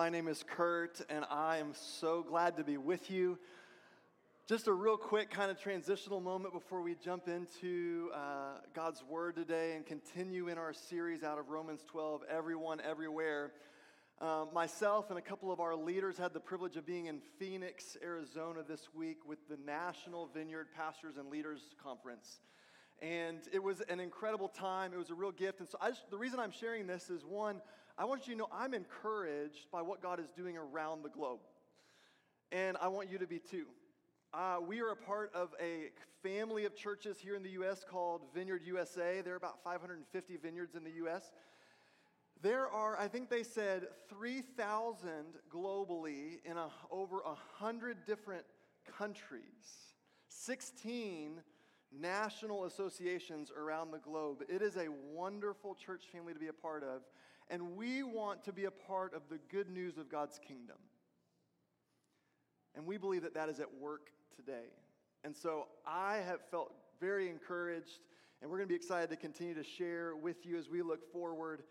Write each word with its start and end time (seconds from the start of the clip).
My 0.00 0.08
name 0.08 0.28
is 0.28 0.42
Kurt, 0.42 1.02
and 1.10 1.26
I 1.30 1.58
am 1.58 1.74
so 1.74 2.22
glad 2.22 2.56
to 2.56 2.64
be 2.64 2.78
with 2.78 3.10
you. 3.10 3.38
Just 4.48 4.66
a 4.66 4.72
real 4.72 4.96
quick 4.96 5.30
kind 5.30 5.50
of 5.50 5.60
transitional 5.60 6.22
moment 6.22 6.54
before 6.54 6.80
we 6.80 6.94
jump 6.94 7.28
into 7.28 8.08
uh, 8.14 8.60
God's 8.72 9.04
Word 9.04 9.36
today 9.36 9.76
and 9.76 9.84
continue 9.84 10.48
in 10.48 10.56
our 10.56 10.72
series 10.72 11.22
out 11.22 11.38
of 11.38 11.50
Romans 11.50 11.84
12 11.86 12.22
Everyone, 12.30 12.80
Everywhere. 12.80 13.52
Um, 14.22 14.48
myself 14.54 15.10
and 15.10 15.18
a 15.18 15.22
couple 15.22 15.52
of 15.52 15.60
our 15.60 15.76
leaders 15.76 16.16
had 16.16 16.32
the 16.32 16.40
privilege 16.40 16.78
of 16.78 16.86
being 16.86 17.04
in 17.04 17.20
Phoenix, 17.38 17.98
Arizona 18.02 18.60
this 18.66 18.88
week 18.94 19.18
with 19.28 19.46
the 19.50 19.58
National 19.66 20.30
Vineyard 20.32 20.68
Pastors 20.74 21.18
and 21.18 21.28
Leaders 21.28 21.60
Conference. 21.84 22.40
And 23.02 23.40
it 23.52 23.62
was 23.62 23.82
an 23.82 24.00
incredible 24.00 24.48
time. 24.48 24.94
It 24.94 24.98
was 24.98 25.10
a 25.10 25.14
real 25.14 25.32
gift. 25.32 25.60
And 25.60 25.68
so 25.68 25.76
just, 25.86 26.10
the 26.10 26.16
reason 26.16 26.40
I'm 26.40 26.52
sharing 26.52 26.86
this 26.86 27.10
is 27.10 27.22
one, 27.22 27.60
I 28.00 28.04
want 28.06 28.26
you 28.26 28.32
to 28.32 28.38
know 28.38 28.48
I'm 28.50 28.72
encouraged 28.72 29.70
by 29.70 29.82
what 29.82 30.00
God 30.00 30.20
is 30.20 30.30
doing 30.30 30.56
around 30.56 31.02
the 31.04 31.10
globe. 31.10 31.40
And 32.50 32.78
I 32.80 32.88
want 32.88 33.10
you 33.10 33.18
to 33.18 33.26
be 33.26 33.38
too. 33.38 33.66
Uh, 34.32 34.56
we 34.66 34.80
are 34.80 34.88
a 34.88 34.96
part 34.96 35.30
of 35.34 35.50
a 35.60 35.90
family 36.22 36.64
of 36.64 36.74
churches 36.74 37.18
here 37.18 37.36
in 37.36 37.42
the 37.42 37.50
U.S. 37.50 37.84
called 37.86 38.22
Vineyard 38.34 38.62
USA. 38.64 39.20
There 39.20 39.34
are 39.34 39.36
about 39.36 39.62
550 39.62 40.38
vineyards 40.38 40.76
in 40.76 40.82
the 40.82 40.92
U.S. 40.92 41.30
There 42.40 42.68
are, 42.68 42.98
I 42.98 43.06
think 43.06 43.28
they 43.28 43.42
said, 43.42 43.88
3,000 44.08 45.10
globally 45.54 46.38
in 46.46 46.56
a, 46.56 46.68
over 46.90 47.16
100 47.16 48.06
different 48.06 48.44
countries. 48.96 49.42
16 50.30 51.42
national 51.92 52.64
associations 52.64 53.50
around 53.54 53.90
the 53.90 53.98
globe. 53.98 54.42
It 54.48 54.62
is 54.62 54.76
a 54.76 54.86
wonderful 55.12 55.74
church 55.74 56.04
family 56.10 56.32
to 56.32 56.38
be 56.38 56.48
a 56.48 56.52
part 56.54 56.82
of, 56.82 57.02
and 57.50 57.76
we 57.76 58.02
want 58.02 58.44
to 58.44 58.52
be 58.52 58.64
a 58.64 58.70
part 58.70 59.12
of 59.12 59.22
the 59.28 59.38
good 59.50 59.68
news 59.68 59.98
of 59.98 60.08
God's 60.08 60.38
kingdom. 60.38 60.76
And 62.74 62.86
we 62.86 62.96
believe 62.96 63.22
that 63.22 63.34
that 63.34 63.48
is 63.48 63.58
at 63.58 63.66
work 63.80 64.10
today. 64.34 64.68
And 65.24 65.36
so 65.36 65.66
I 65.86 66.18
have 66.18 66.40
felt 66.50 66.72
very 67.00 67.28
encouraged, 67.28 67.98
and 68.40 68.50
we're 68.50 68.58
going 68.58 68.68
to 68.68 68.72
be 68.72 68.76
excited 68.76 69.10
to 69.10 69.16
continue 69.16 69.54
to 69.54 69.64
share 69.64 70.16
with 70.16 70.46
you 70.46 70.56
as 70.56 70.68
we 70.68 70.80
look 70.80 71.12
forward 71.12 71.64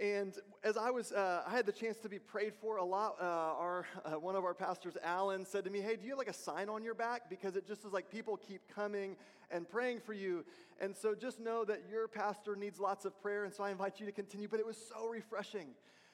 and 0.00 0.34
as 0.64 0.76
I 0.76 0.90
was, 0.90 1.12
uh, 1.12 1.42
I 1.46 1.50
had 1.50 1.66
the 1.66 1.72
chance 1.72 1.98
to 1.98 2.08
be 2.08 2.18
prayed 2.18 2.54
for 2.54 2.76
a 2.76 2.84
lot. 2.84 3.16
Uh, 3.20 3.24
our 3.24 3.86
uh, 4.04 4.18
one 4.18 4.36
of 4.36 4.44
our 4.44 4.54
pastors, 4.54 4.96
Alan, 5.02 5.44
said 5.44 5.64
to 5.64 5.70
me, 5.70 5.80
"Hey, 5.80 5.96
do 5.96 6.04
you 6.04 6.10
have 6.10 6.18
like 6.18 6.30
a 6.30 6.32
sign 6.32 6.68
on 6.68 6.82
your 6.82 6.94
back? 6.94 7.28
Because 7.28 7.56
it 7.56 7.66
just 7.66 7.84
is 7.84 7.92
like 7.92 8.10
people 8.10 8.36
keep 8.36 8.62
coming 8.74 9.16
and 9.50 9.68
praying 9.68 10.00
for 10.00 10.14
you. 10.14 10.44
And 10.80 10.96
so 10.96 11.14
just 11.14 11.38
know 11.38 11.64
that 11.66 11.82
your 11.90 12.08
pastor 12.08 12.56
needs 12.56 12.80
lots 12.80 13.04
of 13.04 13.20
prayer. 13.20 13.44
And 13.44 13.52
so 13.52 13.62
I 13.62 13.70
invite 13.70 14.00
you 14.00 14.06
to 14.06 14.12
continue. 14.12 14.48
But 14.48 14.60
it 14.60 14.66
was 14.66 14.78
so 14.78 15.08
refreshing. 15.08 15.68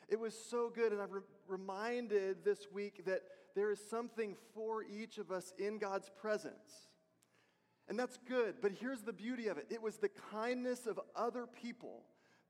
It 0.08 0.18
was 0.18 0.34
so 0.34 0.70
good. 0.74 0.92
And 0.92 1.00
I'm 1.00 1.10
re- 1.10 1.20
reminded 1.46 2.44
this 2.44 2.66
week 2.72 3.04
that 3.06 3.22
there 3.54 3.70
is 3.70 3.80
something 3.88 4.34
for 4.54 4.82
each 4.82 5.18
of 5.18 5.30
us 5.30 5.54
in 5.56 5.78
God's 5.78 6.10
presence. 6.20 6.88
And 7.88 7.98
that's 7.98 8.18
good. 8.28 8.56
But 8.60 8.72
here's 8.72 9.02
the 9.02 9.12
beauty 9.12 9.46
of 9.46 9.56
it. 9.56 9.66
It 9.70 9.80
was 9.80 9.98
the 9.98 10.10
kindness 10.32 10.86
of 10.86 10.98
other 11.14 11.46
people." 11.46 12.02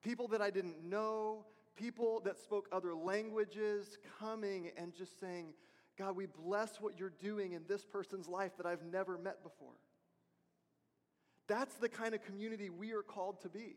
People 0.02 0.28
that 0.28 0.40
I 0.40 0.50
didn't 0.50 0.82
know, 0.82 1.44
people 1.76 2.20
that 2.24 2.38
spoke 2.38 2.68
other 2.72 2.94
languages 2.94 3.98
coming 4.18 4.70
and 4.76 4.94
just 4.94 5.20
saying, 5.20 5.54
God, 5.98 6.16
we 6.16 6.26
bless 6.26 6.80
what 6.80 6.98
you're 6.98 7.12
doing 7.20 7.52
in 7.52 7.62
this 7.68 7.84
person's 7.84 8.28
life 8.28 8.52
that 8.56 8.66
I've 8.66 8.84
never 8.84 9.18
met 9.18 9.42
before. 9.42 9.74
That's 11.48 11.74
the 11.76 11.88
kind 11.88 12.14
of 12.14 12.22
community 12.22 12.70
we 12.70 12.92
are 12.92 13.02
called 13.02 13.40
to 13.42 13.48
be. 13.48 13.76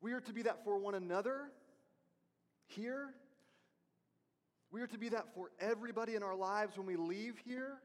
We 0.00 0.12
are 0.12 0.20
to 0.20 0.32
be 0.32 0.42
that 0.42 0.64
for 0.64 0.78
one 0.78 0.94
another 0.94 1.50
here. 2.66 3.08
We 4.70 4.80
are 4.82 4.86
to 4.86 4.98
be 4.98 5.08
that 5.10 5.34
for 5.34 5.50
everybody 5.58 6.14
in 6.14 6.22
our 6.22 6.36
lives 6.36 6.76
when 6.76 6.86
we 6.86 6.96
leave 6.96 7.38
here 7.44 7.78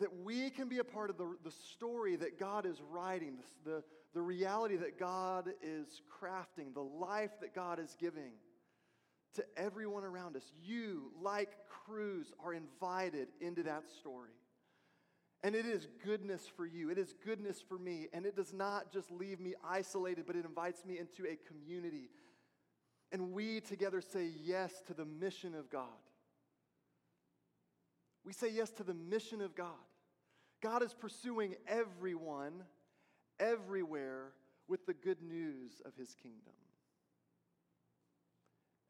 that 0.00 0.14
we 0.24 0.50
can 0.50 0.68
be 0.68 0.78
a 0.78 0.84
part 0.84 1.10
of 1.10 1.16
the, 1.16 1.36
the 1.44 1.50
story 1.50 2.16
that 2.16 2.38
God 2.38 2.66
is 2.66 2.80
writing, 2.90 3.38
the, 3.64 3.82
the, 4.14 4.20
reality 4.20 4.76
that 4.76 4.98
God 4.98 5.50
is 5.62 6.02
crafting, 6.20 6.74
the 6.74 6.82
life 6.82 7.30
that 7.40 7.54
God 7.54 7.78
is 7.78 7.96
giving 7.98 8.32
to 9.34 9.44
everyone 9.56 10.04
around 10.04 10.36
us. 10.36 10.52
You, 10.62 11.12
like 11.20 11.50
Cruz, 11.68 12.32
are 12.44 12.52
invited 12.52 13.28
into 13.40 13.62
that 13.62 13.84
story. 13.98 14.30
And 15.42 15.54
it 15.54 15.66
is 15.66 15.86
goodness 16.04 16.42
for 16.56 16.66
you. 16.66 16.90
It 16.90 16.98
is 16.98 17.14
goodness 17.24 17.62
for 17.66 17.78
me. 17.78 18.08
And 18.12 18.26
it 18.26 18.36
does 18.36 18.52
not 18.52 18.92
just 18.92 19.10
leave 19.10 19.38
me 19.38 19.54
isolated, 19.64 20.24
but 20.26 20.36
it 20.36 20.44
invites 20.44 20.84
me 20.84 20.98
into 20.98 21.24
a 21.24 21.36
community. 21.46 22.10
And 23.12 23.32
we 23.32 23.60
together 23.60 24.00
say 24.00 24.30
yes 24.42 24.72
to 24.88 24.94
the 24.94 25.04
mission 25.04 25.54
of 25.54 25.70
God. 25.70 25.86
We 28.26 28.32
say 28.32 28.50
yes 28.50 28.70
to 28.72 28.82
the 28.82 28.92
mission 28.92 29.40
of 29.40 29.54
God. 29.54 29.68
God 30.60 30.82
is 30.82 30.92
pursuing 30.92 31.54
everyone, 31.68 32.64
everywhere, 33.38 34.32
with 34.66 34.84
the 34.84 34.94
good 34.94 35.22
news 35.22 35.80
of 35.84 35.92
his 35.96 36.16
kingdom. 36.20 36.52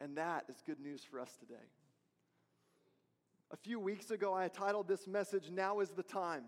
And 0.01 0.17
that 0.17 0.45
is 0.49 0.63
good 0.65 0.81
news 0.81 1.03
for 1.05 1.21
us 1.21 1.37
today. 1.39 1.69
A 3.51 3.57
few 3.57 3.79
weeks 3.79 4.11
ago, 4.11 4.33
I 4.33 4.49
titled 4.49 4.89
this 4.89 5.07
message, 5.07 5.51
Now 5.51 5.81
is 5.81 5.91
the 5.91 6.03
Time. 6.03 6.45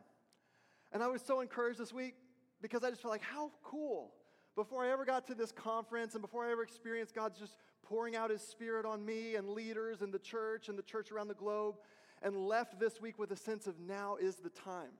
And 0.91 1.03
I 1.03 1.09
was 1.09 1.21
so 1.21 1.41
encouraged 1.41 1.79
this 1.79 1.93
week 1.93 2.15
because 2.63 2.83
I 2.85 2.89
just 2.89 3.03
felt 3.03 3.13
like, 3.13 3.23
how 3.23 3.51
cool. 3.63 4.15
Before 4.57 4.83
I 4.83 4.91
ever 4.91 5.05
got 5.05 5.27
to 5.27 5.35
this 5.35 5.53
conference 5.53 6.15
and 6.15 6.23
before 6.23 6.47
I 6.47 6.53
ever 6.53 6.63
experienced 6.63 7.15
God's 7.15 7.39
just 7.39 7.59
pouring 7.83 8.17
out 8.17 8.31
His 8.31 8.43
Spirit 8.43 8.87
on 8.87 9.05
me 9.05 9.37
and 9.37 9.51
leaders 9.51 10.01
and 10.01 10.13
the 10.13 10.19
church 10.19 10.69
and 10.69 10.79
the 10.79 10.83
church 10.83 11.13
around 11.13 11.29
the 11.29 11.35
globe, 11.35 11.77
and 12.23 12.37
left 12.37 12.79
this 12.79 13.01
week 13.01 13.19
with 13.19 13.31
a 13.31 13.37
sense 13.37 13.67
of 13.67 13.79
now 13.79 14.17
is 14.21 14.37
the 14.37 14.51
time. 14.51 14.93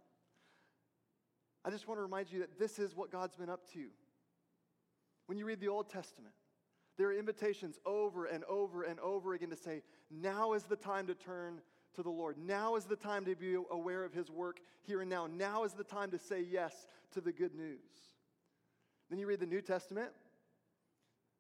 I 1.65 1.71
just 1.71 1.89
want 1.89 1.99
to 1.99 2.03
remind 2.03 2.31
you 2.31 2.41
that 2.41 2.59
this 2.59 2.79
is 2.79 2.97
what 2.97 3.11
God's 3.11 3.37
been 3.37 3.51
up 3.51 3.71
to. 3.73 3.87
When 5.27 5.37
you 5.37 5.45
read 5.45 5.61
the 5.61 5.69
Old 5.69 5.91
Testament, 5.91 6.35
there 6.97 7.09
are 7.09 7.13
invitations 7.13 7.79
over 7.85 8.27
and 8.27 8.45
over 8.45 8.83
and 8.83 8.99
over 9.01 9.35
again 9.35 9.51
to 9.51 9.57
say, 9.57 9.83
now 10.11 10.55
is 10.55 10.65
the 10.65 10.77
time 10.77 11.07
to 11.07 11.15
turn 11.15 11.61
to 11.95 12.03
the 12.03 12.11
Lord. 12.11 12.37
Now 12.39 12.77
is 12.77 12.85
the 12.85 12.97
time 12.97 13.25
to 13.25 13.35
be 13.35 13.57
aware 13.71 14.05
of 14.05 14.13
His 14.13 14.31
work 14.31 14.61
here 14.83 15.01
and 15.01 15.11
now. 15.11 15.27
Now 15.27 15.65
is 15.65 15.73
the 15.73 15.85
time 15.85 16.11
to 16.13 16.19
say 16.19 16.41
yes 16.41 16.87
to 17.13 17.21
the 17.21 17.33
good 17.33 17.55
news. 17.55 17.79
Then 19.11 19.19
you 19.19 19.27
read 19.27 19.41
the 19.41 19.47
New 19.47 19.63
Testament. 19.63 20.11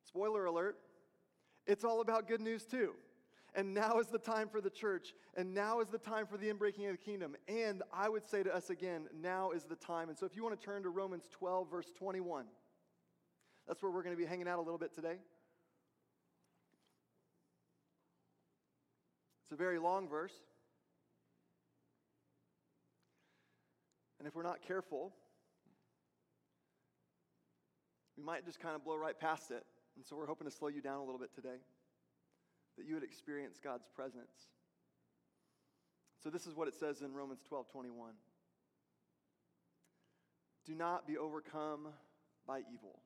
Spoiler 0.06 0.46
alert, 0.46 0.76
it's 1.66 1.84
all 1.84 2.00
about 2.00 2.28
good 2.28 2.40
news 2.40 2.64
too. 2.64 2.94
And 3.58 3.74
now 3.74 3.98
is 3.98 4.06
the 4.06 4.20
time 4.20 4.48
for 4.48 4.60
the 4.60 4.70
church. 4.70 5.14
And 5.36 5.52
now 5.52 5.80
is 5.80 5.88
the 5.88 5.98
time 5.98 6.26
for 6.28 6.36
the 6.36 6.46
inbreaking 6.46 6.88
of 6.88 6.92
the 6.92 7.04
kingdom. 7.04 7.34
And 7.48 7.82
I 7.92 8.08
would 8.08 8.24
say 8.24 8.44
to 8.44 8.54
us 8.54 8.70
again, 8.70 9.08
now 9.20 9.50
is 9.50 9.64
the 9.64 9.74
time. 9.74 10.08
And 10.08 10.16
so 10.16 10.26
if 10.26 10.36
you 10.36 10.44
want 10.44 10.58
to 10.58 10.64
turn 10.64 10.84
to 10.84 10.90
Romans 10.90 11.24
12, 11.32 11.68
verse 11.68 11.90
21, 11.98 12.44
that's 13.66 13.82
where 13.82 13.90
we're 13.90 14.04
going 14.04 14.14
to 14.14 14.22
be 14.22 14.28
hanging 14.28 14.46
out 14.46 14.60
a 14.60 14.62
little 14.62 14.78
bit 14.78 14.94
today. 14.94 15.16
It's 19.42 19.50
a 19.50 19.56
very 19.56 19.80
long 19.80 20.08
verse. 20.08 20.34
And 24.20 24.28
if 24.28 24.36
we're 24.36 24.44
not 24.44 24.62
careful, 24.62 25.12
we 28.16 28.22
might 28.22 28.46
just 28.46 28.60
kind 28.60 28.76
of 28.76 28.84
blow 28.84 28.96
right 28.96 29.18
past 29.18 29.50
it. 29.50 29.64
And 29.96 30.06
so 30.06 30.14
we're 30.14 30.26
hoping 30.26 30.46
to 30.48 30.54
slow 30.56 30.68
you 30.68 30.80
down 30.80 31.00
a 31.00 31.04
little 31.04 31.18
bit 31.18 31.34
today 31.34 31.56
that 32.78 32.86
you 32.86 32.94
would 32.94 33.02
experience 33.02 33.58
God's 33.62 33.86
presence. 33.94 34.46
So 36.22 36.30
this 36.30 36.46
is 36.46 36.54
what 36.54 36.68
it 36.68 36.74
says 36.74 37.02
in 37.02 37.12
Romans 37.12 37.40
12 37.48 37.68
21. 37.70 38.12
Do 40.64 40.74
not 40.74 41.06
be 41.06 41.16
overcome 41.16 41.88
by 42.46 42.60
evil, 42.72 43.00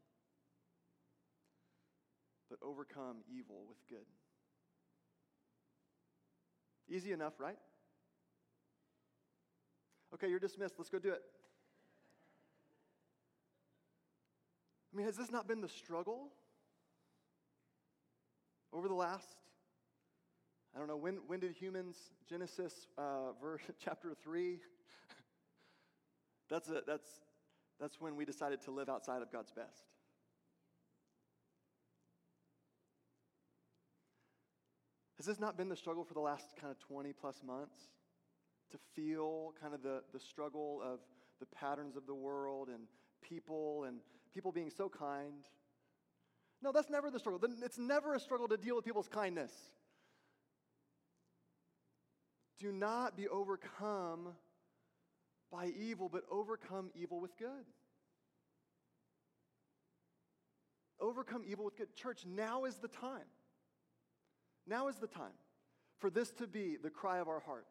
but 2.50 2.58
overcome 2.62 3.18
evil 3.34 3.64
with 3.68 3.78
good. 3.88 4.06
Easy 6.88 7.12
enough, 7.12 7.34
right? 7.38 7.58
Okay, 10.14 10.28
you're 10.28 10.40
dismissed. 10.40 10.74
Let's 10.76 10.90
go 10.90 10.98
do 10.98 11.12
it. 11.12 11.22
I 14.92 14.96
mean, 14.96 15.06
has 15.06 15.16
this 15.16 15.30
not 15.30 15.48
been 15.48 15.60
the 15.62 15.68
struggle 15.68 16.28
over 18.72 18.88
the 18.88 18.94
last 18.94 19.36
I 20.74 20.78
don't 20.78 20.88
know, 20.88 20.96
when, 20.96 21.18
when 21.26 21.40
did 21.40 21.52
humans, 21.52 21.96
Genesis 22.28 22.86
uh, 22.96 23.32
verse, 23.40 23.60
chapter 23.84 24.14
3, 24.22 24.58
that's, 26.48 26.70
that's, 26.86 27.08
that's 27.78 28.00
when 28.00 28.16
we 28.16 28.24
decided 28.24 28.62
to 28.62 28.70
live 28.70 28.88
outside 28.88 29.22
of 29.22 29.30
God's 29.30 29.50
best. 29.52 29.84
Has 35.18 35.26
this 35.26 35.38
not 35.38 35.56
been 35.56 35.68
the 35.68 35.76
struggle 35.76 36.04
for 36.04 36.14
the 36.14 36.20
last 36.20 36.46
kind 36.60 36.70
of 36.70 36.78
20 36.80 37.12
plus 37.12 37.42
months? 37.46 37.76
To 38.72 38.78
feel 38.96 39.52
kind 39.60 39.74
of 39.74 39.82
the, 39.82 40.02
the 40.12 40.18
struggle 40.18 40.80
of 40.82 41.00
the 41.38 41.46
patterns 41.46 41.96
of 41.96 42.06
the 42.06 42.14
world 42.14 42.68
and 42.68 42.84
people 43.22 43.84
and 43.84 43.98
people 44.34 44.50
being 44.50 44.70
so 44.70 44.88
kind, 44.88 45.44
No, 46.62 46.72
that's 46.72 46.90
never 46.90 47.10
the 47.10 47.18
struggle. 47.18 47.40
It's 47.62 47.78
never 47.78 48.14
a 48.14 48.20
struggle 48.20 48.48
to 48.48 48.56
deal 48.56 48.74
with 48.74 48.84
people's 48.84 49.08
kindness. 49.08 49.52
Do 52.62 52.70
not 52.70 53.16
be 53.16 53.26
overcome 53.26 54.28
by 55.50 55.72
evil, 55.76 56.08
but 56.08 56.22
overcome 56.30 56.90
evil 56.94 57.20
with 57.20 57.36
good. 57.36 57.66
Overcome 61.00 61.42
evil 61.44 61.64
with 61.64 61.76
good. 61.76 61.92
Church, 61.96 62.24
now 62.24 62.64
is 62.64 62.76
the 62.76 62.86
time. 62.86 63.26
Now 64.64 64.86
is 64.86 64.94
the 64.98 65.08
time 65.08 65.34
for 65.98 66.08
this 66.08 66.30
to 66.30 66.46
be 66.46 66.76
the 66.80 66.88
cry 66.88 67.18
of 67.18 67.26
our 67.26 67.40
heart, 67.40 67.66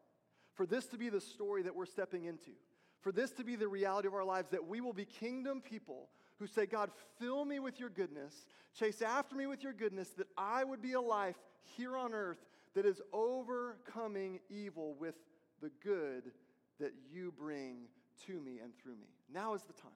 for 0.56 0.66
this 0.66 0.88
to 0.88 0.98
be 0.98 1.08
the 1.08 1.22
story 1.22 1.64
that 1.64 1.74
we're 1.74 1.86
stepping 1.86 2.26
into, 2.26 2.52
for 3.00 3.14
this 3.14 3.32
to 3.32 3.46
be 3.46 3.56
the 3.56 3.70
reality 3.70 4.10
of 4.10 4.14
our 4.14 4.26
lives 4.26 4.50
that 4.50 4.68
we 4.68 4.82
will 4.82 4.92
be 4.92 5.06
kingdom 5.06 5.62
people 5.62 6.10
who 6.38 6.48
say, 6.48 6.66
God, 6.66 6.92
fill 7.18 7.46
me 7.46 7.60
with 7.60 7.80
your 7.80 7.90
goodness, 7.90 8.46
chase 8.78 9.02
after 9.02 9.38
me 9.38 9.46
with 9.46 9.64
your 9.64 9.74
goodness, 9.74 10.10
that 10.18 10.28
I 10.38 10.66
would 10.66 10.82
be 10.82 10.94
a 10.94 11.02
life 11.02 11.38
here 11.78 11.96
on 11.96 12.14
earth 12.14 12.46
that 12.76 12.86
is 12.86 13.02
overcoming 13.14 14.40
evil 14.50 14.96
with 15.00 15.16
the 15.62 15.72
good 15.84 16.32
that 16.80 16.94
you 17.12 17.34
bring 17.38 17.88
to 18.26 18.40
me 18.40 18.60
and 18.64 18.74
through 18.76 18.96
me. 18.96 19.08
Now 19.32 19.54
is 19.54 19.64
the 19.64 19.74
time. 19.74 19.92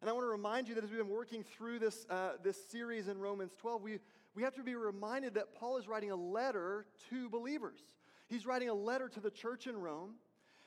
And 0.00 0.08
I 0.08 0.12
want 0.12 0.24
to 0.24 0.30
remind 0.30 0.68
you 0.68 0.74
that 0.76 0.84
as 0.84 0.90
we've 0.90 0.98
been 0.98 1.08
working 1.08 1.42
through 1.42 1.80
this, 1.80 2.06
uh, 2.08 2.32
this 2.42 2.56
series 2.70 3.08
in 3.08 3.18
Romans 3.18 3.52
12, 3.58 3.82
we, 3.82 3.98
we 4.34 4.42
have 4.42 4.54
to 4.54 4.62
be 4.62 4.76
reminded 4.76 5.34
that 5.34 5.54
Paul 5.56 5.76
is 5.76 5.88
writing 5.88 6.12
a 6.12 6.16
letter 6.16 6.86
to 7.10 7.28
believers. 7.28 7.80
He's 8.28 8.46
writing 8.46 8.68
a 8.68 8.74
letter 8.74 9.08
to 9.08 9.20
the 9.20 9.30
church 9.30 9.66
in 9.66 9.76
Rome. 9.76 10.14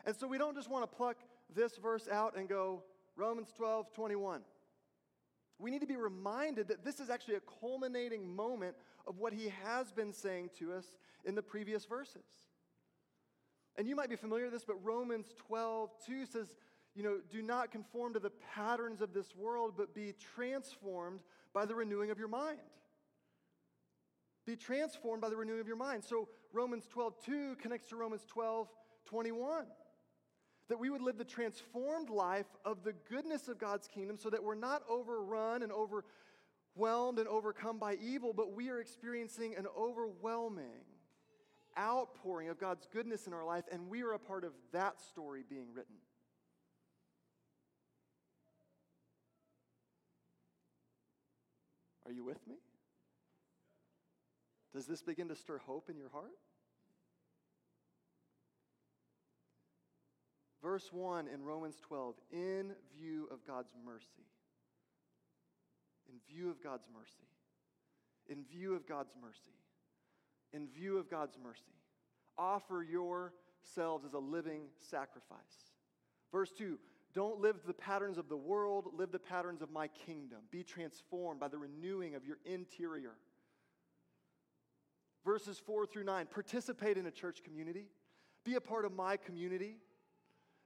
And 0.05 0.15
so 0.15 0.27
we 0.27 0.37
don't 0.37 0.55
just 0.55 0.69
want 0.69 0.89
to 0.89 0.97
pluck 0.97 1.17
this 1.55 1.77
verse 1.77 2.07
out 2.11 2.37
and 2.37 2.49
go, 2.49 2.83
Romans 3.15 3.53
12, 3.55 3.93
21. 3.93 4.41
We 5.59 5.69
need 5.69 5.81
to 5.81 5.87
be 5.87 5.95
reminded 5.95 6.67
that 6.69 6.83
this 6.83 6.99
is 6.99 7.09
actually 7.09 7.35
a 7.35 7.41
culminating 7.61 8.35
moment 8.35 8.75
of 9.07 9.17
what 9.17 9.33
he 9.33 9.51
has 9.63 9.91
been 9.91 10.13
saying 10.13 10.49
to 10.59 10.73
us 10.73 10.85
in 11.25 11.35
the 11.35 11.41
previous 11.41 11.85
verses. 11.85 12.25
And 13.77 13.87
you 13.87 13.95
might 13.95 14.09
be 14.09 14.15
familiar 14.15 14.45
with 14.45 14.53
this, 14.53 14.65
but 14.65 14.83
Romans 14.83 15.27
12, 15.47 15.89
2 16.05 16.25
says, 16.25 16.55
you 16.93 17.03
know, 17.03 17.19
do 17.29 17.41
not 17.41 17.71
conform 17.71 18.13
to 18.13 18.19
the 18.19 18.31
patterns 18.53 19.01
of 19.01 19.13
this 19.13 19.35
world, 19.35 19.73
but 19.77 19.95
be 19.95 20.13
transformed 20.35 21.21
by 21.53 21.65
the 21.65 21.73
renewing 21.73 22.11
of 22.11 22.19
your 22.19 22.27
mind. 22.27 22.59
Be 24.45 24.55
transformed 24.55 25.21
by 25.21 25.29
the 25.29 25.35
renewing 25.35 25.61
of 25.61 25.67
your 25.67 25.77
mind. 25.77 26.03
So 26.03 26.27
Romans 26.51 26.87
12, 26.89 27.13
2 27.25 27.55
connects 27.61 27.87
to 27.89 27.95
Romans 27.95 28.25
12, 28.27 28.67
21. 29.05 29.65
That 30.67 30.79
we 30.79 30.89
would 30.89 31.01
live 31.01 31.17
the 31.17 31.23
transformed 31.23 32.09
life 32.09 32.47
of 32.65 32.83
the 32.83 32.93
goodness 33.09 33.47
of 33.47 33.57
God's 33.57 33.87
kingdom 33.87 34.17
so 34.17 34.29
that 34.29 34.43
we're 34.43 34.55
not 34.55 34.83
overrun 34.89 35.63
and 35.63 35.71
overwhelmed 36.75 37.19
and 37.19 37.27
overcome 37.27 37.79
by 37.79 37.95
evil, 37.95 38.33
but 38.33 38.53
we 38.53 38.69
are 38.69 38.79
experiencing 38.79 39.55
an 39.55 39.65
overwhelming 39.77 40.85
outpouring 41.77 42.49
of 42.49 42.59
God's 42.59 42.85
goodness 42.91 43.27
in 43.27 43.33
our 43.33 43.45
life, 43.45 43.63
and 43.71 43.89
we 43.89 44.03
are 44.03 44.11
a 44.11 44.19
part 44.19 44.43
of 44.43 44.51
that 44.73 44.99
story 44.99 45.43
being 45.47 45.67
written. 45.73 45.95
Are 52.05 52.11
you 52.11 52.25
with 52.25 52.45
me? 52.47 52.55
Does 54.73 54.85
this 54.85 55.01
begin 55.01 55.27
to 55.29 55.35
stir 55.35 55.59
hope 55.59 55.89
in 55.89 55.97
your 55.97 56.09
heart? 56.09 56.31
Verse 60.61 60.89
1 60.91 61.27
in 61.27 61.43
Romans 61.43 61.75
12, 61.81 62.15
in 62.31 62.73
view 62.95 63.27
of 63.31 63.45
God's 63.47 63.71
mercy. 63.85 64.27
In 66.11 66.17
view 66.33 66.49
of 66.49 66.61
God's 66.61 66.87
mercy. 66.93 67.27
In 68.27 68.43
view 68.43 68.75
of 68.75 68.87
God's 68.87 69.13
mercy. 69.21 69.55
In 70.53 70.67
view 70.67 70.97
of 70.97 71.09
God's 71.09 71.37
mercy. 71.41 71.61
Offer 72.37 72.83
yourselves 72.83 74.05
as 74.05 74.13
a 74.13 74.19
living 74.19 74.63
sacrifice. 74.79 75.71
Verse 76.31 76.51
2 76.51 76.77
don't 77.13 77.41
live 77.41 77.57
the 77.67 77.73
patterns 77.73 78.17
of 78.17 78.29
the 78.29 78.37
world, 78.37 78.87
live 78.93 79.11
the 79.11 79.19
patterns 79.19 79.61
of 79.61 79.69
my 79.69 79.89
kingdom. 79.89 80.39
Be 80.49 80.63
transformed 80.63 81.39
by 81.39 81.49
the 81.49 81.57
renewing 81.57 82.15
of 82.15 82.25
your 82.25 82.37
interior. 82.45 83.15
Verses 85.25 85.59
4 85.59 85.85
through 85.85 86.05
9 86.05 86.27
participate 86.31 86.97
in 86.97 87.05
a 87.05 87.11
church 87.11 87.43
community, 87.43 87.87
be 88.45 88.55
a 88.55 88.61
part 88.61 88.85
of 88.85 88.93
my 88.93 89.17
community, 89.17 89.75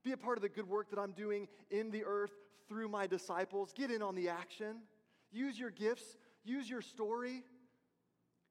be 0.03 0.11
a 0.11 0.17
part 0.17 0.37
of 0.37 0.43
the 0.43 0.49
good 0.49 0.69
work 0.69 0.89
that 0.91 0.99
I'm 0.99 1.11
doing 1.11 1.47
in 1.71 1.89
the 1.89 2.05
earth 2.05 2.31
through 2.69 2.89
my 2.89 3.07
disciples. 3.07 3.73
Get 3.73 3.89
in 3.89 4.01
on 4.01 4.15
the 4.15 4.29
action, 4.29 4.77
use 5.35 5.59
your 5.59 5.71
gifts, 5.71 6.17
use 6.43 6.69
your 6.69 6.81
story. 6.81 7.43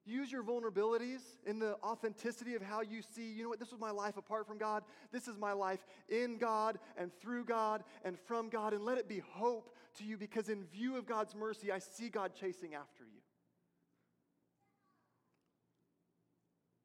Use 0.07 0.31
your 0.31 0.43
vulnerabilities 0.43 1.23
in 1.47 1.59
the 1.59 1.77
authenticity 1.83 2.55
of 2.55 2.61
how 2.61 2.83
you 2.83 3.01
see, 3.01 3.33
you 3.33 3.43
know 3.43 3.49
what, 3.49 3.59
this 3.59 3.71
was 3.71 3.81
my 3.81 3.91
life 3.91 4.19
apart 4.19 4.47
from 4.47 4.59
God. 4.59 4.83
This 5.13 5.29
is 5.29 5.39
my 5.39 5.53
life 5.53 5.87
in 6.11 6.37
God 6.37 6.79
and 6.99 7.11
through 7.23 7.47
God 7.47 7.83
and 8.05 8.19
from 8.19 8.51
God. 8.51 8.75
And 8.75 8.85
let 8.85 8.99
it 8.99 9.09
be 9.09 9.23
hope 9.33 9.75
to 9.97 10.05
you 10.05 10.19
because, 10.19 10.51
in 10.51 10.65
view 10.65 10.99
of 10.99 11.07
God's 11.07 11.35
mercy, 11.35 11.73
I 11.73 11.79
see 11.79 12.11
God 12.11 12.33
chasing 12.39 12.75
after 12.75 13.05
you. 13.05 13.21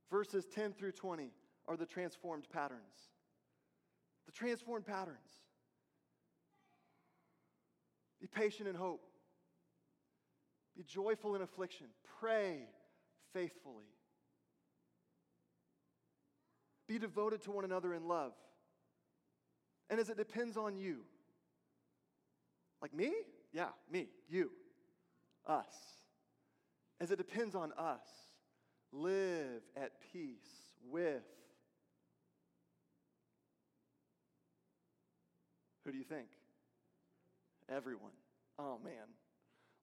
Verses 0.10 0.46
10 0.56 0.72
through 0.72 0.94
20 0.94 1.31
are 1.68 1.75
the 1.75 1.86
transformed 1.86 2.48
patterns. 2.50 3.10
The 4.28 4.31
transformed 4.31 4.86
patterns. 4.86 5.18
Be 8.22 8.28
patient 8.28 8.69
in 8.69 8.75
hope. 8.75 9.09
Be 10.80 10.86
joyful 10.86 11.36
in 11.36 11.42
affliction. 11.42 11.88
Pray 12.22 12.60
faithfully. 13.34 13.84
Be 16.88 16.98
devoted 16.98 17.42
to 17.42 17.52
one 17.52 17.66
another 17.66 17.94
in 17.94 18.08
love. 18.08 18.31
And 19.90 20.00
as 20.00 20.10
it 20.10 20.16
depends 20.16 20.56
on 20.56 20.78
you, 20.78 21.00
like 22.81 22.94
me? 22.94 23.12
Yeah, 23.52 23.68
me, 23.92 24.08
you, 24.30 24.52
us. 25.46 25.66
As 27.02 27.12
it 27.12 27.18
depends 27.18 27.56
on 27.56 27.74
us, 27.78 28.06
live 28.94 29.62
at 29.75 29.92
peace 30.14 30.38
with. 30.90 31.24
Who 35.84 35.92
do 35.92 35.98
you 35.98 36.06
think? 36.06 36.28
Everyone. 37.68 38.14
Oh 38.58 38.80
man. 38.82 38.94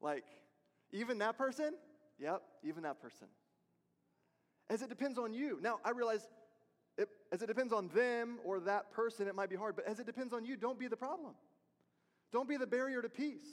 Like, 0.01 0.25
even 0.97 1.19
that 1.19 1.37
person? 1.37 1.75
Yep, 2.19 2.43
even 2.65 2.83
that 2.85 3.01
person. 3.01 3.29
As 4.69 4.83
it 4.83 4.89
depends 4.89 5.19
on 5.19 5.33
you. 5.33 5.59
Now, 5.63 5.79
I 5.85 5.91
realize 5.91 6.27
it, 6.99 7.09
as 7.31 7.43
it 7.43 7.47
depends 7.47 7.73
on 7.73 7.89
them 7.89 8.39
or 8.45 8.61
that 8.61 8.91
person, 8.91 9.29
it 9.29 9.35
might 9.35 9.51
be 9.51 9.57
hard, 9.57 9.77
but 9.77 9.87
as 9.87 10.01
it 10.01 10.07
depends 10.07 10.33
on 10.33 10.45
you, 10.45 10.57
don't 10.57 10.79
be 10.79 10.89
the 10.89 10.97
problem. 10.97 11.35
Don't 12.33 12.49
be 12.49 12.57
the 12.57 12.67
barrier 12.67 13.03
to 13.03 13.09
peace. 13.09 13.47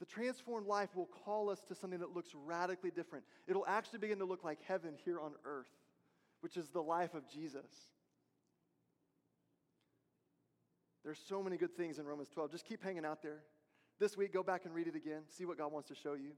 The 0.00 0.06
transformed 0.06 0.66
life 0.66 0.90
will 0.96 1.08
call 1.24 1.48
us 1.48 1.60
to 1.68 1.76
something 1.76 2.00
that 2.00 2.12
looks 2.12 2.30
radically 2.34 2.90
different. 2.90 3.24
It'll 3.46 3.66
actually 3.66 4.00
begin 4.00 4.18
to 4.18 4.24
look 4.24 4.42
like 4.42 4.58
heaven 4.66 4.94
here 5.04 5.20
on 5.20 5.32
earth, 5.44 5.70
which 6.40 6.56
is 6.56 6.68
the 6.70 6.82
life 6.82 7.14
of 7.14 7.28
Jesus. 7.28 7.70
There's 11.04 11.20
so 11.28 11.42
many 11.42 11.56
good 11.56 11.76
things 11.76 11.98
in 11.98 12.06
Romans 12.06 12.28
12. 12.30 12.50
Just 12.50 12.64
keep 12.64 12.82
hanging 12.82 13.04
out 13.04 13.22
there. 13.22 13.42
This 14.02 14.16
week, 14.16 14.32
go 14.32 14.42
back 14.42 14.64
and 14.64 14.74
read 14.74 14.88
it 14.88 14.96
again. 14.96 15.20
See 15.28 15.44
what 15.44 15.58
God 15.58 15.70
wants 15.70 15.86
to 15.86 15.94
show 15.94 16.14
you. 16.14 16.32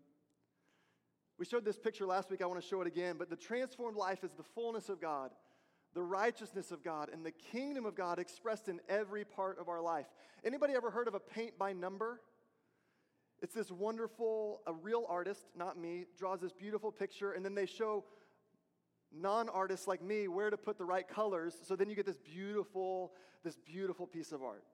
We 1.39 1.47
showed 1.47 1.65
this 1.65 1.79
picture 1.79 2.05
last 2.05 2.31
week. 2.31 2.43
I 2.43 2.45
want 2.45 2.61
to 2.61 2.69
show 2.69 2.83
it 2.83 2.87
again. 2.87 3.17
But 3.19 3.31
the 3.31 3.37
transformed 3.37 3.97
life 3.97 4.23
is 4.23 4.33
the 4.33 4.43
fullness 4.43 4.91
of 4.91 5.01
God, 5.01 5.31
the 5.95 6.03
righteousness 6.03 6.73
of 6.73 6.85
God, 6.85 7.09
and 7.11 7.25
the 7.25 7.31
kingdom 7.31 7.87
of 7.87 7.95
God 7.95 8.19
expressed 8.19 8.69
in 8.69 8.81
every 8.87 9.25
part 9.25 9.59
of 9.59 9.71
our 9.71 9.81
life. 9.81 10.05
Anybody 10.45 10.75
ever 10.75 10.91
heard 10.91 11.09
of 11.09 11.15
a 11.15 11.19
paint 11.19 11.59
by 11.59 11.73
number? 11.73 12.21
It's 13.41 13.55
this 13.55 13.71
wonderful, 13.71 14.61
a 14.67 14.75
real 14.75 15.07
artist, 15.09 15.47
not 15.57 15.79
me, 15.79 16.05
draws 16.19 16.43
this 16.43 16.53
beautiful 16.53 16.93
picture, 16.93 17.33
and 17.33 17.43
then 17.43 17.55
they 17.55 17.65
show 17.65 18.05
non 19.11 19.49
artists 19.49 19.89
like 19.89 20.03
me 20.03 20.29
where 20.29 20.51
to 20.51 20.59
put 20.59 20.77
the 20.77 20.85
right 20.85 21.09
colors. 21.09 21.57
So 21.63 21.77
then 21.77 21.89
you 21.89 21.97
get 21.97 22.05
this 22.05 22.19
beautiful, 22.19 23.13
this 23.43 23.57
beautiful 23.57 24.07
piece 24.07 24.33
of 24.33 24.43
art. 24.43 24.65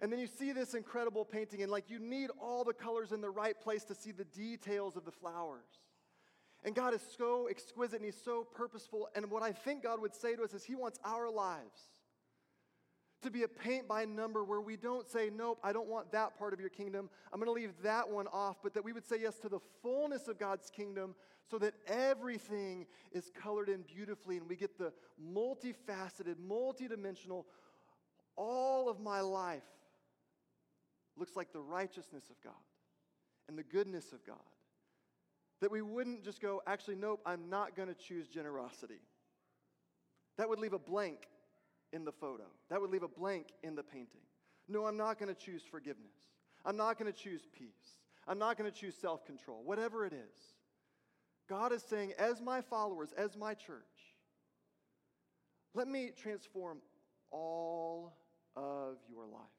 And 0.00 0.12
then 0.12 0.20
you 0.20 0.28
see 0.28 0.52
this 0.52 0.74
incredible 0.74 1.24
painting, 1.24 1.62
and 1.62 1.72
like 1.72 1.90
you 1.90 1.98
need 1.98 2.30
all 2.40 2.62
the 2.62 2.72
colors 2.72 3.10
in 3.10 3.20
the 3.20 3.30
right 3.30 3.58
place 3.60 3.82
to 3.84 3.94
see 3.94 4.12
the 4.12 4.24
details 4.24 4.96
of 4.96 5.04
the 5.04 5.10
flowers. 5.10 5.66
And 6.64 6.74
God 6.74 6.94
is 6.94 7.02
so 7.16 7.48
exquisite 7.48 7.96
and 7.96 8.04
He's 8.04 8.20
so 8.20 8.46
purposeful. 8.54 9.08
And 9.14 9.30
what 9.30 9.42
I 9.42 9.52
think 9.52 9.84
God 9.84 10.00
would 10.00 10.14
say 10.14 10.36
to 10.36 10.42
us 10.42 10.54
is 10.54 10.64
He 10.64 10.74
wants 10.74 10.98
our 11.04 11.30
lives 11.30 11.80
to 13.22 13.30
be 13.30 13.42
a 13.42 13.48
paint 13.48 13.88
by 13.88 14.04
number 14.04 14.44
where 14.44 14.60
we 14.60 14.76
don't 14.76 15.08
say, 15.08 15.30
Nope, 15.34 15.58
I 15.62 15.72
don't 15.72 15.88
want 15.88 16.12
that 16.12 16.38
part 16.38 16.52
of 16.52 16.60
your 16.60 16.68
kingdom. 16.68 17.10
I'm 17.32 17.40
going 17.40 17.48
to 17.48 17.52
leave 17.52 17.74
that 17.82 18.08
one 18.08 18.26
off. 18.28 18.56
But 18.62 18.74
that 18.74 18.84
we 18.84 18.92
would 18.92 19.06
say 19.06 19.16
yes 19.20 19.38
to 19.40 19.48
the 19.48 19.60
fullness 19.82 20.28
of 20.28 20.38
God's 20.38 20.70
kingdom 20.70 21.14
so 21.50 21.58
that 21.58 21.74
everything 21.86 22.86
is 23.12 23.30
colored 23.40 23.68
in 23.68 23.82
beautifully 23.82 24.36
and 24.36 24.48
we 24.48 24.54
get 24.54 24.78
the 24.78 24.92
multifaceted, 25.34 26.36
multidimensional, 26.46 27.44
all 28.36 28.88
of 28.88 29.00
my 29.00 29.20
life 29.20 29.62
looks 31.18 31.36
like 31.36 31.52
the 31.52 31.60
righteousness 31.60 32.24
of 32.30 32.36
God 32.42 32.54
and 33.48 33.58
the 33.58 33.62
goodness 33.62 34.12
of 34.12 34.24
God. 34.26 34.36
That 35.60 35.70
we 35.70 35.82
wouldn't 35.82 36.24
just 36.24 36.40
go, 36.40 36.62
actually, 36.66 36.96
nope, 36.96 37.20
I'm 37.26 37.50
not 37.50 37.74
going 37.74 37.88
to 37.88 37.94
choose 37.94 38.28
generosity. 38.28 39.00
That 40.36 40.48
would 40.48 40.60
leave 40.60 40.72
a 40.72 40.78
blank 40.78 41.26
in 41.92 42.04
the 42.04 42.12
photo, 42.12 42.44
that 42.68 42.80
would 42.80 42.90
leave 42.90 43.02
a 43.02 43.08
blank 43.08 43.46
in 43.62 43.74
the 43.74 43.82
painting. 43.82 44.20
No, 44.68 44.86
I'm 44.86 44.98
not 44.98 45.18
going 45.18 45.34
to 45.34 45.40
choose 45.40 45.62
forgiveness. 45.68 46.12
I'm 46.64 46.76
not 46.76 46.98
going 46.98 47.10
to 47.10 47.18
choose 47.18 47.40
peace. 47.56 47.98
I'm 48.26 48.38
not 48.38 48.58
going 48.58 48.70
to 48.70 48.76
choose 48.76 48.94
self 48.94 49.24
control, 49.24 49.62
whatever 49.64 50.04
it 50.04 50.12
is. 50.12 50.38
God 51.48 51.72
is 51.72 51.82
saying, 51.82 52.12
as 52.18 52.42
my 52.42 52.60
followers, 52.60 53.14
as 53.16 53.36
my 53.36 53.54
church, 53.54 53.80
let 55.74 55.88
me 55.88 56.10
transform 56.14 56.78
all 57.30 58.18
of 58.54 58.96
your 59.08 59.26
life. 59.26 59.57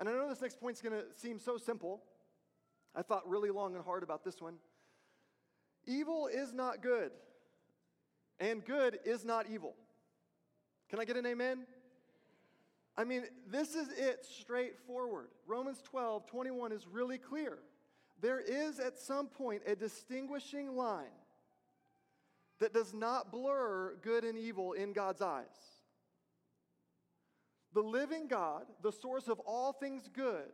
And 0.00 0.08
I 0.08 0.12
know 0.12 0.30
this 0.30 0.40
next 0.40 0.58
point 0.58 0.76
is 0.76 0.82
going 0.82 0.98
to 0.98 1.04
seem 1.14 1.38
so 1.38 1.58
simple. 1.58 2.02
I 2.96 3.02
thought 3.02 3.28
really 3.28 3.50
long 3.50 3.76
and 3.76 3.84
hard 3.84 4.02
about 4.02 4.24
this 4.24 4.40
one. 4.40 4.54
Evil 5.86 6.26
is 6.26 6.52
not 6.52 6.82
good, 6.82 7.12
and 8.38 8.64
good 8.64 8.98
is 9.04 9.24
not 9.24 9.46
evil. 9.48 9.74
Can 10.88 10.98
I 10.98 11.04
get 11.04 11.16
an 11.16 11.26
amen? 11.26 11.66
I 12.96 13.04
mean, 13.04 13.24
this 13.46 13.74
is 13.74 13.88
it 13.90 14.24
straightforward. 14.24 15.28
Romans 15.46 15.80
12, 15.84 16.26
21 16.26 16.72
is 16.72 16.86
really 16.86 17.18
clear. 17.18 17.58
There 18.20 18.40
is 18.40 18.80
at 18.80 18.98
some 18.98 19.26
point 19.26 19.62
a 19.66 19.76
distinguishing 19.76 20.76
line 20.76 21.06
that 22.58 22.74
does 22.74 22.92
not 22.92 23.30
blur 23.30 23.96
good 24.02 24.24
and 24.24 24.38
evil 24.38 24.72
in 24.72 24.92
God's 24.92 25.22
eyes. 25.22 25.79
The 27.72 27.80
living 27.80 28.26
God, 28.26 28.64
the 28.82 28.92
source 28.92 29.28
of 29.28 29.38
all 29.40 29.72
things 29.72 30.08
good, 30.12 30.50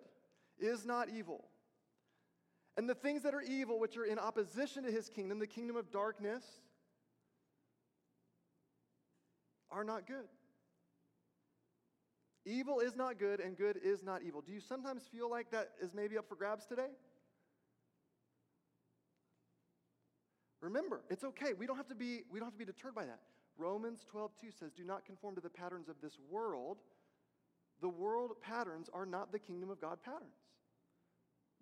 is 0.58 0.84
not 0.84 1.08
evil. 1.08 1.48
And 2.76 2.88
the 2.88 2.94
things 2.94 3.22
that 3.22 3.34
are 3.34 3.42
evil, 3.42 3.80
which 3.80 3.96
are 3.96 4.04
in 4.04 4.18
opposition 4.18 4.84
to 4.84 4.90
his 4.90 5.08
kingdom, 5.08 5.38
the 5.38 5.46
kingdom 5.46 5.76
of 5.76 5.90
darkness, 5.90 6.44
are 9.70 9.84
not 9.84 10.06
good. 10.06 10.28
Evil 12.44 12.80
is 12.80 12.94
not 12.94 13.18
good, 13.18 13.40
and 13.40 13.56
good 13.56 13.80
is 13.82 14.02
not 14.02 14.22
evil. 14.22 14.40
Do 14.40 14.52
you 14.52 14.60
sometimes 14.60 15.02
feel 15.10 15.28
like 15.28 15.50
that 15.50 15.70
is 15.82 15.94
maybe 15.94 16.16
up 16.16 16.28
for 16.28 16.36
grabs 16.36 16.66
today? 16.66 16.88
Remember, 20.60 21.02
it's 21.10 21.24
okay. 21.24 21.54
We 21.58 21.66
don't 21.66 21.76
have 21.76 21.88
to 21.88 21.94
be, 21.94 22.22
we 22.30 22.38
don't 22.38 22.46
have 22.46 22.54
to 22.54 22.58
be 22.58 22.64
deterred 22.64 22.94
by 22.94 23.06
that. 23.06 23.20
Romans 23.58 24.04
12, 24.10 24.32
2 24.40 24.50
says, 24.50 24.72
Do 24.72 24.84
not 24.84 25.04
conform 25.04 25.34
to 25.34 25.40
the 25.40 25.50
patterns 25.50 25.88
of 25.88 25.96
this 26.02 26.18
world. 26.30 26.78
The 27.80 27.88
world 27.88 28.32
patterns 28.40 28.88
are 28.92 29.06
not 29.06 29.32
the 29.32 29.38
kingdom 29.38 29.70
of 29.70 29.80
God 29.80 29.98
patterns. 30.02 30.36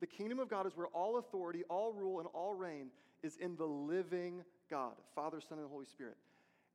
The 0.01 0.07
kingdom 0.07 0.39
of 0.39 0.49
God 0.49 0.67
is 0.67 0.77
where 0.77 0.87
all 0.89 1.19
authority, 1.19 1.63
all 1.69 1.93
rule, 1.93 2.21
and 2.21 2.29
all 2.35 2.55
reign 2.55 2.89
is 3.23 3.37
in 3.37 3.57
the 3.57 3.67
living 3.67 4.43
God, 4.71 4.93
Father, 5.15 5.41
Son, 5.41 5.59
and 5.59 5.69
Holy 5.69 5.87
Spirit. 5.87 6.17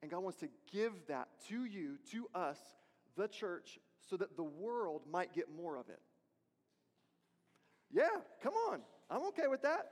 And 0.02 0.10
God 0.10 0.24
wants 0.24 0.40
to 0.40 0.48
give 0.72 0.94
that 1.08 1.28
to 1.50 1.66
you, 1.66 1.98
to 2.12 2.28
us, 2.34 2.58
the 3.18 3.28
church, 3.28 3.80
so 4.10 4.18
that 4.18 4.36
the 4.38 4.44
world 4.44 5.02
might 5.12 5.34
get 5.34 5.46
more 5.56 5.76
of 5.76 5.90
it. 5.90 6.00
Yeah, 7.92 8.08
come 8.42 8.54
on. 8.54 8.82
I'm 9.10 9.24
okay 9.28 9.48
with 9.48 9.62
that. 9.64 9.92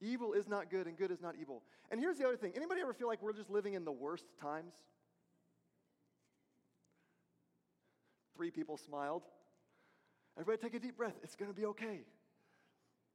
Evil 0.00 0.32
is 0.32 0.48
not 0.48 0.70
good 0.70 0.86
and 0.86 0.96
good 0.96 1.10
is 1.10 1.20
not 1.20 1.34
evil. 1.40 1.62
And 1.90 2.00
here's 2.00 2.16
the 2.16 2.26
other 2.26 2.36
thing. 2.36 2.52
Anybody 2.56 2.80
ever 2.80 2.94
feel 2.94 3.08
like 3.08 3.22
we're 3.22 3.34
just 3.34 3.50
living 3.50 3.74
in 3.74 3.84
the 3.84 3.92
worst 3.92 4.24
times? 4.40 4.74
Three 8.40 8.50
people 8.50 8.78
smiled. 8.78 9.20
Everybody 10.38 10.62
take 10.62 10.74
a 10.74 10.82
deep 10.82 10.96
breath. 10.96 11.12
It's 11.22 11.36
going 11.36 11.50
to 11.50 11.54
be 11.54 11.66
okay. 11.66 12.06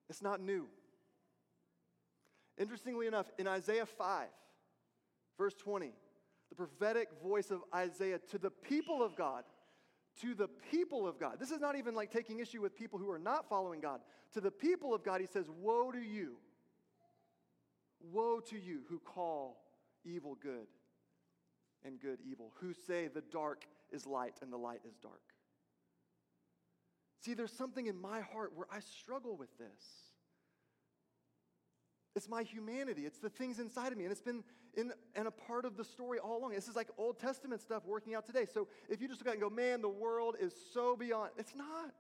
It's 0.08 0.22
not 0.22 0.40
new. 0.40 0.68
Interestingly 2.60 3.08
enough, 3.08 3.26
in 3.40 3.48
Isaiah 3.48 3.88
5, 3.88 4.28
verse 5.36 5.56
20, 5.56 5.94
the 6.50 6.56
prophetic 6.56 7.08
voice 7.24 7.50
of 7.50 7.62
Isaiah 7.74 8.20
to 8.30 8.38
the 8.38 8.52
people 8.52 9.02
of 9.02 9.16
God, 9.16 9.46
to 10.22 10.36
the 10.36 10.48
people 10.72 11.08
of 11.08 11.20
God. 11.20 11.40
This 11.40 11.50
is 11.50 11.60
not 11.60 11.76
even 11.76 11.96
like 11.96 12.12
taking 12.12 12.38
issue 12.38 12.62
with 12.62 12.76
people 12.76 13.00
who 13.00 13.10
are 13.10 13.18
not 13.18 13.50
following 13.50 13.80
God. 13.80 14.02
To 14.34 14.42
the 14.42 14.52
people 14.52 14.94
of 14.94 15.04
God, 15.04 15.22
he 15.22 15.28
says, 15.28 15.48
Woe 15.60 15.92
to 15.92 16.00
you 16.00 16.36
Woe 18.12 18.42
to 18.52 18.60
you 18.60 18.82
who 18.90 19.00
call 19.00 19.58
evil 20.04 20.38
good 20.40 20.68
and 21.84 22.00
good 22.00 22.20
evil, 22.30 22.54
who 22.60 22.74
say 22.74 23.08
the 23.08 23.24
dark 23.32 23.66
is 23.92 24.06
light 24.06 24.36
and 24.42 24.52
the 24.52 24.58
light 24.58 24.82
is 24.88 24.96
dark. 24.98 25.22
See, 27.22 27.34
there's 27.34 27.52
something 27.52 27.88
in 27.88 28.00
my 28.00 28.22
heart 28.22 28.52
where 28.56 28.68
I 28.72 28.80
struggle 28.80 29.36
with 29.36 29.56
this. 29.58 29.84
It's 32.16 32.30
my 32.30 32.44
humanity. 32.44 33.06
It's 33.06 33.20
the 33.20 33.30
things 33.30 33.60
inside 33.60 33.92
of 33.92 33.98
me. 33.98 34.06
And 34.06 34.12
it's 34.12 34.22
been 34.22 34.44
in 34.76 34.92
and 35.16 35.28
a 35.28 35.32
part 35.32 35.66
of 35.66 35.76
the 35.76 35.84
story 35.84 36.20
all 36.20 36.38
along. 36.38 36.52
This 36.52 36.68
is 36.68 36.76
like 36.76 36.90
Old 36.98 37.20
Testament 37.20 37.62
stuff 37.62 37.84
working 37.86 38.16
out 38.16 38.26
today. 38.26 38.46
So 38.54 38.68
if 38.90 39.02
you 39.02 39.08
just 39.08 39.20
look 39.20 39.28
at 39.28 39.38
it 39.38 39.42
and 39.42 39.50
go, 39.50 39.54
man, 39.54 39.82
the 39.82 39.90
world 39.90 40.36
is 40.40 40.54
so 40.74 40.96
beyond, 40.96 41.32
it's 41.38 41.56
not. 41.56 41.94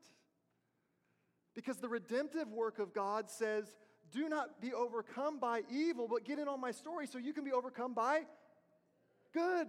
Because 1.53 1.77
the 1.77 1.89
redemptive 1.89 2.49
work 2.49 2.79
of 2.79 2.93
God 2.93 3.29
says, 3.29 3.65
do 4.11 4.29
not 4.29 4.61
be 4.61 4.73
overcome 4.73 5.39
by 5.39 5.63
evil, 5.71 6.07
but 6.07 6.23
get 6.23 6.37
in 6.37 6.47
on 6.47 6.61
my 6.61 6.71
story 6.71 7.07
so 7.07 7.17
you 7.17 7.33
can 7.33 7.43
be 7.43 7.51
overcome 7.51 7.93
by 7.93 8.21
good. 9.33 9.67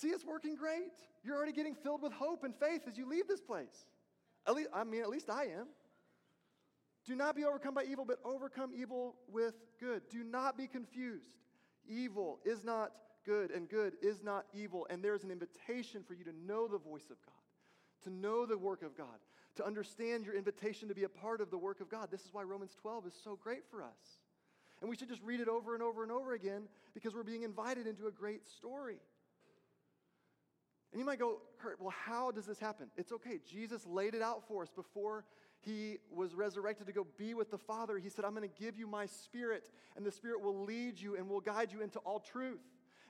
See, 0.00 0.08
it's 0.08 0.24
working 0.24 0.54
great. 0.54 0.92
You're 1.24 1.36
already 1.36 1.52
getting 1.52 1.74
filled 1.74 2.02
with 2.02 2.12
hope 2.12 2.44
and 2.44 2.54
faith 2.54 2.82
as 2.86 2.96
you 2.96 3.08
leave 3.08 3.26
this 3.26 3.40
place. 3.40 3.86
At 4.46 4.54
least, 4.54 4.68
I 4.72 4.84
mean, 4.84 5.02
at 5.02 5.08
least 5.08 5.28
I 5.28 5.44
am. 5.44 5.66
Do 7.04 7.16
not 7.16 7.34
be 7.34 7.44
overcome 7.44 7.74
by 7.74 7.82
evil, 7.82 8.04
but 8.04 8.18
overcome 8.24 8.70
evil 8.76 9.16
with 9.28 9.54
good. 9.80 10.02
Do 10.08 10.22
not 10.22 10.56
be 10.56 10.68
confused. 10.68 11.36
Evil 11.88 12.38
is 12.44 12.64
not 12.64 12.92
good, 13.26 13.50
and 13.50 13.68
good 13.68 13.94
is 14.00 14.22
not 14.22 14.44
evil. 14.54 14.86
And 14.88 15.02
there 15.02 15.16
is 15.16 15.24
an 15.24 15.32
invitation 15.32 16.04
for 16.06 16.14
you 16.14 16.22
to 16.24 16.32
know 16.46 16.68
the 16.68 16.78
voice 16.78 17.10
of 17.10 17.16
God, 17.26 18.04
to 18.04 18.10
know 18.10 18.46
the 18.46 18.56
work 18.56 18.82
of 18.82 18.96
God, 18.96 19.18
to 19.56 19.66
understand 19.66 20.24
your 20.24 20.36
invitation 20.36 20.86
to 20.88 20.94
be 20.94 21.04
a 21.04 21.08
part 21.08 21.40
of 21.40 21.50
the 21.50 21.58
work 21.58 21.80
of 21.80 21.88
God. 21.88 22.08
This 22.10 22.20
is 22.20 22.32
why 22.32 22.44
Romans 22.44 22.76
12 22.80 23.06
is 23.06 23.14
so 23.24 23.36
great 23.42 23.62
for 23.68 23.82
us. 23.82 24.20
And 24.80 24.88
we 24.88 24.96
should 24.96 25.08
just 25.08 25.22
read 25.22 25.40
it 25.40 25.48
over 25.48 25.74
and 25.74 25.82
over 25.82 26.04
and 26.04 26.12
over 26.12 26.34
again 26.34 26.68
because 26.94 27.14
we're 27.14 27.24
being 27.24 27.42
invited 27.42 27.88
into 27.88 28.06
a 28.06 28.12
great 28.12 28.46
story. 28.46 28.98
And 30.92 31.00
you 31.00 31.04
might 31.04 31.18
go, 31.18 31.38
Kurt, 31.58 31.80
well, 31.80 31.94
how 32.04 32.30
does 32.30 32.46
this 32.46 32.58
happen? 32.58 32.86
It's 32.96 33.12
okay. 33.12 33.40
Jesus 33.46 33.86
laid 33.86 34.14
it 34.14 34.22
out 34.22 34.46
for 34.48 34.62
us 34.62 34.70
before 34.74 35.24
he 35.60 35.98
was 36.10 36.34
resurrected 36.34 36.86
to 36.86 36.92
go 36.92 37.06
be 37.18 37.34
with 37.34 37.50
the 37.50 37.58
Father. 37.58 37.98
He 37.98 38.08
said, 38.08 38.24
I'm 38.24 38.34
going 38.34 38.48
to 38.48 38.62
give 38.62 38.78
you 38.78 38.86
my 38.86 39.06
spirit, 39.06 39.70
and 39.96 40.06
the 40.06 40.10
spirit 40.10 40.40
will 40.40 40.64
lead 40.64 40.98
you 40.98 41.16
and 41.16 41.28
will 41.28 41.40
guide 41.40 41.72
you 41.72 41.82
into 41.82 41.98
all 42.00 42.20
truth. 42.20 42.60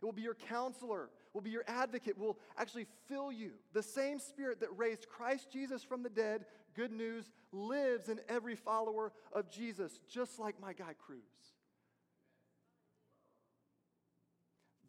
It 0.01 0.05
will 0.05 0.13
be 0.13 0.23
your 0.23 0.35
counselor, 0.35 1.11
will 1.35 1.41
be 1.41 1.51
your 1.51 1.65
advocate, 1.67 2.17
will 2.17 2.39
actually 2.57 2.87
fill 3.09 3.31
you. 3.31 3.53
The 3.73 3.83
same 3.83 4.19
spirit 4.19 4.61
that 4.61 4.69
raised 4.77 5.09
Christ 5.09 5.51
Jesus 5.53 5.83
from 5.83 6.03
the 6.03 6.09
dead, 6.09 6.47
good 6.75 6.93
news, 6.93 7.31
lives 7.53 8.09
in 8.09 8.21
every 8.29 8.55
follower 8.55 9.13
of 9.33 9.51
Jesus, 9.51 10.01
just 10.09 10.39
like 10.39 10.61
my 10.61 10.73
guy 10.73 10.95
Cruz. 10.99 11.19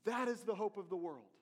That 0.06 0.28
is 0.28 0.42
the 0.42 0.56
hope 0.56 0.78
of 0.78 0.90
the 0.90 0.96
world. 0.96 1.39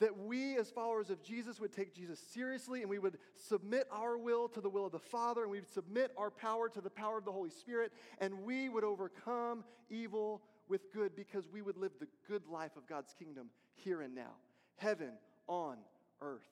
That 0.00 0.18
we, 0.18 0.56
as 0.56 0.70
followers 0.70 1.08
of 1.08 1.22
Jesus, 1.22 1.58
would 1.58 1.72
take 1.72 1.94
Jesus 1.94 2.20
seriously 2.20 2.82
and 2.82 2.90
we 2.90 2.98
would 2.98 3.18
submit 3.48 3.86
our 3.90 4.18
will 4.18 4.48
to 4.48 4.60
the 4.60 4.68
will 4.68 4.86
of 4.86 4.92
the 4.92 4.98
Father 4.98 5.42
and 5.42 5.50
we 5.50 5.58
would 5.58 5.72
submit 5.72 6.12
our 6.18 6.30
power 6.30 6.68
to 6.68 6.80
the 6.80 6.90
power 6.90 7.16
of 7.18 7.24
the 7.24 7.32
Holy 7.32 7.50
Spirit 7.50 7.92
and 8.18 8.42
we 8.42 8.68
would 8.68 8.84
overcome 8.84 9.64
evil 9.88 10.42
with 10.68 10.92
good 10.92 11.16
because 11.16 11.48
we 11.48 11.62
would 11.62 11.76
live 11.76 11.92
the 11.98 12.08
good 12.28 12.46
life 12.46 12.76
of 12.76 12.86
God's 12.86 13.14
kingdom 13.18 13.48
here 13.74 14.02
and 14.02 14.14
now. 14.14 14.34
Heaven 14.76 15.12
on 15.46 15.78
earth. 16.20 16.42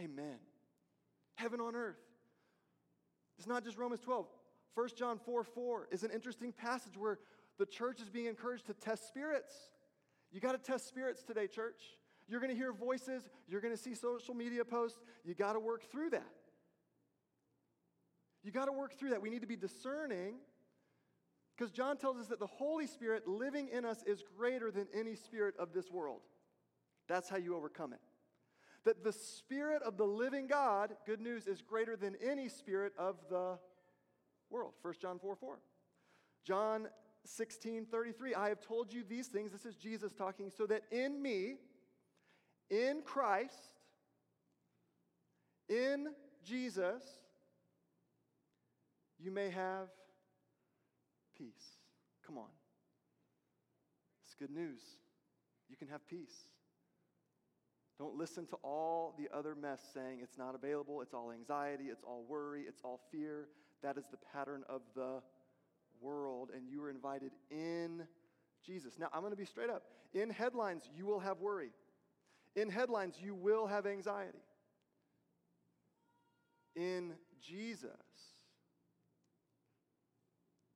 Amen. 0.00 0.38
Heaven 1.34 1.60
on 1.60 1.76
earth. 1.76 1.98
It's 3.38 3.46
not 3.46 3.64
just 3.64 3.76
Romans 3.78 4.00
12. 4.00 4.26
1 4.74 4.88
John 4.96 5.18
4 5.18 5.44
4 5.44 5.88
is 5.90 6.02
an 6.02 6.10
interesting 6.10 6.52
passage 6.52 6.96
where 6.96 7.18
the 7.58 7.66
church 7.66 8.00
is 8.00 8.08
being 8.08 8.26
encouraged 8.26 8.66
to 8.66 8.74
test 8.74 9.08
spirits. 9.08 9.52
You 10.30 10.40
got 10.40 10.52
to 10.52 10.58
test 10.58 10.88
spirits 10.88 11.22
today, 11.22 11.46
church. 11.46 11.80
You're 12.28 12.40
going 12.40 12.50
to 12.52 12.56
hear 12.56 12.72
voices, 12.72 13.28
you're 13.48 13.60
going 13.60 13.74
to 13.74 13.82
see 13.82 13.94
social 13.94 14.34
media 14.34 14.64
posts. 14.64 14.98
You 15.24 15.34
got 15.34 15.54
to 15.54 15.60
work 15.60 15.90
through 15.90 16.10
that. 16.10 16.30
You 18.42 18.52
got 18.52 18.66
to 18.66 18.72
work 18.72 18.98
through 18.98 19.10
that. 19.10 19.22
We 19.22 19.30
need 19.30 19.40
to 19.40 19.46
be 19.46 19.56
discerning 19.56 20.34
because 21.56 21.72
John 21.72 21.96
tells 21.96 22.18
us 22.18 22.28
that 22.28 22.38
the 22.38 22.46
Holy 22.46 22.86
Spirit 22.86 23.26
living 23.26 23.68
in 23.72 23.84
us 23.84 24.04
is 24.06 24.22
greater 24.36 24.70
than 24.70 24.86
any 24.94 25.16
spirit 25.16 25.54
of 25.58 25.72
this 25.72 25.90
world. 25.90 26.20
That's 27.08 27.28
how 27.28 27.36
you 27.36 27.56
overcome 27.56 27.92
it. 27.92 28.00
That 28.84 29.02
the 29.02 29.12
spirit 29.12 29.82
of 29.82 29.96
the 29.96 30.04
living 30.04 30.46
God, 30.46 30.92
good 31.04 31.20
news, 31.20 31.46
is 31.46 31.60
greater 31.60 31.96
than 31.96 32.14
any 32.24 32.48
spirit 32.48 32.92
of 32.96 33.16
the 33.28 33.58
world. 34.50 34.74
1 34.82 34.94
John 35.00 35.18
4 35.18 35.34
4. 35.34 35.58
John 36.44 36.88
16 37.24 37.86
33. 37.86 38.34
I 38.34 38.48
have 38.48 38.60
told 38.60 38.92
you 38.92 39.02
these 39.02 39.26
things. 39.26 39.50
This 39.50 39.66
is 39.66 39.74
Jesus 39.74 40.12
talking, 40.12 40.50
so 40.56 40.64
that 40.66 40.82
in 40.92 41.20
me, 41.20 41.56
in 42.70 43.02
Christ, 43.04 43.70
In 45.68 46.08
Jesus, 46.44 47.02
you 49.18 49.30
may 49.30 49.50
have 49.50 49.88
peace. 51.36 51.76
Come 52.26 52.38
on. 52.38 52.48
It's 54.24 54.34
good 54.34 54.50
news. 54.50 54.80
You 55.68 55.76
can 55.76 55.88
have 55.88 56.06
peace. 56.06 56.48
Don't 57.98 58.16
listen 58.16 58.46
to 58.46 58.56
all 58.62 59.14
the 59.18 59.28
other 59.36 59.54
mess 59.54 59.80
saying 59.92 60.20
it's 60.22 60.38
not 60.38 60.54
available, 60.54 61.02
it's 61.02 61.12
all 61.12 61.32
anxiety, 61.32 61.84
it's 61.86 62.04
all 62.04 62.24
worry, 62.28 62.62
it's 62.66 62.80
all 62.84 63.00
fear. 63.10 63.48
That 63.82 63.98
is 63.98 64.04
the 64.10 64.18
pattern 64.32 64.62
of 64.68 64.82
the 64.94 65.20
world, 66.00 66.50
and 66.54 66.68
you 66.68 66.82
are 66.82 66.90
invited 66.90 67.32
in 67.50 68.06
Jesus. 68.64 68.98
Now, 68.98 69.08
I'm 69.12 69.20
going 69.20 69.32
to 69.32 69.36
be 69.36 69.44
straight 69.44 69.70
up. 69.70 69.82
In 70.14 70.30
headlines, 70.30 70.88
you 70.96 71.06
will 71.06 71.18
have 71.18 71.40
worry. 71.40 71.70
In 72.58 72.70
headlines, 72.70 73.14
you 73.22 73.36
will 73.36 73.68
have 73.68 73.86
anxiety. 73.86 74.42
In 76.74 77.12
Jesus, 77.40 77.90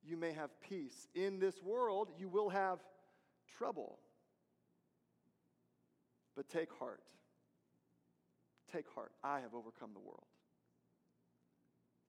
you 0.01 0.15
may 0.15 0.31
have 0.31 0.49
peace. 0.61 1.09
In 1.13 1.39
this 1.39 1.61
world, 1.61 2.09
you 2.17 2.29
will 2.29 2.47
have 2.47 2.79
trouble. 3.57 3.99
But 6.37 6.47
take 6.47 6.71
heart. 6.79 7.03
Take 8.71 8.85
heart. 8.95 9.11
I 9.21 9.41
have 9.41 9.53
overcome 9.53 9.91
the 9.93 9.99
world. 9.99 10.27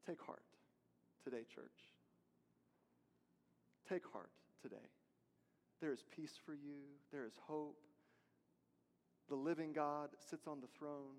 Take 0.07 0.21
heart 0.23 0.45
today, 1.25 1.45
church. 1.53 1.65
Take 3.89 4.05
heart 4.13 4.31
today. 4.63 4.77
There 5.81 5.93
is 5.93 6.05
peace 6.15 6.35
for 6.47 6.53
you, 6.55 6.79
there 7.13 7.27
is 7.27 7.35
hope. 7.49 7.77
The 9.29 9.35
living 9.35 9.73
God 9.73 10.11
sits 10.31 10.47
on 10.47 10.61
the 10.61 10.67
throne, 10.79 11.17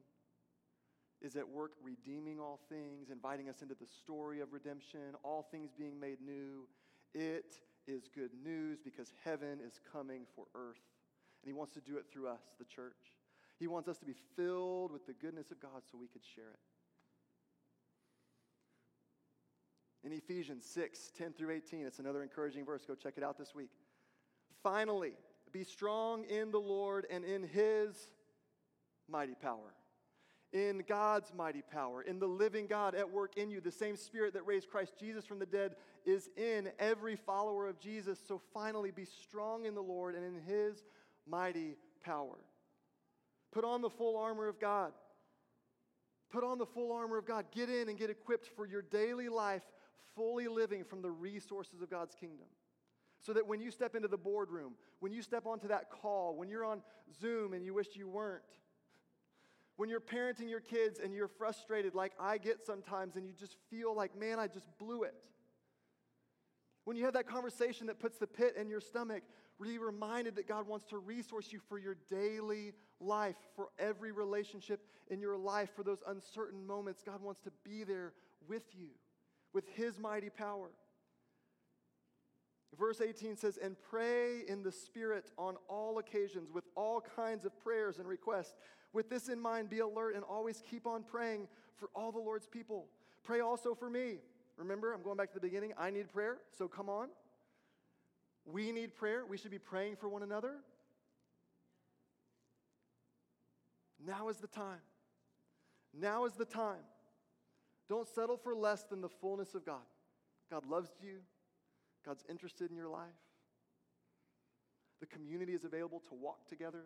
is 1.22 1.36
at 1.36 1.48
work 1.48 1.72
redeeming 1.84 2.40
all 2.40 2.60
things, 2.70 3.10
inviting 3.10 3.50
us 3.50 3.62
into 3.62 3.74
the 3.74 3.88
story 3.88 4.42
of 4.42 4.54
redemption, 4.54 5.16
all 5.24 5.48
things 5.50 5.72
being 5.78 6.00
made 6.00 6.22
new. 6.22 6.68
It 7.14 7.56
is 7.88 8.10
good 8.14 8.32
news 8.44 8.80
because 8.84 9.14
heaven 9.24 9.60
is 9.66 9.80
coming 9.92 10.24
for 10.36 10.46
earth. 10.54 10.84
And 11.42 11.48
He 11.48 11.54
wants 11.54 11.74
to 11.74 11.82
do 11.82 11.98
it 11.98 12.06
through 12.12 12.28
us, 12.28 12.42
the 12.60 12.66
church. 12.66 12.94
He 13.60 13.68
wants 13.68 13.88
us 13.88 13.98
to 14.00 14.06
be 14.06 14.16
filled 14.36 14.92
with 14.92 15.06
the 15.08 15.14
goodness 15.14 15.52
of 15.52 15.60
God 15.60 15.82
so 15.90 15.98
we 15.98 16.08
could 16.08 16.24
share 16.24 16.52
it. 16.52 16.60
In 20.06 20.12
Ephesians 20.12 20.66
6 20.66 21.12
10 21.18 21.34
through 21.34 21.52
18, 21.52 21.86
it's 21.86 22.00
another 22.00 22.22
encouraging 22.22 22.66
verse. 22.66 22.86
Go 22.86 22.94
check 22.94 23.14
it 23.18 23.24
out 23.24 23.38
this 23.38 23.56
week. 23.56 23.72
Finally, 24.62 25.14
be 25.56 25.64
strong 25.64 26.26
in 26.26 26.52
the 26.52 26.60
Lord 26.60 27.08
and 27.10 27.24
in 27.24 27.42
His 27.42 28.10
mighty 29.08 29.36
power. 29.36 29.74
In 30.52 30.84
God's 30.86 31.32
mighty 31.34 31.62
power, 31.62 32.02
in 32.02 32.20
the 32.20 32.28
living 32.28 32.68
God 32.68 32.94
at 32.94 33.10
work 33.10 33.38
in 33.38 33.50
you, 33.50 33.62
the 33.62 33.72
same 33.72 33.96
Spirit 33.96 34.34
that 34.34 34.46
raised 34.46 34.70
Christ 34.70 34.96
Jesus 35.00 35.26
from 35.26 35.40
the 35.40 35.46
dead 35.46 35.76
is 36.06 36.30
in 36.36 36.72
every 36.78 37.16
follower 37.16 37.68
of 37.68 37.80
Jesus. 37.80 38.20
So 38.28 38.42
finally, 38.54 38.92
be 38.92 39.06
strong 39.06 39.66
in 39.66 39.76
the 39.76 39.82
Lord 39.82 40.14
and 40.16 40.26
in 40.26 40.42
His 40.44 40.84
mighty 41.26 41.78
power. 42.04 42.38
Put 43.54 43.64
on 43.64 43.82
the 43.82 43.90
full 43.90 44.18
armor 44.18 44.50
of 44.50 44.60
God. 44.60 44.92
Put 46.34 46.44
on 46.44 46.58
the 46.58 46.66
full 46.66 46.92
armor 46.92 47.18
of 47.18 47.26
God. 47.26 47.46
Get 47.54 47.70
in 47.70 47.88
and 47.88 47.98
get 47.98 48.10
equipped 48.10 48.50
for 48.58 48.68
your 48.68 48.82
daily 48.82 49.30
life, 49.30 49.64
fully 50.18 50.50
living 50.50 50.84
from 50.84 51.02
the 51.02 51.12
resources 51.12 51.82
of 51.82 51.90
God's 51.90 52.14
kingdom. 52.14 52.48
So 53.26 53.34
that 53.34 53.48
when 53.48 53.60
you 53.60 53.72
step 53.72 53.96
into 53.96 54.08
the 54.08 54.18
boardroom, 54.18 54.74
when 55.00 55.12
you 55.12 55.24
step 55.24 55.48
onto 55.48 55.68
that 55.70 55.90
call, 55.90 56.36
when 56.36 56.48
you're 56.48 56.64
on 56.64 56.84
Zoom 57.20 57.54
and 57.54 57.66
you 57.66 57.74
wish 57.74 57.88
you 57.96 58.08
weren't, 58.08 58.44
when 59.78 59.90
you're 59.90 60.00
parenting 60.00 60.48
your 60.48 60.60
kids 60.60 61.00
and 61.04 61.12
you're 61.12 61.28
frustrated 61.28 61.96
like 61.96 62.14
I 62.20 62.38
get 62.38 62.64
sometimes 62.64 63.16
and 63.16 63.26
you 63.26 63.34
just 63.34 63.56
feel 63.72 63.96
like, 63.96 64.16
man, 64.16 64.38
I 64.38 64.48
just 64.48 64.68
blew 64.78 65.04
it. 65.04 65.16
When 66.84 66.96
you 66.96 67.06
have 67.06 67.16
that 67.16 67.28
conversation 67.28 67.88
that 67.88 68.00
puts 68.00 68.20
the 68.20 68.28
pit 68.28 68.56
in 68.60 68.70
your 68.70 68.80
stomach, 68.80 69.24
be 69.60 69.80
reminded 69.80 70.36
that 70.36 70.48
God 70.48 70.68
wants 70.68 70.86
to 70.86 71.00
resource 71.00 71.52
you 71.52 71.60
for 71.68 71.80
your 71.80 71.96
daily 72.10 72.74
life, 73.00 73.36
for 73.56 73.70
every 73.80 74.12
relationship 74.12 74.86
in 75.10 75.20
your 75.20 75.36
life, 75.36 75.70
for 75.76 75.82
those 75.82 76.04
uncertain 76.08 76.66
moments. 76.66 77.02
God 77.04 77.24
wants 77.24 77.42
to 77.42 77.52
be 77.64 77.84
there 77.84 78.14
with 78.48 78.64
you, 78.78 78.90
with 79.52 79.66
His 79.70 79.98
mighty 79.98 80.30
power. 80.30 80.70
Verse 82.78 83.02
18 83.02 83.38
says, 83.38 83.58
And 83.62 83.76
pray 83.90 84.42
in 84.48 84.64
the 84.64 84.72
Spirit 84.72 85.32
on 85.38 85.56
all 85.68 86.00
occasions 86.00 86.52
with 86.52 86.66
all 86.76 87.02
kinds 87.02 87.46
of 87.46 87.58
prayers 87.60 88.00
and 88.00 88.08
requests. 88.08 88.56
With 88.94 89.10
this 89.10 89.30
in 89.30 89.40
mind, 89.40 89.70
be 89.70 89.80
alert 89.80 90.16
and 90.16 90.24
always 90.24 90.62
keep 90.70 90.88
on 90.88 91.04
praying 91.04 91.48
for 91.78 91.90
all 91.96 92.12
the 92.12 92.20
Lord's 92.20 92.48
people. 92.48 92.88
Pray 93.24 93.40
also 93.40 93.76
for 93.76 93.90
me. 93.90 94.18
Remember, 94.58 94.94
I'm 94.94 95.04
going 95.04 95.18
back 95.18 95.30
to 95.30 95.36
the 95.36 95.42
beginning. 95.42 95.74
I 95.78 95.90
need 95.90 96.10
prayer, 96.10 96.38
so 96.58 96.68
come 96.68 96.90
on. 96.90 97.10
We 98.46 98.72
need 98.72 98.96
prayer. 98.96 99.26
We 99.26 99.38
should 99.38 99.52
be 99.52 99.60
praying 99.60 99.98
for 99.98 100.08
one 100.08 100.24
another. 100.24 100.54
Now 104.06 104.30
is 104.30 104.38
the 104.38 104.48
time. 104.48 104.82
Now 105.94 106.26
is 106.26 106.34
the 106.34 106.46
time. 106.46 106.84
Don't 107.90 108.08
settle 108.08 108.38
for 108.38 108.56
less 108.56 108.84
than 108.84 109.02
the 109.02 109.10
fullness 109.10 109.56
of 109.56 109.66
God. 109.66 109.82
God 110.50 110.66
loves 110.66 110.90
you, 111.02 111.20
God's 112.06 112.24
interested 112.30 112.70
in 112.70 112.78
your 112.78 112.90
life. 112.90 113.10
The 115.00 115.08
community 115.08 115.54
is 115.54 115.64
available 115.66 116.02
to 116.10 116.16
walk 116.16 116.48
together. 116.48 116.86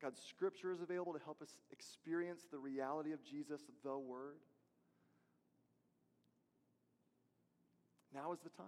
God's 0.00 0.20
scripture 0.20 0.72
is 0.72 0.80
available 0.80 1.12
to 1.12 1.20
help 1.24 1.42
us 1.42 1.56
experience 1.70 2.42
the 2.50 2.58
reality 2.58 3.12
of 3.12 3.22
Jesus, 3.22 3.62
the 3.84 3.98
Word. 3.98 4.36
Now 8.14 8.32
is 8.32 8.40
the 8.40 8.50
time. 8.50 8.66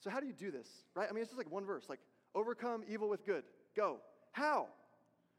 So, 0.00 0.10
how 0.10 0.20
do 0.20 0.26
you 0.26 0.32
do 0.32 0.50
this, 0.50 0.68
right? 0.94 1.08
I 1.08 1.12
mean, 1.12 1.22
it's 1.22 1.30
just 1.30 1.38
like 1.38 1.50
one 1.50 1.64
verse 1.64 1.86
like, 1.88 2.00
overcome 2.34 2.84
evil 2.88 3.08
with 3.08 3.26
good. 3.26 3.44
Go. 3.76 3.98
How? 4.32 4.68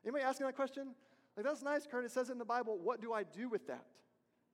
Anybody 0.04 0.24
asking 0.24 0.46
that 0.46 0.56
question? 0.56 0.90
Like, 1.38 1.46
that's 1.46 1.64
nice, 1.64 1.88
Kurt. 1.90 2.06
It 2.06 2.12
says 2.12 2.30
in 2.30 2.38
the 2.38 2.46
Bible. 2.46 2.78
What 2.82 3.02
do 3.02 3.14
I 3.14 3.24
do 3.24 3.50
with 3.50 3.68
that? 3.68 3.86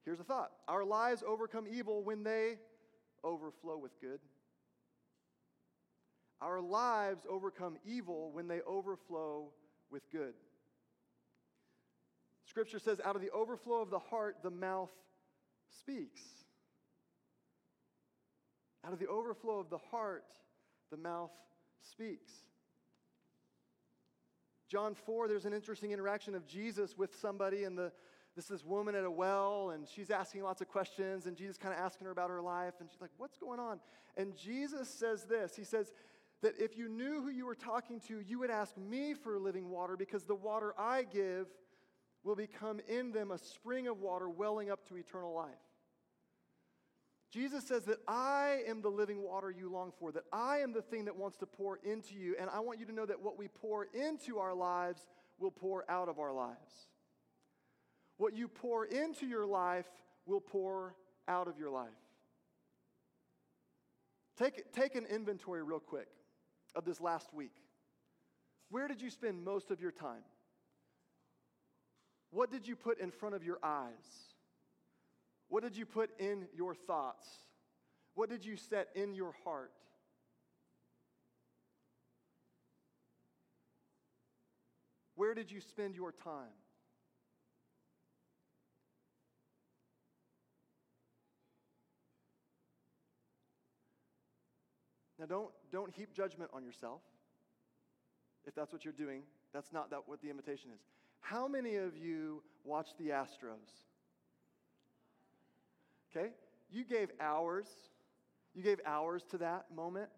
Here's 0.06 0.20
a 0.20 0.24
thought 0.24 0.52
Our 0.68 0.86
lives 0.86 1.24
overcome 1.28 1.66
evil 1.70 2.04
when 2.04 2.24
they 2.24 2.58
overflow 3.24 3.78
with 3.78 4.00
good. 4.00 4.20
Our 6.42 6.62
lives 6.62 7.26
overcome 7.30 7.78
evil 7.86 8.32
when 8.32 8.48
they 8.48 8.62
overflow 8.62 9.52
with 9.90 10.04
good. 10.12 10.34
Scripture 12.46 12.78
says, 12.78 13.02
out 13.04 13.16
of 13.16 13.22
the 13.22 13.32
overflow 13.32 13.82
of 13.82 13.90
the 13.90 14.00
heart, 14.00 14.38
the 14.44 14.52
mouth 14.52 14.92
speaks. 15.80 16.22
Out 18.86 18.94
of 18.94 19.00
the 19.00 19.08
overflow 19.08 19.60
of 19.60 19.70
the 19.70 19.80
heart, 19.90 20.26
the 20.92 20.98
mouth 20.98 21.32
speaks. 21.82 22.32
John 24.70 24.94
4, 24.94 25.28
there's 25.28 25.46
an 25.46 25.54
interesting 25.54 25.92
interaction 25.92 26.36
of 26.36 26.46
Jesus 26.46 26.98
with 26.98 27.16
somebody, 27.20 27.64
and 27.64 27.78
the, 27.78 27.92
this 28.36 28.46
is 28.46 28.50
this 28.50 28.66
woman 28.66 28.96
at 28.96 29.06
a 29.06 29.12
well, 29.12 29.72
and 29.72 29.88
she's 29.88 30.10
asking 30.10 30.44
lots 30.44 30.62
of 30.62 30.68
questions, 30.68 31.26
and 31.26 31.38
Jesus 31.38 31.58
kind 31.58 31.74
of 31.74 31.80
asking 31.80 32.06
her 32.06 32.12
about 32.12 32.30
her 32.30 32.42
life, 32.42 32.74
and 32.80 32.90
she's 32.90 33.02
like, 33.02 33.12
What's 33.18 33.38
going 33.38 33.60
on? 33.60 33.80
And 34.18 34.36
Jesus 34.36 34.90
says 34.90 35.24
this 35.24 35.56
He 35.56 35.64
says, 35.64 35.92
that 36.42 36.54
if 36.60 36.78
you 36.78 36.88
knew 36.88 37.22
who 37.22 37.30
you 37.30 37.46
were 37.46 37.56
talking 37.56 38.00
to, 38.02 38.20
you 38.20 38.38
would 38.40 38.52
ask 38.52 38.78
me 38.78 39.14
for 39.14 39.40
living 39.40 39.70
water 39.70 39.98
because 39.98 40.26
the 40.26 40.36
water 40.36 40.76
I 40.78 41.04
give 41.04 41.48
will 42.24 42.36
become 42.36 42.80
in 42.88 43.12
them 43.12 43.32
a 43.32 43.38
spring 43.38 43.88
of 43.88 44.00
water 44.00 44.30
welling 44.30 44.70
up 44.70 44.88
to 44.90 44.98
eternal 44.98 45.34
life. 45.34 45.54
Jesus 47.32 47.68
says 47.68 47.84
that 47.86 47.98
I 48.08 48.60
am 48.68 48.82
the 48.82 48.90
living 48.90 49.22
water 49.22 49.52
you 49.52 49.70
long 49.72 49.92
for, 50.00 50.12
that 50.12 50.24
I 50.32 50.60
am 50.60 50.72
the 50.72 50.82
thing 50.82 51.06
that 51.06 51.16
wants 51.16 51.38
to 51.38 51.46
pour 51.46 51.80
into 51.84 52.16
you. 52.16 52.36
And 52.40 52.50
I 52.50 52.60
want 52.60 52.80
you 52.80 52.86
to 52.86 52.94
know 52.94 53.06
that 53.06 53.22
what 53.22 53.38
we 53.38 53.48
pour 53.48 53.86
into 53.86 54.40
our 54.40 54.54
lives 54.54 55.06
will 55.40 55.52
pour 55.52 55.90
out 55.90 56.10
of 56.10 56.20
our 56.20 56.32
lives. 56.32 56.88
What 58.18 58.36
you 58.36 58.48
pour 58.48 58.86
into 58.86 59.26
your 59.26 59.46
life 59.46 59.88
will 60.26 60.40
pour 60.40 60.96
out 61.28 61.48
of 61.48 61.58
your 61.58 61.70
life. 61.70 61.90
Take, 64.38 64.72
take 64.74 64.96
an 64.96 65.06
inventory 65.06 65.64
real 65.64 65.80
quick 65.80 66.08
of 66.76 66.86
this 66.86 67.00
last 67.00 67.34
week. 67.34 67.54
Where 68.70 68.88
did 68.88 69.02
you 69.02 69.10
spend 69.10 69.44
most 69.44 69.72
of 69.72 69.82
your 69.82 69.92
time? 69.92 70.24
What 72.32 72.52
did 72.52 72.68
you 72.68 72.76
put 72.76 73.00
in 73.00 73.12
front 73.12 73.36
of 73.36 73.44
your 73.44 73.60
eyes? 73.64 74.34
What 75.48 75.64
did 75.64 75.78
you 75.78 75.86
put 75.86 76.10
in 76.20 76.48
your 76.54 76.76
thoughts? 76.76 77.28
What 78.14 78.30
did 78.30 78.44
you 78.44 78.58
set 78.58 78.90
in 78.96 79.14
your 79.14 79.34
heart? 79.44 79.72
Where 85.16 85.34
did 85.34 85.50
you 85.50 85.62
spend 85.62 85.96
your 85.96 86.12
time? 86.12 86.52
Now, 95.26 95.36
don't, 95.38 95.50
don't 95.72 95.92
heap 95.92 96.14
judgment 96.14 96.52
on 96.54 96.64
yourself 96.64 97.02
if 98.46 98.54
that's 98.54 98.72
what 98.72 98.86
you're 98.86 98.94
doing. 98.94 99.24
That's 99.54 99.74
not 99.74 99.90
that 99.90 100.02
what 100.06 100.22
the 100.22 100.30
invitation 100.30 100.70
is. 100.72 100.82
How 101.22 101.48
many 101.48 101.78
of 101.78 101.98
you 101.98 102.44
watch 102.64 102.90
the 103.00 103.06
Astros? 103.06 103.86
Okay? 106.16 106.30
You 106.70 106.84
gave 106.84 107.10
hours. 107.20 107.66
You 108.54 108.62
gave 108.62 108.80
hours 108.86 109.24
to 109.32 109.38
that 109.40 109.66
moment. 109.76 110.10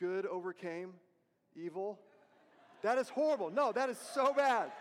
Good 0.00 0.26
overcame 0.26 0.94
evil. 1.54 2.00
That 2.82 2.98
is 2.98 3.08
horrible. 3.08 3.50
No, 3.50 3.70
that 3.70 3.90
is 3.90 3.98
so 4.12 4.34
bad. 4.34 4.72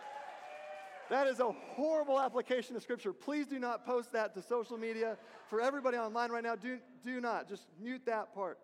That 1.11 1.27
is 1.27 1.41
a 1.41 1.51
horrible 1.51 2.17
application 2.17 2.77
of 2.77 2.81
Scripture. 2.83 3.11
Please 3.11 3.45
do 3.45 3.59
not 3.59 3.85
post 3.85 4.13
that 4.13 4.33
to 4.33 4.41
social 4.41 4.77
media. 4.77 5.17
For 5.49 5.59
everybody 5.59 5.97
online 5.97 6.31
right 6.31 6.41
now, 6.41 6.55
do, 6.55 6.79
do 7.05 7.19
not. 7.19 7.49
Just 7.49 7.67
mute 7.81 8.03
that 8.05 8.33
part. 8.33 8.59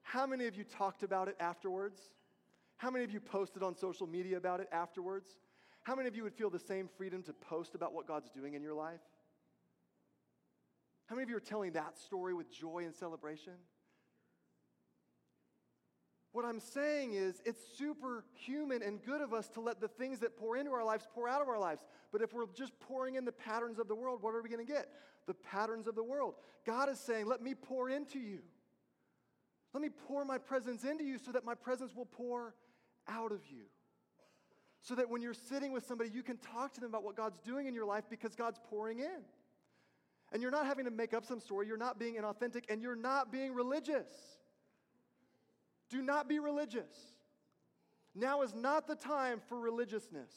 How 0.00 0.26
many 0.26 0.46
of 0.46 0.56
you 0.56 0.64
talked 0.64 1.02
about 1.02 1.28
it 1.28 1.36
afterwards? 1.40 2.00
How 2.78 2.90
many 2.90 3.04
of 3.04 3.10
you 3.10 3.20
posted 3.20 3.62
on 3.62 3.76
social 3.76 4.06
media 4.06 4.38
about 4.38 4.60
it 4.60 4.68
afterwards? 4.72 5.36
How 5.82 5.94
many 5.94 6.08
of 6.08 6.16
you 6.16 6.22
would 6.22 6.34
feel 6.34 6.48
the 6.48 6.58
same 6.58 6.88
freedom 6.96 7.22
to 7.24 7.34
post 7.34 7.74
about 7.74 7.92
what 7.92 8.08
God's 8.08 8.30
doing 8.30 8.54
in 8.54 8.62
your 8.62 8.72
life? 8.72 9.00
How 11.04 11.16
many 11.16 11.24
of 11.24 11.28
you 11.28 11.36
are 11.36 11.40
telling 11.40 11.72
that 11.72 11.98
story 11.98 12.32
with 12.32 12.50
joy 12.50 12.84
and 12.86 12.94
celebration? 12.94 13.52
What 16.36 16.44
I'm 16.44 16.60
saying 16.60 17.14
is, 17.14 17.40
it's 17.46 17.62
superhuman 17.78 18.82
and 18.82 19.02
good 19.02 19.22
of 19.22 19.32
us 19.32 19.48
to 19.54 19.62
let 19.62 19.80
the 19.80 19.88
things 19.88 20.18
that 20.18 20.36
pour 20.36 20.58
into 20.58 20.70
our 20.70 20.84
lives 20.84 21.08
pour 21.14 21.26
out 21.30 21.40
of 21.40 21.48
our 21.48 21.58
lives. 21.58 21.80
But 22.12 22.20
if 22.20 22.34
we're 22.34 22.44
just 22.54 22.78
pouring 22.78 23.14
in 23.14 23.24
the 23.24 23.32
patterns 23.32 23.78
of 23.78 23.88
the 23.88 23.94
world, 23.94 24.20
what 24.20 24.34
are 24.34 24.42
we 24.42 24.50
going 24.50 24.64
to 24.64 24.70
get? 24.70 24.90
The 25.26 25.32
patterns 25.32 25.86
of 25.86 25.94
the 25.94 26.02
world. 26.02 26.34
God 26.66 26.90
is 26.90 27.00
saying, 27.00 27.24
Let 27.24 27.40
me 27.40 27.54
pour 27.54 27.88
into 27.88 28.18
you. 28.18 28.40
Let 29.72 29.82
me 29.82 29.88
pour 30.06 30.26
my 30.26 30.36
presence 30.36 30.84
into 30.84 31.04
you 31.04 31.16
so 31.16 31.32
that 31.32 31.42
my 31.42 31.54
presence 31.54 31.96
will 31.96 32.04
pour 32.04 32.54
out 33.08 33.32
of 33.32 33.40
you. 33.50 33.62
So 34.82 34.94
that 34.94 35.08
when 35.08 35.22
you're 35.22 35.32
sitting 35.32 35.72
with 35.72 35.86
somebody, 35.86 36.10
you 36.10 36.22
can 36.22 36.36
talk 36.36 36.74
to 36.74 36.80
them 36.82 36.90
about 36.90 37.02
what 37.02 37.16
God's 37.16 37.40
doing 37.40 37.66
in 37.66 37.72
your 37.72 37.86
life 37.86 38.04
because 38.10 38.34
God's 38.34 38.60
pouring 38.68 38.98
in. 38.98 39.22
And 40.34 40.42
you're 40.42 40.50
not 40.50 40.66
having 40.66 40.84
to 40.84 40.90
make 40.90 41.14
up 41.14 41.24
some 41.24 41.40
story, 41.40 41.66
you're 41.66 41.78
not 41.78 41.98
being 41.98 42.16
inauthentic, 42.16 42.64
and 42.68 42.82
you're 42.82 42.94
not 42.94 43.32
being 43.32 43.54
religious. 43.54 44.36
Do 45.90 46.02
not 46.02 46.28
be 46.28 46.38
religious. 46.38 46.96
Now 48.14 48.42
is 48.42 48.54
not 48.54 48.86
the 48.86 48.94
time 48.94 49.40
for 49.48 49.58
religiousness. 49.58 50.30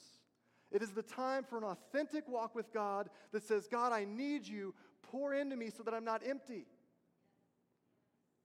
It 0.72 0.84
is 0.84 0.92
the 0.92 1.02
time 1.02 1.44
for 1.44 1.58
an 1.58 1.64
authentic 1.64 2.28
walk 2.28 2.54
with 2.54 2.72
God 2.74 3.10
that 3.32 3.44
says, 3.44 3.68
God, 3.68 3.92
I 3.92 4.06
need 4.06 4.48
you. 4.48 4.76
Pour 5.12 5.34
into 5.34 5.56
me 5.56 5.72
so 5.76 5.82
that 5.84 5.94
I'm 5.94 6.06
not 6.06 6.22
empty. 6.28 6.66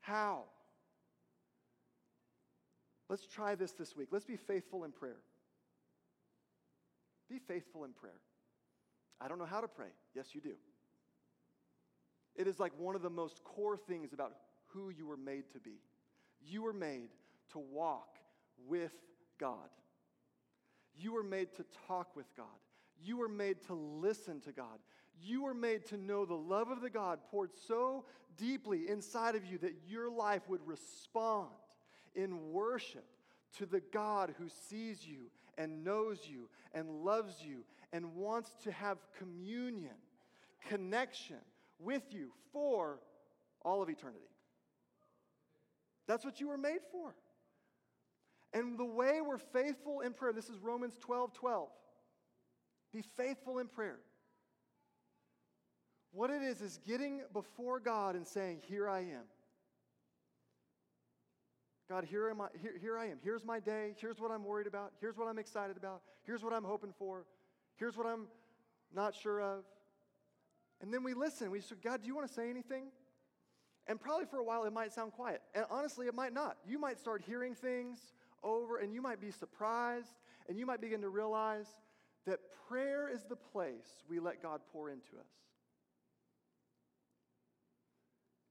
How? 0.00 0.44
Let's 3.10 3.26
try 3.26 3.54
this 3.54 3.72
this 3.72 3.94
week. 3.94 4.08
Let's 4.10 4.24
be 4.24 4.36
faithful 4.36 4.84
in 4.84 4.92
prayer. 4.92 5.18
Be 7.28 7.38
faithful 7.38 7.84
in 7.84 7.92
prayer. 7.92 8.20
I 9.20 9.28
don't 9.28 9.38
know 9.38 9.44
how 9.44 9.60
to 9.60 9.68
pray. 9.68 9.88
Yes, 10.14 10.28
you 10.32 10.40
do. 10.40 10.54
It 12.36 12.46
is 12.46 12.58
like 12.58 12.72
one 12.78 12.96
of 12.96 13.02
the 13.02 13.10
most 13.10 13.44
core 13.44 13.76
things 13.76 14.12
about 14.12 14.32
who 14.68 14.90
you 14.90 15.06
were 15.06 15.16
made 15.16 15.50
to 15.52 15.60
be. 15.60 15.78
You 16.46 16.62
were 16.62 16.72
made 16.72 17.09
to 17.52 17.59
walk 17.59 18.18
with 18.66 18.92
God. 19.38 19.68
You 20.96 21.12
were 21.12 21.22
made 21.22 21.54
to 21.57 21.64
talk 21.88 22.14
with 22.14 22.26
God. 22.37 22.46
You 23.02 23.16
were 23.16 23.28
made 23.28 23.61
to 23.66 23.74
listen 23.74 24.40
to 24.42 24.52
God. 24.52 24.78
You 25.20 25.42
were 25.42 25.54
made 25.54 25.85
to 25.87 25.96
know 25.96 26.24
the 26.24 26.35
love 26.35 26.70
of 26.70 26.80
the 26.80 26.90
God 26.90 27.18
poured 27.30 27.50
so 27.66 28.04
deeply 28.37 28.88
inside 28.88 29.35
of 29.35 29.44
you 29.44 29.59
that 29.59 29.74
your 29.88 30.11
life 30.11 30.42
would 30.48 30.66
respond 30.66 31.48
in 32.14 32.52
worship 32.52 33.04
to 33.59 33.66
the 33.66 33.80
God 33.92 34.35
who 34.38 34.48
sees 34.68 35.07
you 35.07 35.30
and 35.57 35.85
knows 35.85 36.20
you 36.24 36.48
and 36.72 37.04
loves 37.04 37.42
you 37.42 37.64
and 37.92 38.14
wants 38.14 38.50
to 38.64 38.72
have 38.72 38.98
communion, 39.18 39.94
connection 40.68 41.37
with 41.78 42.02
you 42.11 42.33
for 42.52 42.98
all 43.62 43.83
of 43.83 43.88
eternity. 43.88 44.33
That's 46.06 46.24
what 46.24 46.40
you 46.40 46.48
were 46.48 46.58
made 46.58 46.80
for. 46.90 47.14
And 48.52 48.78
the 48.78 48.84
way 48.84 49.20
we're 49.20 49.38
faithful 49.38 50.00
in 50.00 50.12
prayer, 50.12 50.32
this 50.32 50.48
is 50.48 50.58
Romans 50.58 50.94
12 51.00 51.32
12. 51.32 51.68
Be 52.92 53.02
faithful 53.16 53.58
in 53.58 53.66
prayer. 53.66 53.98
What 56.12 56.30
it 56.30 56.42
is, 56.42 56.60
is 56.60 56.78
getting 56.86 57.22
before 57.32 57.80
God 57.80 58.14
and 58.14 58.24
saying, 58.24 58.60
Here 58.62 58.88
I 58.88 59.00
am. 59.00 59.24
God, 61.88 62.04
here, 62.04 62.30
am 62.30 62.40
I, 62.40 62.46
here, 62.62 62.74
here 62.80 62.96
I 62.96 63.06
am. 63.06 63.18
Here's 63.22 63.44
my 63.44 63.60
day. 63.60 63.94
Here's 63.98 64.18
what 64.18 64.30
I'm 64.30 64.44
worried 64.44 64.66
about. 64.66 64.92
Here's 65.00 65.18
what 65.18 65.28
I'm 65.28 65.38
excited 65.38 65.76
about. 65.76 66.02
Here's 66.22 66.42
what 66.42 66.52
I'm 66.52 66.64
hoping 66.64 66.94
for. 66.98 67.26
Here's 67.76 67.96
what 67.96 68.06
I'm 68.06 68.26
not 68.94 69.14
sure 69.14 69.42
of. 69.42 69.64
And 70.80 70.94
then 70.94 71.02
we 71.02 71.14
listen. 71.14 71.50
We 71.50 71.60
say, 71.60 71.74
God, 71.82 72.02
do 72.02 72.06
you 72.06 72.14
want 72.14 72.28
to 72.28 72.32
say 72.32 72.48
anything? 72.48 72.84
And 73.86 74.00
probably 74.00 74.26
for 74.26 74.38
a 74.38 74.44
while 74.44 74.64
it 74.64 74.72
might 74.72 74.92
sound 74.92 75.12
quiet. 75.12 75.42
And 75.54 75.64
honestly, 75.70 76.06
it 76.06 76.14
might 76.14 76.32
not. 76.32 76.56
You 76.66 76.78
might 76.78 76.98
start 76.98 77.22
hearing 77.26 77.54
things 77.54 77.98
over 78.42 78.78
and 78.78 78.94
you 78.94 79.02
might 79.02 79.20
be 79.20 79.30
surprised 79.30 80.14
and 80.48 80.58
you 80.58 80.66
might 80.66 80.80
begin 80.80 81.02
to 81.02 81.08
realize 81.08 81.66
that 82.26 82.40
prayer 82.68 83.10
is 83.12 83.24
the 83.24 83.36
place 83.36 84.02
we 84.08 84.18
let 84.20 84.42
God 84.42 84.60
pour 84.72 84.90
into 84.90 85.16
us. 85.18 85.28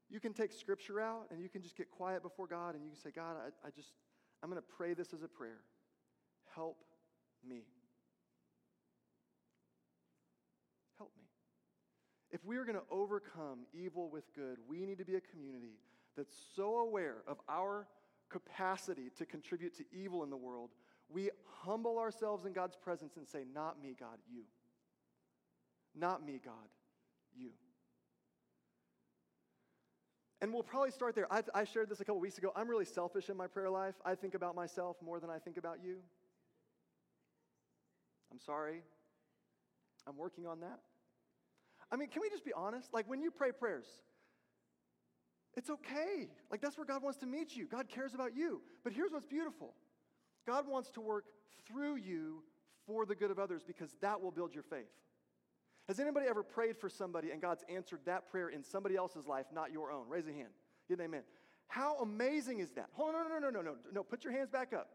You 0.09 0.19
can 0.19 0.33
take 0.33 0.51
scripture 0.51 1.01
out 1.01 1.25
and 1.31 1.41
you 1.41 1.49
can 1.49 1.63
just 1.63 1.75
get 1.75 1.89
quiet 1.89 2.21
before 2.21 2.45
God 2.45 2.75
and 2.75 2.83
you 2.83 2.91
can 2.91 2.99
say, 2.99 3.09
God, 3.09 3.35
I, 3.35 3.67
I 3.67 3.71
just, 3.71 3.93
I'm 4.43 4.49
going 4.49 4.61
to 4.61 4.67
pray 4.77 4.93
this 4.93 5.11
as 5.11 5.23
a 5.23 5.27
prayer. 5.27 5.61
Help 6.53 6.77
me. 7.47 7.63
If 12.33 12.43
we 12.43 12.57
are 12.57 12.65
going 12.65 12.77
to 12.77 12.83
overcome 12.91 13.59
evil 13.73 14.09
with 14.09 14.23
good, 14.35 14.57
we 14.67 14.87
need 14.87 14.97
to 14.97 15.05
be 15.05 15.15
a 15.15 15.21
community 15.21 15.77
that's 16.17 16.35
so 16.55 16.79
aware 16.79 17.17
of 17.27 17.37
our 17.47 17.87
capacity 18.29 19.11
to 19.19 19.25
contribute 19.25 19.77
to 19.77 19.83
evil 19.93 20.23
in 20.23 20.31
the 20.31 20.37
world, 20.37 20.71
we 21.09 21.29
humble 21.61 21.99
ourselves 21.99 22.45
in 22.45 22.53
God's 22.53 22.75
presence 22.75 23.17
and 23.17 23.27
say, 23.27 23.43
Not 23.53 23.81
me, 23.81 23.95
God, 23.97 24.17
you. 24.31 24.41
Not 25.95 26.25
me, 26.25 26.41
God, 26.43 26.53
you. 27.37 27.51
And 30.41 30.51
we'll 30.51 30.63
probably 30.63 30.91
start 30.91 31.13
there. 31.13 31.31
I, 31.31 31.43
I 31.53 31.63
shared 31.63 31.87
this 31.87 32.01
a 32.01 32.05
couple 32.05 32.19
weeks 32.19 32.39
ago. 32.39 32.51
I'm 32.55 32.67
really 32.67 32.83
selfish 32.83 33.29
in 33.29 33.37
my 33.37 33.47
prayer 33.47 33.69
life. 33.69 33.93
I 34.03 34.15
think 34.15 34.33
about 34.33 34.55
myself 34.55 34.97
more 35.01 35.19
than 35.19 35.29
I 35.29 35.37
think 35.37 35.57
about 35.57 35.77
you. 35.85 35.97
I'm 38.31 38.39
sorry. 38.39 38.81
I'm 40.07 40.17
working 40.17 40.47
on 40.47 40.59
that. 40.61 40.79
I 41.91 41.95
mean, 41.95 42.09
can 42.09 42.21
we 42.21 42.29
just 42.29 42.45
be 42.45 42.53
honest? 42.53 42.93
Like 42.93 43.07
when 43.09 43.21
you 43.21 43.31
pray 43.31 43.51
prayers, 43.51 43.85
it's 45.55 45.69
okay. 45.69 46.29
Like 46.49 46.61
that's 46.61 46.77
where 46.77 46.85
God 46.85 47.03
wants 47.03 47.19
to 47.19 47.25
meet 47.25 47.55
you. 47.55 47.67
God 47.67 47.87
cares 47.87 48.13
about 48.13 48.35
you. 48.35 48.61
But 48.83 48.93
here's 48.93 49.11
what's 49.11 49.25
beautiful 49.25 49.73
God 50.47 50.67
wants 50.67 50.89
to 50.91 51.01
work 51.01 51.25
through 51.67 51.97
you 51.97 52.43
for 52.85 53.05
the 53.05 53.15
good 53.15 53.31
of 53.31 53.39
others 53.39 53.63
because 53.65 53.95
that 54.01 54.21
will 54.21 54.31
build 54.31 54.53
your 54.53 54.63
faith. 54.63 54.89
Has 55.87 55.99
anybody 55.99 56.27
ever 56.27 56.43
prayed 56.43 56.77
for 56.77 56.89
somebody 56.89 57.31
and 57.31 57.41
God's 57.41 57.63
answered 57.67 57.99
that 58.05 58.29
prayer 58.29 58.49
in 58.49 58.63
somebody 58.63 58.95
else's 58.95 59.27
life, 59.27 59.45
not 59.53 59.71
your 59.71 59.91
own? 59.91 60.07
Raise 60.07 60.27
a 60.27 60.31
hand. 60.31 60.49
Get 60.87 60.99
an 60.99 61.05
amen. 61.05 61.23
How 61.67 61.97
amazing 61.99 62.59
is 62.59 62.71
that? 62.71 62.87
Hold 62.93 63.15
on, 63.15 63.29
no, 63.29 63.39
no, 63.39 63.49
no, 63.49 63.49
no, 63.49 63.61
no, 63.61 63.75
no. 63.91 64.03
Put 64.03 64.23
your 64.23 64.33
hands 64.33 64.49
back 64.49 64.73
up. 64.73 64.89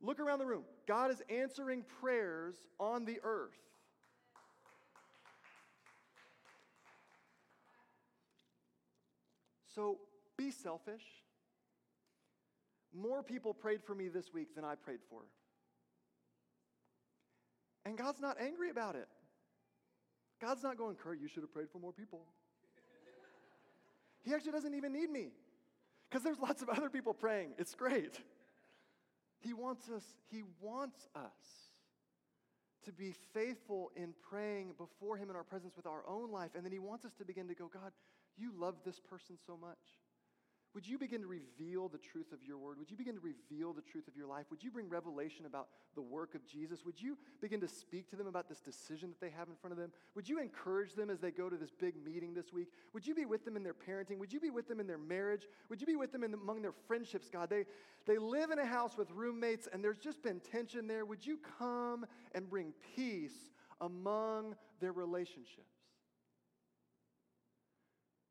Look 0.00 0.18
around 0.18 0.38
the 0.38 0.46
room. 0.46 0.64
God 0.86 1.10
is 1.10 1.22
answering 1.28 1.84
prayers 2.00 2.56
on 2.80 3.04
the 3.04 3.18
earth. 3.22 3.58
So 9.74 9.98
be 10.36 10.50
selfish. 10.50 11.02
More 12.94 13.22
people 13.22 13.52
prayed 13.54 13.82
for 13.82 13.94
me 13.94 14.08
this 14.08 14.32
week 14.32 14.54
than 14.54 14.64
I 14.64 14.74
prayed 14.76 15.00
for. 15.10 15.22
And 17.84 17.98
God's 17.98 18.20
not 18.20 18.36
angry 18.40 18.70
about 18.70 18.94
it. 18.94 19.08
God's 20.40 20.62
not 20.62 20.76
going, 20.78 20.96
Kurt, 20.96 21.20
you 21.20 21.28
should 21.28 21.42
have 21.42 21.52
prayed 21.52 21.70
for 21.70 21.78
more 21.78 21.92
people. 21.92 22.20
he 24.22 24.32
actually 24.32 24.52
doesn't 24.52 24.74
even 24.74 24.92
need 24.92 25.10
me 25.10 25.32
because 26.08 26.22
there's 26.22 26.38
lots 26.38 26.62
of 26.62 26.68
other 26.68 26.88
people 26.88 27.12
praying. 27.12 27.54
It's 27.58 27.74
great. 27.74 28.20
He 29.40 29.52
wants 29.52 29.90
us, 29.90 30.04
he 30.30 30.42
wants 30.60 31.08
us 31.14 31.72
to 32.84 32.92
be 32.92 33.14
faithful 33.32 33.90
in 33.96 34.14
praying 34.30 34.74
before 34.78 35.16
him 35.16 35.30
in 35.30 35.36
our 35.36 35.42
presence 35.42 35.76
with 35.76 35.86
our 35.86 36.02
own 36.08 36.30
life. 36.30 36.50
And 36.54 36.64
then 36.64 36.72
he 36.72 36.78
wants 36.78 37.04
us 37.04 37.12
to 37.14 37.24
begin 37.24 37.48
to 37.48 37.54
go, 37.54 37.68
God, 37.72 37.92
you 38.36 38.52
love 38.56 38.76
this 38.84 39.00
person 39.00 39.36
so 39.46 39.56
much. 39.56 39.78
Would 40.74 40.88
you 40.88 40.98
begin 40.98 41.20
to 41.20 41.28
reveal 41.28 41.88
the 41.88 41.98
truth 41.98 42.32
of 42.32 42.42
your 42.42 42.58
word? 42.58 42.78
Would 42.78 42.90
you 42.90 42.96
begin 42.96 43.14
to 43.14 43.20
reveal 43.20 43.72
the 43.72 43.80
truth 43.80 44.08
of 44.08 44.16
your 44.16 44.26
life? 44.26 44.46
Would 44.50 44.64
you 44.64 44.72
bring 44.72 44.88
revelation 44.88 45.46
about 45.46 45.68
the 45.94 46.02
work 46.02 46.34
of 46.34 46.44
Jesus? 46.44 46.84
Would 46.84 47.00
you 47.00 47.16
begin 47.40 47.60
to 47.60 47.68
speak 47.68 48.10
to 48.10 48.16
them 48.16 48.26
about 48.26 48.48
this 48.48 48.58
decision 48.58 49.10
that 49.10 49.20
they 49.20 49.30
have 49.30 49.46
in 49.46 49.54
front 49.54 49.70
of 49.70 49.78
them? 49.78 49.92
Would 50.16 50.28
you 50.28 50.40
encourage 50.40 50.94
them 50.94 51.10
as 51.10 51.20
they 51.20 51.30
go 51.30 51.48
to 51.48 51.56
this 51.56 51.70
big 51.70 51.94
meeting 52.04 52.34
this 52.34 52.52
week? 52.52 52.72
Would 52.92 53.06
you 53.06 53.14
be 53.14 53.24
with 53.24 53.44
them 53.44 53.56
in 53.56 53.62
their 53.62 53.74
parenting? 53.74 54.18
Would 54.18 54.32
you 54.32 54.40
be 54.40 54.50
with 54.50 54.66
them 54.66 54.80
in 54.80 54.88
their 54.88 54.98
marriage? 54.98 55.46
Would 55.68 55.80
you 55.80 55.86
be 55.86 55.94
with 55.94 56.10
them 56.10 56.24
in, 56.24 56.34
among 56.34 56.60
their 56.60 56.74
friendships, 56.88 57.30
God? 57.30 57.50
They, 57.50 57.66
they 58.04 58.18
live 58.18 58.50
in 58.50 58.58
a 58.58 58.66
house 58.66 58.98
with 58.98 59.12
roommates 59.12 59.68
and 59.72 59.82
there's 59.82 59.98
just 59.98 60.24
been 60.24 60.40
tension 60.40 60.88
there. 60.88 61.04
Would 61.04 61.24
you 61.24 61.38
come 61.56 62.04
and 62.34 62.50
bring 62.50 62.72
peace 62.96 63.52
among 63.80 64.56
their 64.80 64.92
relationships? 64.92 65.73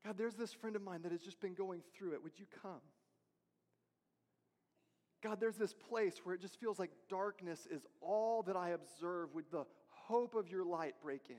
God, 0.06 0.18
there's 0.18 0.36
this 0.36 0.54
friend 0.54 0.76
of 0.76 0.82
mine 0.82 1.02
that 1.04 1.12
has 1.12 1.22
just 1.22 1.40
been 1.40 1.54
going 1.54 1.82
through 1.96 2.14
it. 2.14 2.24
Would 2.24 2.38
you 2.38 2.46
come? 2.62 2.82
God, 5.24 5.40
there's 5.40 5.56
this 5.56 5.74
place 5.74 6.20
where 6.24 6.36
it 6.36 6.42
just 6.42 6.60
feels 6.60 6.78
like 6.78 6.92
darkness 7.10 7.66
is 7.72 7.86
all 8.02 8.44
that 8.44 8.58
I 8.58 8.72
observe. 8.72 9.34
Would 9.34 9.46
the 9.52 9.64
hope 9.90 10.36
of 10.36 10.50
your 10.50 10.66
light 10.66 10.96
break 11.02 11.30
in? 11.30 11.38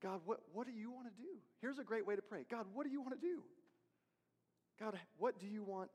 God, 0.00 0.20
what, 0.24 0.40
what 0.52 0.66
do 0.66 0.72
you 0.72 0.90
want 0.90 1.06
to 1.06 1.22
do? 1.22 1.28
Here's 1.60 1.78
a 1.78 1.84
great 1.84 2.06
way 2.06 2.16
to 2.16 2.22
pray 2.22 2.44
God, 2.48 2.66
what 2.72 2.84
do 2.84 2.92
you 2.92 3.00
want 3.00 3.20
to 3.20 3.26
do? 3.26 3.42
God, 4.78 4.98
what 5.18 5.38
do 5.38 5.46
you 5.46 5.62
want 5.62 5.90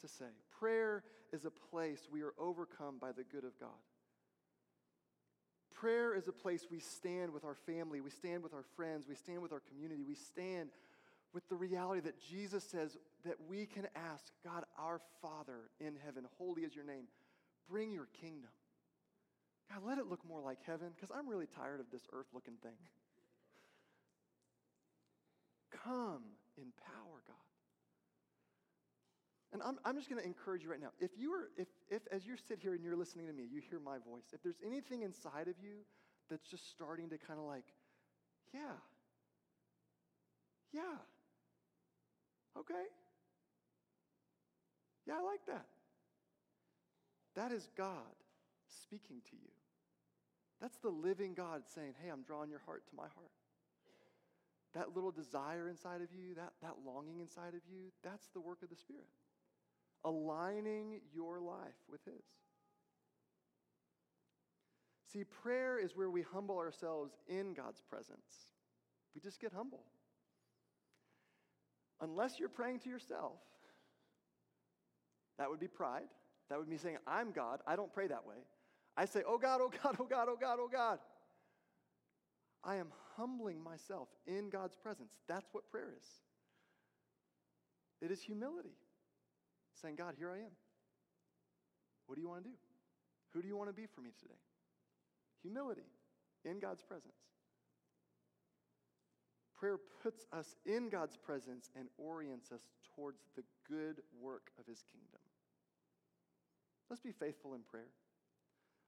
to 0.00 0.08
say? 0.08 0.26
Prayer 0.58 1.02
is 1.32 1.44
a 1.44 1.50
place 1.50 2.08
we 2.10 2.22
are 2.22 2.32
overcome 2.38 2.96
by 3.00 3.12
the 3.12 3.24
good 3.24 3.44
of 3.44 3.58
God. 3.58 3.68
Prayer 5.80 6.14
is 6.14 6.26
a 6.26 6.32
place 6.32 6.66
we 6.70 6.80
stand 6.80 7.32
with 7.32 7.44
our 7.44 7.54
family, 7.54 8.00
we 8.00 8.10
stand 8.10 8.42
with 8.42 8.52
our 8.52 8.64
friends, 8.74 9.06
we 9.08 9.14
stand 9.14 9.42
with 9.42 9.52
our 9.52 9.62
community, 9.68 10.02
we 10.02 10.14
stand 10.14 10.70
with 11.32 11.48
the 11.48 11.54
reality 11.54 12.00
that 12.00 12.20
Jesus 12.20 12.64
says 12.64 12.96
that 13.24 13.36
we 13.48 13.66
can 13.66 13.86
ask 13.94 14.24
God, 14.44 14.64
our 14.78 15.00
Father 15.22 15.70
in 15.78 15.94
heaven, 16.04 16.24
holy 16.38 16.62
is 16.62 16.74
your 16.74 16.84
name, 16.84 17.04
bring 17.68 17.92
your 17.92 18.08
kingdom. 18.20 18.50
God, 19.70 19.82
let 19.86 19.98
it 19.98 20.06
look 20.06 20.26
more 20.26 20.40
like 20.40 20.58
heaven 20.66 20.88
because 20.94 21.14
I'm 21.14 21.28
really 21.28 21.46
tired 21.46 21.80
of 21.80 21.86
this 21.92 22.02
earth 22.12 22.26
looking 22.32 22.54
thing. 22.62 22.72
Come 25.84 26.22
in 26.56 26.72
power, 26.80 27.22
God. 27.26 27.47
And 29.52 29.62
I'm, 29.62 29.78
I'm 29.84 29.96
just 29.96 30.10
going 30.10 30.20
to 30.20 30.26
encourage 30.26 30.62
you 30.62 30.70
right 30.70 30.80
now. 30.80 30.92
If 31.00 31.10
you 31.18 31.32
are, 31.32 31.48
if, 31.56 31.68
if 31.90 32.02
as 32.12 32.26
you 32.26 32.34
sit 32.36 32.58
here 32.60 32.74
and 32.74 32.84
you're 32.84 32.96
listening 32.96 33.26
to 33.26 33.32
me, 33.32 33.44
you 33.50 33.62
hear 33.68 33.80
my 33.80 33.96
voice, 33.96 34.24
if 34.32 34.42
there's 34.42 34.60
anything 34.64 35.02
inside 35.02 35.48
of 35.48 35.54
you 35.62 35.84
that's 36.28 36.46
just 36.46 36.70
starting 36.70 37.08
to 37.08 37.18
kind 37.18 37.38
of 37.38 37.46
like, 37.46 37.64
yeah, 38.52 38.76
yeah, 40.72 40.98
okay, 42.58 42.74
yeah, 45.06 45.14
I 45.14 45.22
like 45.22 45.46
that. 45.46 45.64
That 47.34 47.52
is 47.52 47.68
God 47.76 47.94
speaking 48.82 49.22
to 49.30 49.36
you. 49.36 49.48
That's 50.60 50.76
the 50.78 50.90
living 50.90 51.32
God 51.32 51.62
saying, 51.74 51.94
hey, 52.02 52.10
I'm 52.10 52.22
drawing 52.22 52.50
your 52.50 52.60
heart 52.66 52.82
to 52.88 52.96
my 52.96 53.04
heart. 53.14 53.32
That 54.74 54.94
little 54.94 55.12
desire 55.12 55.68
inside 55.70 56.02
of 56.02 56.08
you, 56.12 56.34
that, 56.34 56.52
that 56.60 56.74
longing 56.84 57.20
inside 57.20 57.54
of 57.54 57.62
you, 57.70 57.92
that's 58.04 58.26
the 58.34 58.40
work 58.40 58.62
of 58.62 58.68
the 58.68 58.76
Spirit 58.76 59.06
aligning 60.08 61.00
your 61.14 61.40
life 61.40 61.78
with 61.90 62.04
His. 62.04 62.24
See, 65.12 65.24
prayer 65.24 65.78
is 65.78 65.96
where 65.96 66.10
we 66.10 66.22
humble 66.22 66.58
ourselves 66.58 67.12
in 67.28 67.54
God's 67.54 67.80
presence. 67.88 68.48
We 69.14 69.20
just 69.20 69.40
get 69.40 69.52
humble. 69.52 69.84
Unless 72.00 72.38
you're 72.38 72.48
praying 72.48 72.80
to 72.80 72.88
yourself, 72.88 73.38
that 75.38 75.48
would 75.48 75.60
be 75.60 75.68
pride. 75.68 76.08
That 76.50 76.58
would 76.58 76.70
be 76.70 76.76
saying, 76.76 76.98
I'm 77.06 77.32
God. 77.32 77.60
I 77.66 77.76
don't 77.76 77.92
pray 77.92 78.06
that 78.08 78.26
way. 78.26 78.36
I 78.96 79.04
say, 79.04 79.22
Oh 79.26 79.38
God, 79.38 79.60
oh 79.62 79.70
God, 79.82 79.96
oh 80.00 80.04
God, 80.04 80.28
oh 80.30 80.36
God, 80.40 80.58
oh 80.60 80.68
God. 80.70 80.98
I 82.64 82.76
am 82.76 82.88
humbling 83.16 83.62
myself 83.62 84.08
in 84.26 84.50
God's 84.50 84.76
presence. 84.76 85.12
That's 85.28 85.48
what 85.52 85.70
prayer 85.70 85.92
is. 85.96 86.06
It 88.00 88.10
is 88.10 88.20
humility 88.20 88.74
saying, 89.80 89.96
God, 89.96 90.14
here 90.18 90.30
I 90.30 90.38
am. 90.38 90.54
What 92.06 92.16
do 92.16 92.22
you 92.22 92.28
want 92.28 92.44
to 92.44 92.48
do? 92.48 92.56
Who 93.34 93.42
do 93.42 93.48
you 93.48 93.56
want 93.56 93.68
to 93.68 93.74
be 93.74 93.86
for 93.86 94.00
me 94.00 94.10
today? 94.18 94.40
Humility 95.42 95.86
in 96.44 96.58
God's 96.58 96.82
presence. 96.82 97.14
Prayer 99.58 99.78
puts 100.02 100.26
us 100.32 100.54
in 100.64 100.88
God's 100.88 101.16
presence 101.16 101.70
and 101.76 101.88
orients 101.98 102.52
us 102.52 102.62
towards 102.94 103.18
the 103.36 103.42
good 103.68 104.02
work 104.20 104.50
of 104.58 104.66
his 104.66 104.82
kingdom. 104.90 105.20
Let's 106.88 107.02
be 107.02 107.12
faithful 107.12 107.54
in 107.54 107.60
prayer. 107.62 107.90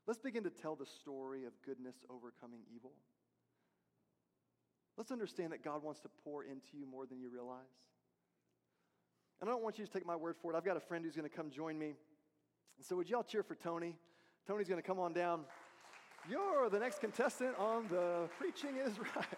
Let's 0.06 0.20
begin 0.20 0.44
to 0.44 0.50
tell 0.50 0.76
the 0.76 0.86
story 0.86 1.44
of 1.44 1.52
goodness 1.64 1.96
overcoming 2.08 2.60
evil. 2.74 2.92
Let's 4.96 5.10
understand 5.10 5.52
that 5.52 5.64
God 5.64 5.82
wants 5.82 6.00
to 6.00 6.08
pour 6.24 6.44
into 6.44 6.76
you 6.78 6.86
more 6.86 7.06
than 7.06 7.20
you 7.20 7.30
realize. 7.30 7.89
And 9.40 9.48
I 9.48 9.52
don't 9.52 9.62
want 9.62 9.78
you 9.78 9.86
to 9.86 9.92
take 9.92 10.04
my 10.04 10.16
word 10.16 10.36
for 10.42 10.52
it. 10.52 10.56
I've 10.56 10.64
got 10.64 10.76
a 10.76 10.80
friend 10.80 11.04
who's 11.04 11.16
going 11.16 11.28
to 11.28 11.34
come 11.34 11.50
join 11.50 11.78
me. 11.78 11.94
And 12.76 12.86
so, 12.86 12.96
would 12.96 13.08
y'all 13.08 13.22
cheer 13.22 13.42
for 13.42 13.54
Tony? 13.54 13.96
Tony's 14.46 14.68
going 14.68 14.80
to 14.80 14.86
come 14.86 14.98
on 14.98 15.12
down. 15.12 15.44
You're 16.28 16.68
the 16.68 16.78
next 16.78 17.00
contestant 17.00 17.56
on 17.58 17.88
the 17.88 18.28
Preaching 18.38 18.76
is 18.76 18.98
Right. 18.98 19.26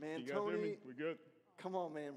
Man, 0.00 0.24
Tony, 0.26 0.76
we 0.86 0.94
good? 0.96 1.18
Come 1.60 1.74
on, 1.74 1.92
man. 1.92 2.12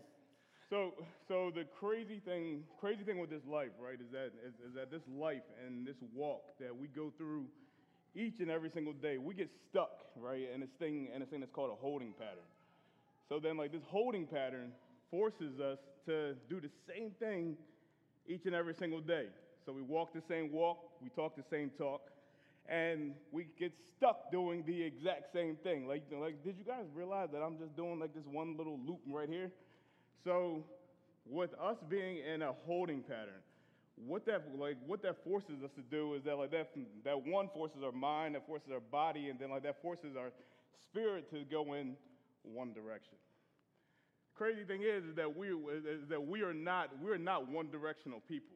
So, 0.70 0.94
so 1.28 1.52
the 1.54 1.66
crazy 1.80 2.20
thing, 2.20 2.64
crazy 2.80 3.04
thing 3.04 3.18
with 3.20 3.32
this 3.32 3.44
life, 3.46 3.72
right, 3.80 3.96
is 4.00 4.12
that 4.12 4.32
is, 4.48 4.54
is 4.70 4.76
that 4.76 4.92
this 4.92 5.02
life 5.12 5.42
and 5.66 5.86
this 5.86 5.96
walk 6.14 6.44
that 6.60 6.76
we 6.76 6.88
go 6.88 7.12
through 7.18 7.48
each 8.14 8.40
and 8.40 8.52
every 8.52 8.70
single 8.70 8.94
day, 8.94 9.18
we 9.18 9.34
get 9.34 9.50
stuck, 9.70 10.06
right, 10.16 10.48
in 10.54 10.62
this 10.62 10.70
thing, 10.78 11.10
in 11.14 11.22
this 11.22 11.30
thing 11.30 11.40
that's 11.40 11.52
called 11.52 11.72
a 11.72 11.76
holding 11.76 12.14
pattern. 12.14 12.46
So 13.32 13.40
then, 13.40 13.56
like, 13.56 13.72
this 13.72 13.84
holding 13.88 14.28
pattern 14.28 14.74
forces 15.10 15.62
us 15.62 15.80
to 16.06 16.36
do 16.50 16.60
the 16.60 16.70
same 16.86 17.12
thing 17.12 17.56
each 18.28 18.46
and 18.46 18.54
every 18.54 18.74
single 18.74 19.00
day. 19.00 19.28
So 19.66 19.72
we 19.72 19.82
walk 19.82 20.14
the 20.14 20.22
same 20.28 20.52
walk, 20.52 20.80
we 21.02 21.08
talk 21.08 21.38
the 21.38 21.44
same 21.50 21.70
talk, 21.78 22.10
and 22.68 23.14
we 23.32 23.48
get 23.58 23.72
stuck 23.96 24.34
doing 24.34 24.66
the 24.68 24.84
exact 24.84 25.32
same 25.32 25.56
thing. 25.56 25.88
Like, 25.88 26.04
like 26.12 26.44
did 26.44 26.58
you 26.58 26.66
guys 26.66 26.84
realize 26.94 27.30
that 27.32 27.38
I'm 27.38 27.58
just 27.58 27.74
doing 27.74 28.02
like 28.02 28.14
this 28.14 28.26
one 28.30 28.58
little 28.58 28.78
loop 28.86 29.00
right 29.08 29.30
here? 29.30 29.50
So, 30.26 30.66
with 31.26 31.52
us 31.54 31.78
being 31.88 32.18
in 32.18 32.42
a 32.42 32.52
holding 32.52 33.02
pattern, 33.02 33.40
what 33.96 34.26
that 34.26 34.44
like 34.60 34.76
what 34.86 35.02
that 35.04 35.24
forces 35.24 35.64
us 35.64 35.72
to 35.78 35.82
do 35.90 36.16
is 36.16 36.24
that 36.26 36.36
like 36.36 36.52
that 36.52 36.72
that 37.06 37.26
one 37.26 37.48
forces 37.54 37.82
our 37.82 37.94
mind, 37.94 38.36
that 38.36 38.46
forces 38.46 38.74
our 38.74 38.82
body, 38.82 39.30
and 39.30 39.40
then 39.40 39.52
like 39.52 39.64
that 39.64 39.82
forces 39.82 40.18
our 40.18 40.32
spirit 40.92 41.32
to 41.32 41.46
go 41.50 41.76
in 41.76 41.96
one 42.44 42.74
direction. 42.74 43.18
Crazy 44.36 44.64
thing 44.64 44.82
is, 44.82 45.04
is 45.04 45.16
that 45.16 45.38
we 45.38 45.50
is 45.50 46.08
that 46.10 46.26
we 46.26 46.42
are 46.42 46.54
not 46.54 46.90
we're 47.02 47.18
not 47.18 47.50
one 47.50 47.70
directional 47.70 48.22
people. 48.28 48.56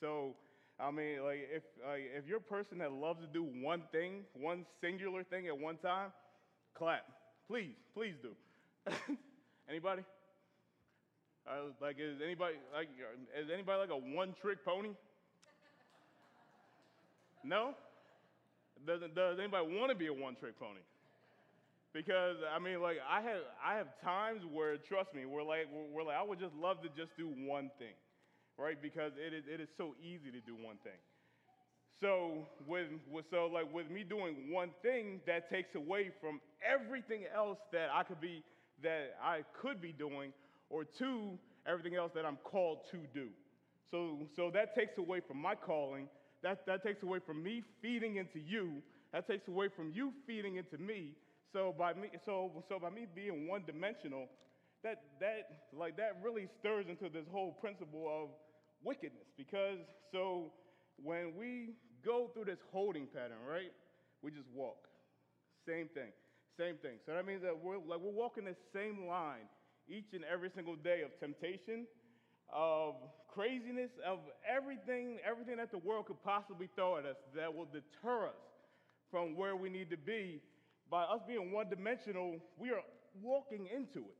So 0.00 0.34
I 0.80 0.90
mean, 0.90 1.22
like 1.22 1.48
if 1.54 1.62
like, 1.86 2.02
if 2.16 2.26
you're 2.26 2.38
a 2.38 2.40
person 2.40 2.78
that 2.78 2.92
loves 2.92 3.20
to 3.20 3.26
do 3.26 3.42
one 3.42 3.82
thing, 3.92 4.24
one 4.34 4.66
singular 4.80 5.22
thing 5.22 5.46
at 5.46 5.56
one 5.56 5.76
time, 5.76 6.10
clap, 6.76 7.04
please, 7.46 7.74
please 7.94 8.14
do. 8.22 8.30
anybody? 9.68 10.02
Uh, 11.46 11.70
like 11.80 11.96
is 12.00 12.18
anybody 12.24 12.56
like 12.74 12.88
is 13.38 13.48
anybody 13.52 13.78
like 13.78 13.90
a 13.90 14.16
one-trick 14.16 14.64
pony? 14.64 14.90
No. 17.44 17.74
Does, 18.84 19.00
does 19.14 19.38
anybody 19.38 19.78
want 19.78 19.90
to 19.90 19.96
be 19.96 20.08
a 20.08 20.12
one-trick 20.12 20.58
pony? 20.58 20.80
Because 21.92 22.36
I 22.54 22.58
mean, 22.58 22.82
like 22.82 22.98
I 23.08 23.20
have 23.22 23.42
I 23.64 23.76
have 23.76 23.88
times 24.02 24.42
where 24.52 24.76
trust 24.76 25.14
me, 25.14 25.24
we're 25.24 25.42
like 25.42 25.66
we're 25.92 26.02
like 26.02 26.16
I 26.16 26.22
would 26.22 26.38
just 26.38 26.54
love 26.54 26.82
to 26.82 26.88
just 26.88 27.16
do 27.16 27.28
one 27.28 27.70
thing, 27.78 27.94
right? 28.58 28.80
Because 28.80 29.12
it 29.16 29.32
is 29.32 29.44
it 29.48 29.60
is 29.60 29.68
so 29.76 29.94
easy 30.02 30.30
to 30.30 30.40
do 30.40 30.54
one 30.54 30.76
thing. 30.84 31.00
So 32.00 32.46
with, 32.66 32.88
with 33.10 33.24
so 33.30 33.46
like 33.46 33.72
with 33.72 33.90
me 33.90 34.04
doing 34.04 34.52
one 34.52 34.70
thing, 34.82 35.20
that 35.26 35.48
takes 35.50 35.74
away 35.74 36.10
from 36.20 36.40
everything 36.62 37.22
else 37.34 37.58
that 37.72 37.88
I 37.94 38.02
could 38.02 38.20
be 38.20 38.42
that 38.82 39.16
I 39.22 39.40
could 39.58 39.80
be 39.80 39.92
doing, 39.92 40.32
or 40.68 40.84
two, 40.84 41.38
everything 41.66 41.94
else 41.94 42.12
that 42.14 42.26
I'm 42.26 42.38
called 42.44 42.80
to 42.90 42.98
do. 43.14 43.28
So 43.90 44.18
so 44.36 44.50
that 44.52 44.74
takes 44.74 44.98
away 44.98 45.20
from 45.26 45.38
my 45.40 45.54
calling. 45.54 46.08
That 46.42 46.66
that 46.66 46.82
takes 46.82 47.02
away 47.02 47.20
from 47.24 47.42
me 47.42 47.62
feeding 47.80 48.16
into 48.16 48.38
you. 48.38 48.82
That 49.12 49.26
takes 49.26 49.48
away 49.48 49.68
from 49.74 49.92
you 49.94 50.12
feeding 50.26 50.56
into 50.56 50.76
me. 50.76 51.14
So 51.56 51.72
by 51.72 51.94
me, 51.94 52.08
so 52.26 52.52
so 52.68 52.78
by 52.78 52.90
me 52.90 53.06
being 53.14 53.48
one 53.48 53.64
dimensional, 53.64 54.28
that 54.84 55.00
that 55.20 55.72
like 55.72 55.96
that 55.96 56.20
really 56.22 56.48
stirs 56.60 56.84
into 56.86 57.08
this 57.08 57.24
whole 57.32 57.52
principle 57.52 58.04
of 58.12 58.28
wickedness. 58.84 59.24
Because 59.38 59.78
so 60.12 60.52
when 61.02 61.32
we 61.34 61.72
go 62.04 62.28
through 62.34 62.44
this 62.44 62.60
holding 62.70 63.06
pattern, 63.06 63.40
right, 63.48 63.72
we 64.20 64.32
just 64.32 64.48
walk. 64.54 64.84
Same 65.66 65.88
thing. 65.94 66.12
Same 66.58 66.76
thing. 66.76 67.00
So 67.06 67.14
that 67.14 67.24
means 67.24 67.40
that 67.40 67.56
we're 67.56 67.78
like 67.78 68.00
we're 68.04 68.12
walking 68.12 68.44
the 68.44 68.56
same 68.74 69.08
line 69.08 69.48
each 69.88 70.12
and 70.12 70.24
every 70.30 70.50
single 70.54 70.76
day 70.76 71.00
of 71.08 71.18
temptation, 71.18 71.86
of 72.52 72.96
craziness, 73.32 73.92
of 74.06 74.18
everything, 74.44 75.20
everything 75.24 75.56
that 75.56 75.70
the 75.70 75.78
world 75.78 76.04
could 76.04 76.22
possibly 76.22 76.68
throw 76.76 76.98
at 76.98 77.06
us 77.06 77.16
that 77.34 77.48
will 77.48 77.68
deter 77.72 78.26
us 78.26 78.44
from 79.10 79.34
where 79.36 79.56
we 79.56 79.70
need 79.70 79.88
to 79.88 79.96
be. 79.96 80.42
By 80.90 81.02
us 81.02 81.20
being 81.26 81.52
one 81.52 81.68
dimensional, 81.68 82.38
we 82.56 82.70
are 82.70 82.82
walking 83.22 83.66
into 83.74 84.00
it. 84.06 84.18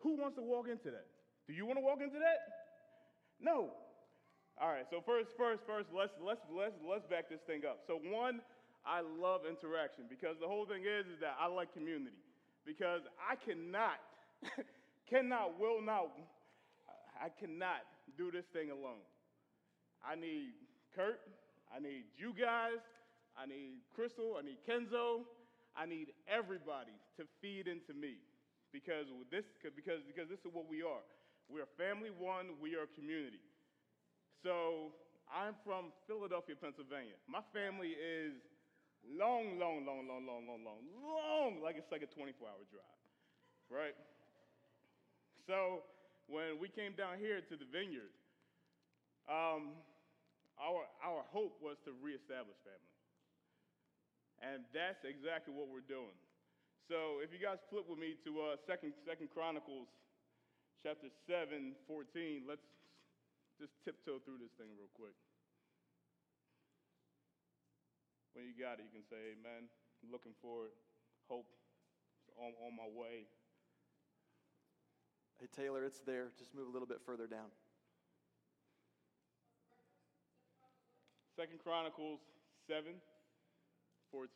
Who 0.00 0.16
wants 0.16 0.36
to 0.36 0.42
walk 0.42 0.66
into 0.70 0.90
that? 0.90 1.06
Do 1.46 1.52
you 1.52 1.66
want 1.66 1.78
to 1.78 1.84
walk 1.84 1.98
into 2.02 2.18
that? 2.18 2.38
No. 3.40 3.70
All 4.60 4.70
right, 4.70 4.86
so 4.90 5.02
first, 5.04 5.30
first, 5.36 5.62
first, 5.66 5.88
let's 5.90 6.12
let's 6.22 6.42
let's 6.54 6.76
let's 6.86 7.06
back 7.06 7.28
this 7.28 7.40
thing 7.46 7.62
up. 7.66 7.80
So 7.86 7.98
one, 7.98 8.40
I 8.86 9.00
love 9.00 9.42
interaction 9.48 10.04
because 10.10 10.36
the 10.38 10.46
whole 10.46 10.66
thing 10.66 10.82
is 10.82 11.06
is 11.06 11.18
that 11.20 11.34
I 11.40 11.46
like 11.46 11.72
community. 11.72 12.22
Because 12.64 13.02
I 13.18 13.34
cannot, 13.34 13.98
cannot, 15.10 15.58
will 15.58 15.82
not, 15.82 16.14
I 17.18 17.26
cannot 17.28 17.82
do 18.16 18.30
this 18.30 18.46
thing 18.52 18.70
alone. 18.70 19.02
I 20.06 20.14
need 20.14 20.54
Kurt, 20.94 21.18
I 21.74 21.80
need 21.80 22.04
you 22.16 22.30
guys, 22.38 22.78
I 23.36 23.46
need 23.46 23.80
Crystal, 23.94 24.36
I 24.38 24.42
need 24.44 24.60
Kenzo, 24.68 25.24
I 25.76 25.86
need 25.86 26.12
everybody 26.28 26.96
to 27.16 27.24
feed 27.40 27.66
into 27.68 27.94
me. 27.96 28.20
Because 28.72 29.06
this 29.30 29.44
because 29.60 30.00
because 30.06 30.28
this 30.32 30.40
is 30.40 30.50
what 30.52 30.64
we 30.68 30.80
are. 30.80 31.04
We 31.48 31.60
are 31.60 31.68
family 31.76 32.08
one, 32.08 32.56
we 32.60 32.72
are 32.72 32.88
community. 32.96 33.44
So 34.40 34.96
I'm 35.28 35.52
from 35.64 35.92
Philadelphia, 36.08 36.56
Pennsylvania. 36.56 37.16
My 37.28 37.44
family 37.52 37.92
is 38.00 38.40
long, 39.04 39.58
long, 39.60 39.84
long, 39.84 40.08
long, 40.08 40.24
long, 40.24 40.44
long, 40.48 40.60
long, 40.64 40.80
long, 40.96 41.52
like 41.60 41.76
it's 41.76 41.90
like 41.92 42.02
a 42.02 42.10
24 42.10 42.48
hour 42.48 42.64
drive, 42.72 43.00
right? 43.68 43.96
So 45.46 45.82
when 46.28 46.60
we 46.60 46.68
came 46.68 46.94
down 46.94 47.18
here 47.18 47.40
to 47.40 47.54
the 47.56 47.66
vineyard, 47.66 48.14
um, 49.26 49.76
our, 50.60 50.86
our 51.02 51.22
hope 51.32 51.58
was 51.58 51.76
to 51.84 51.92
reestablish 51.98 52.56
family. 52.62 52.91
And 54.42 54.66
that's 54.74 55.06
exactly 55.06 55.54
what 55.54 55.70
we're 55.70 55.86
doing. 55.86 56.18
So 56.90 57.22
if 57.22 57.30
you 57.30 57.38
guys 57.38 57.62
flip 57.70 57.86
with 57.86 57.98
me 57.98 58.18
to 58.26 58.30
uh, 58.42 58.58
Second, 58.66 58.92
Second 59.06 59.30
Chronicles 59.30 59.86
chapter 60.82 61.06
7, 61.30 61.78
14. 61.86 62.42
Let's 62.42 62.66
just 63.54 63.78
tiptoe 63.86 64.18
through 64.26 64.42
this 64.42 64.50
thing 64.58 64.74
real 64.74 64.90
quick. 64.98 65.14
When 68.34 68.50
you 68.50 68.54
got 68.58 68.82
it, 68.82 68.90
you 68.90 68.92
can 68.92 69.06
say 69.06 69.38
amen. 69.38 69.70
Looking 70.10 70.34
for 70.42 70.66
it. 70.66 70.74
Hope 71.30 71.46
on, 72.34 72.50
on 72.66 72.74
my 72.74 72.90
way. 72.90 73.30
Hey, 75.38 75.46
Taylor, 75.54 75.86
it's 75.86 76.02
there. 76.02 76.34
Just 76.34 76.50
move 76.50 76.66
a 76.66 76.72
little 76.72 76.88
bit 76.88 76.98
further 77.06 77.30
down. 77.30 77.54
Second 81.38 81.62
Chronicles 81.62 82.20
7, 82.66 82.98
14. 84.12 84.28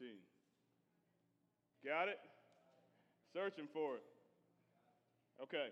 Got 1.85 2.09
it? 2.09 2.19
Searching 3.33 3.69
for 3.73 4.01
it. 4.01 4.07
Okay. 5.43 5.69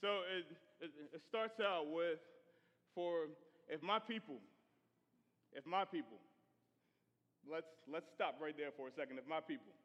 So 0.00 0.24
it, 0.24 0.48
it, 0.80 0.90
it 1.12 1.22
starts 1.28 1.60
out 1.60 1.92
with 1.92 2.18
for 2.96 3.28
if 3.68 3.82
my 3.82 3.98
people, 4.00 4.40
if 5.52 5.66
my 5.66 5.84
people, 5.84 6.16
let's, 7.44 7.68
let's 7.86 8.08
stop 8.16 8.40
right 8.40 8.56
there 8.56 8.72
for 8.72 8.88
a 8.88 8.94
second. 8.96 9.18
If 9.18 9.28
my 9.28 9.44
people. 9.44 9.76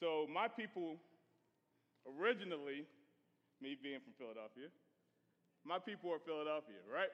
So 0.00 0.26
my 0.26 0.48
people, 0.48 0.98
originally, 2.06 2.86
me 3.62 3.78
being 3.78 4.02
from 4.02 4.14
Philadelphia, 4.18 4.70
my 5.66 5.78
people 5.78 6.10
are 6.10 6.22
Philadelphia, 6.22 6.82
right? 6.86 7.10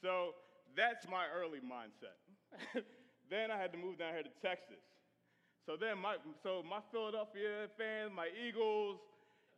So 0.00 0.36
that's 0.76 1.08
my 1.08 1.24
early 1.28 1.60
mindset. 1.60 2.16
then 3.30 3.50
I 3.50 3.56
had 3.60 3.72
to 3.72 3.78
move 3.78 3.98
down 3.98 4.12
here 4.16 4.24
to 4.24 4.34
Texas. 4.40 4.80
So 5.68 5.76
then 5.76 6.00
my 6.00 6.16
so 6.40 6.64
my 6.64 6.80
Philadelphia 6.88 7.68
fans, 7.76 8.12
my 8.16 8.32
Eagles, 8.32 8.96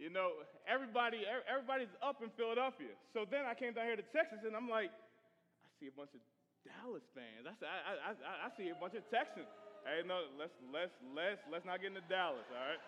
you 0.00 0.08
know, 0.10 0.42
everybody, 0.64 1.22
everybody's 1.28 1.92
up 2.00 2.24
in 2.24 2.32
Philadelphia. 2.34 2.96
So 3.12 3.28
then 3.28 3.44
I 3.44 3.52
came 3.52 3.76
down 3.76 3.84
here 3.84 4.00
to 4.00 4.08
Texas, 4.16 4.42
and 4.48 4.56
I'm 4.56 4.66
like, 4.66 4.90
I 4.90 5.68
see 5.76 5.86
a 5.86 5.94
bunch 5.94 6.16
of 6.16 6.24
Dallas 6.64 7.04
fans. 7.12 7.44
I, 7.46 7.52
I, 7.54 7.92
I, 8.10 8.12
I 8.16 8.48
see 8.56 8.72
a 8.72 8.78
bunch 8.80 8.96
of 8.96 9.04
Texans. 9.12 9.46
Hey, 9.84 10.00
no, 10.08 10.24
let's 10.40 10.56
let's 10.72 10.96
let's 11.12 11.40
let's 11.52 11.66
not 11.68 11.84
get 11.84 11.92
into 11.92 12.04
Dallas, 12.08 12.48
all 12.48 12.64
right? 12.64 12.82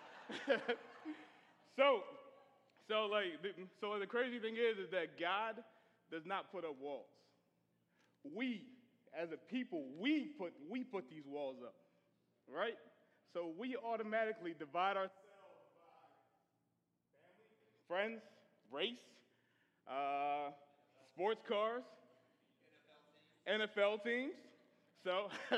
so, 1.77 2.01
so 2.89 3.05
like, 3.05 3.37
so 3.77 4.01
the 4.01 4.09
crazy 4.09 4.41
thing 4.41 4.57
is, 4.57 4.81
is 4.81 4.89
that 4.89 5.13
God 5.21 5.61
does 6.09 6.25
not 6.25 6.49
put 6.49 6.65
up 6.65 6.77
walls. 6.81 7.09
We, 8.25 8.65
as 9.21 9.29
a 9.31 9.37
people, 9.51 9.85
we 9.99 10.31
put 10.37 10.53
we 10.69 10.83
put 10.83 11.09
these 11.09 11.23
walls 11.27 11.57
up, 11.63 11.75
right? 12.53 12.77
So 13.33 13.51
we 13.57 13.75
automatically 13.75 14.53
divide 14.57 14.97
ourselves 14.97 15.11
friends, 17.87 18.21
race, 18.71 18.97
uh, 19.87 20.49
sports 21.13 21.41
cars, 21.47 21.83
NFL 23.47 24.03
teams. 24.03 24.33
So, 25.03 25.27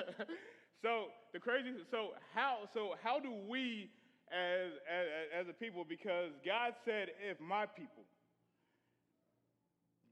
so 0.81 1.05
the 1.33 1.39
crazy. 1.39 1.71
So 1.91 2.09
how? 2.33 2.67
So 2.73 2.95
how 3.03 3.19
do 3.19 3.31
we, 3.47 3.89
as, 4.31 4.71
as 4.89 5.45
as 5.45 5.49
a 5.49 5.53
people, 5.53 5.85
because 5.87 6.31
God 6.45 6.73
said, 6.83 7.09
"If 7.21 7.39
my 7.39 7.65
people." 7.65 8.03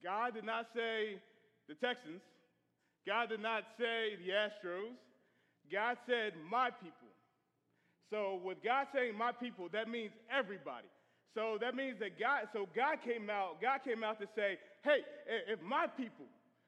God 0.03 0.34
did 0.34 0.43
not 0.43 0.67
say 0.75 1.15
the 1.69 1.75
Texans. 1.75 2.19
God 3.05 3.29
did 3.29 3.41
not 3.41 3.63
say 3.77 4.15
the 4.15 4.31
Astros. 4.31 4.95
God 5.71 5.97
said, 6.07 6.33
my 6.49 6.69
people. 6.69 7.11
So, 8.09 8.39
with 8.43 8.63
God 8.63 8.87
saying 8.93 9.17
my 9.17 9.31
people, 9.31 9.69
that 9.73 9.89
means 9.89 10.11
everybody. 10.29 10.87
So 11.33 11.57
that 11.61 11.75
means 11.75 11.97
that 11.99 12.19
God, 12.19 12.47
so 12.53 12.67
God 12.75 12.97
came 13.03 13.29
out, 13.29 13.59
God 13.61 13.79
came 13.83 14.03
out 14.03 14.19
to 14.19 14.27
say, 14.35 14.59
hey, 14.83 14.99
if 15.47 15.59
my 15.61 15.87
people 15.87 16.25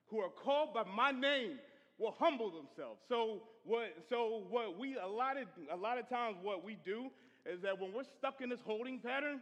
who 0.09 0.19
are 0.19 0.29
called 0.43 0.73
by 0.73 0.83
my 0.83 1.11
name 1.11 1.59
will 1.99 2.15
humble 2.17 2.49
themselves. 2.49 2.99
So 3.07 3.43
what 3.63 3.93
so 4.09 4.43
what 4.49 4.77
we 4.77 4.97
a 4.97 5.07
lot 5.07 5.37
of 5.37 5.47
a 5.71 5.75
lot 5.75 5.97
of 5.97 6.09
times 6.09 6.37
what 6.41 6.63
we 6.63 6.77
do 6.83 7.09
is 7.45 7.61
that 7.61 7.79
when 7.79 7.93
we're 7.93 8.09
stuck 8.17 8.41
in 8.41 8.49
this 8.49 8.59
holding 8.65 8.99
pattern, 8.99 9.39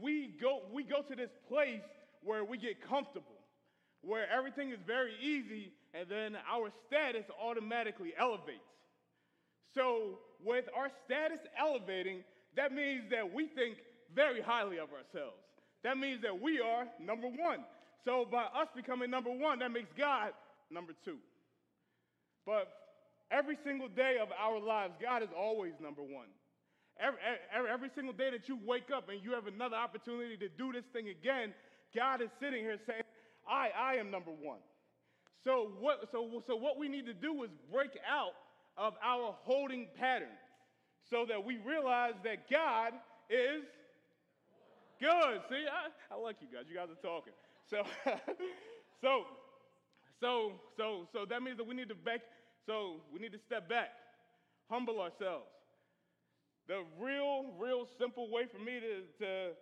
we 0.00 0.34
go 0.40 0.62
we 0.72 0.84
go 0.84 1.02
to 1.02 1.16
this 1.16 1.30
place 1.48 1.82
where 2.22 2.44
we 2.44 2.58
get 2.58 2.80
comfortable, 2.88 3.42
where 4.02 4.30
everything 4.30 4.70
is 4.70 4.78
very 4.86 5.14
easy, 5.20 5.72
and 5.94 6.08
then 6.08 6.36
our 6.50 6.70
status 6.86 7.24
automatically 7.40 8.12
elevates. 8.18 8.60
So 9.74 10.18
with 10.44 10.64
our 10.76 10.90
status 11.06 11.38
elevating, 11.58 12.24
that 12.56 12.72
means 12.72 13.04
that 13.10 13.32
we 13.32 13.46
think 13.48 13.76
very 14.14 14.40
highly 14.40 14.78
of 14.78 14.88
ourselves. 14.90 15.36
That 15.84 15.98
means 15.98 16.22
that 16.22 16.40
we 16.40 16.60
are 16.60 16.86
number 17.00 17.28
one. 17.28 17.64
So 18.04 18.26
by 18.30 18.44
us 18.44 18.68
becoming 18.74 19.10
number 19.10 19.30
one, 19.30 19.58
that 19.60 19.70
makes 19.70 19.90
God 19.96 20.32
number 20.70 20.92
two. 21.04 21.16
But 22.44 22.68
every 23.30 23.56
single 23.64 23.88
day 23.88 24.16
of 24.20 24.28
our 24.38 24.60
lives, 24.60 24.94
God 25.00 25.22
is 25.22 25.28
always 25.36 25.72
number 25.80 26.02
one. 26.02 26.28
Every, 27.00 27.18
every, 27.54 27.70
every, 27.70 27.90
single 27.94 28.12
day 28.12 28.30
that 28.30 28.48
you 28.48 28.58
wake 28.66 28.90
up 28.94 29.08
and 29.08 29.22
you 29.24 29.32
have 29.32 29.46
another 29.46 29.76
opportunity 29.76 30.36
to 30.36 30.48
do 30.48 30.72
this 30.72 30.84
thing 30.92 31.08
again, 31.08 31.54
God 31.96 32.20
is 32.20 32.28
sitting 32.40 32.60
here 32.60 32.78
saying, 32.86 33.02
I, 33.48 33.70
I 33.76 33.94
am 33.94 34.10
number 34.10 34.30
one. 34.30 34.58
So 35.44 35.72
what, 35.80 36.08
so, 36.12 36.42
so 36.46 36.56
what 36.56 36.78
we 36.78 36.88
need 36.88 37.06
to 37.06 37.14
do 37.14 37.42
is 37.42 37.50
break 37.70 37.98
out 38.08 38.32
of 38.76 38.94
our 39.02 39.34
holding 39.42 39.88
pattern 39.98 40.28
so 41.10 41.26
that 41.28 41.44
we 41.44 41.58
realize 41.58 42.14
that 42.24 42.48
God 42.48 42.92
is 43.28 43.64
Good. 45.02 45.42
See, 45.50 45.66
I, 45.66 45.90
I 46.14 46.16
like 46.16 46.36
you 46.38 46.46
guys. 46.46 46.70
You 46.70 46.78
guys 46.78 46.86
are 46.86 47.02
talking. 47.02 47.34
So, 47.66 47.82
so, 49.02 49.26
so, 50.22 50.52
so, 50.78 51.08
so 51.12 51.26
that 51.26 51.42
means 51.42 51.58
that 51.58 51.66
we 51.66 51.74
need 51.74 51.88
to 51.88 51.98
back. 51.98 52.20
So 52.66 53.02
we 53.12 53.18
need 53.18 53.32
to 53.32 53.42
step 53.42 53.68
back, 53.68 53.90
humble 54.70 55.00
ourselves. 55.00 55.50
The 56.68 56.86
real, 57.02 57.50
real 57.58 57.88
simple 57.98 58.30
way 58.30 58.46
for 58.46 58.62
me 58.62 58.78
to, 58.78 59.02
to 59.26 59.58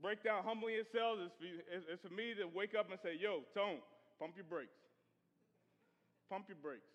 break 0.00 0.24
down 0.24 0.42
humbling 0.42 0.80
yourselves 0.80 1.20
is 1.20 1.32
for, 1.36 1.44
is, 1.44 1.84
is 1.92 2.00
for 2.00 2.08
me 2.08 2.32
to 2.40 2.48
wake 2.48 2.72
up 2.72 2.88
and 2.88 2.98
say, 3.04 3.12
"Yo, 3.20 3.44
Tone, 3.52 3.84
pump 4.18 4.32
your 4.40 4.48
brakes. 4.48 4.81
Pump 6.32 6.48
your 6.48 6.56
brakes." 6.56 6.88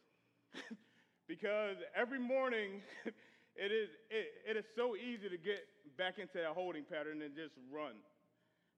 because 1.30 1.78
every 1.94 2.18
morning 2.18 2.82
it 3.54 3.70
is, 3.70 3.94
it, 4.10 4.26
it 4.50 4.56
is 4.58 4.66
so 4.74 4.98
easy 4.98 5.30
to 5.30 5.38
get 5.38 5.62
back 5.94 6.18
into 6.18 6.42
that 6.42 6.58
holding 6.58 6.82
pattern 6.82 7.22
and 7.22 7.38
just 7.38 7.54
run. 7.70 7.94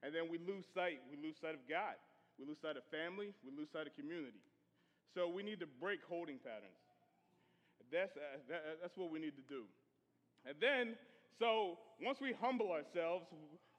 And 0.04 0.12
then 0.12 0.28
we 0.28 0.36
lose 0.36 0.68
sight. 0.76 1.00
We 1.08 1.16
lose 1.16 1.40
sight 1.40 1.56
of 1.56 1.64
God. 1.72 1.96
We 2.36 2.44
lose 2.44 2.60
sight 2.60 2.76
of 2.76 2.84
family. 2.92 3.32
We 3.40 3.56
lose 3.56 3.72
sight 3.72 3.88
of 3.88 3.96
community. 3.96 4.44
So 5.16 5.32
we 5.32 5.48
need 5.48 5.64
to 5.64 5.70
break 5.80 6.04
holding 6.04 6.44
patterns. 6.44 6.76
That's, 7.88 8.12
uh, 8.20 8.44
that, 8.52 8.62
that's 8.84 8.98
what 9.00 9.16
we 9.16 9.20
need 9.20 9.40
to 9.40 9.46
do. 9.48 9.64
And 10.44 10.56
then, 10.60 11.00
so 11.40 11.80
once 12.04 12.20
we 12.20 12.36
humble 12.36 12.72
ourselves, 12.72 13.26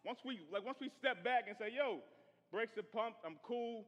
once 0.05 0.20
we 0.24 0.41
like 0.49 0.64
once 0.64 0.81
we 0.81 0.89
step 0.99 1.22
back 1.24 1.45
and 1.49 1.57
say, 1.61 1.72
"Yo, 1.76 2.01
brakes 2.51 2.72
the 2.74 2.83
pump, 2.83 3.16
I'm 3.24 3.37
cool. 3.45 3.85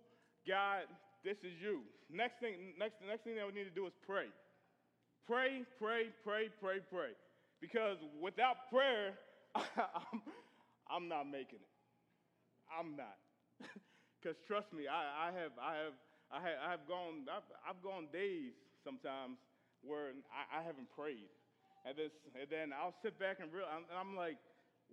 God, 0.47 0.85
this 1.25 1.39
is 1.43 1.55
you." 1.61 1.83
Next 2.13 2.41
thing, 2.41 2.77
next, 2.79 3.01
next 3.07 3.25
thing 3.25 3.37
that 3.37 3.47
we 3.47 3.57
need 3.57 3.65
to 3.65 3.75
do 3.75 3.87
is 3.87 3.97
pray. 4.05 4.29
Pray, 5.27 5.65
pray, 5.79 6.13
pray, 6.25 6.51
pray, 6.61 6.79
pray. 6.91 7.17
Because 7.61 7.97
without 8.21 8.69
prayer, 8.69 9.15
I'm, 9.55 10.21
I'm 10.91 11.09
not 11.09 11.25
making 11.25 11.63
it. 11.63 11.73
I'm 12.69 12.97
not. 12.97 13.17
Because 14.23 14.39
trust 14.47 14.71
me, 14.71 14.87
I, 14.87 15.27
I, 15.27 15.29
have, 15.35 15.51
I, 15.59 15.75
have, 15.83 15.99
I, 16.31 16.39
have, 16.47 16.59
I 16.63 16.69
have 16.71 16.87
gone, 16.87 17.27
I've, 17.27 17.43
I've 17.67 17.83
gone 17.83 18.07
days 18.15 18.55
sometimes 18.87 19.35
where 19.83 20.15
I, 20.31 20.47
I 20.47 20.61
haven't 20.63 20.87
prayed. 20.95 21.27
And, 21.83 21.99
this, 21.99 22.15
and 22.39 22.47
then 22.47 22.71
I'll 22.71 22.95
sit 23.03 23.19
back 23.19 23.43
and 23.43 23.51
realize, 23.51 23.83
and 23.83 23.99
I'm 23.99 24.15
like, 24.15 24.39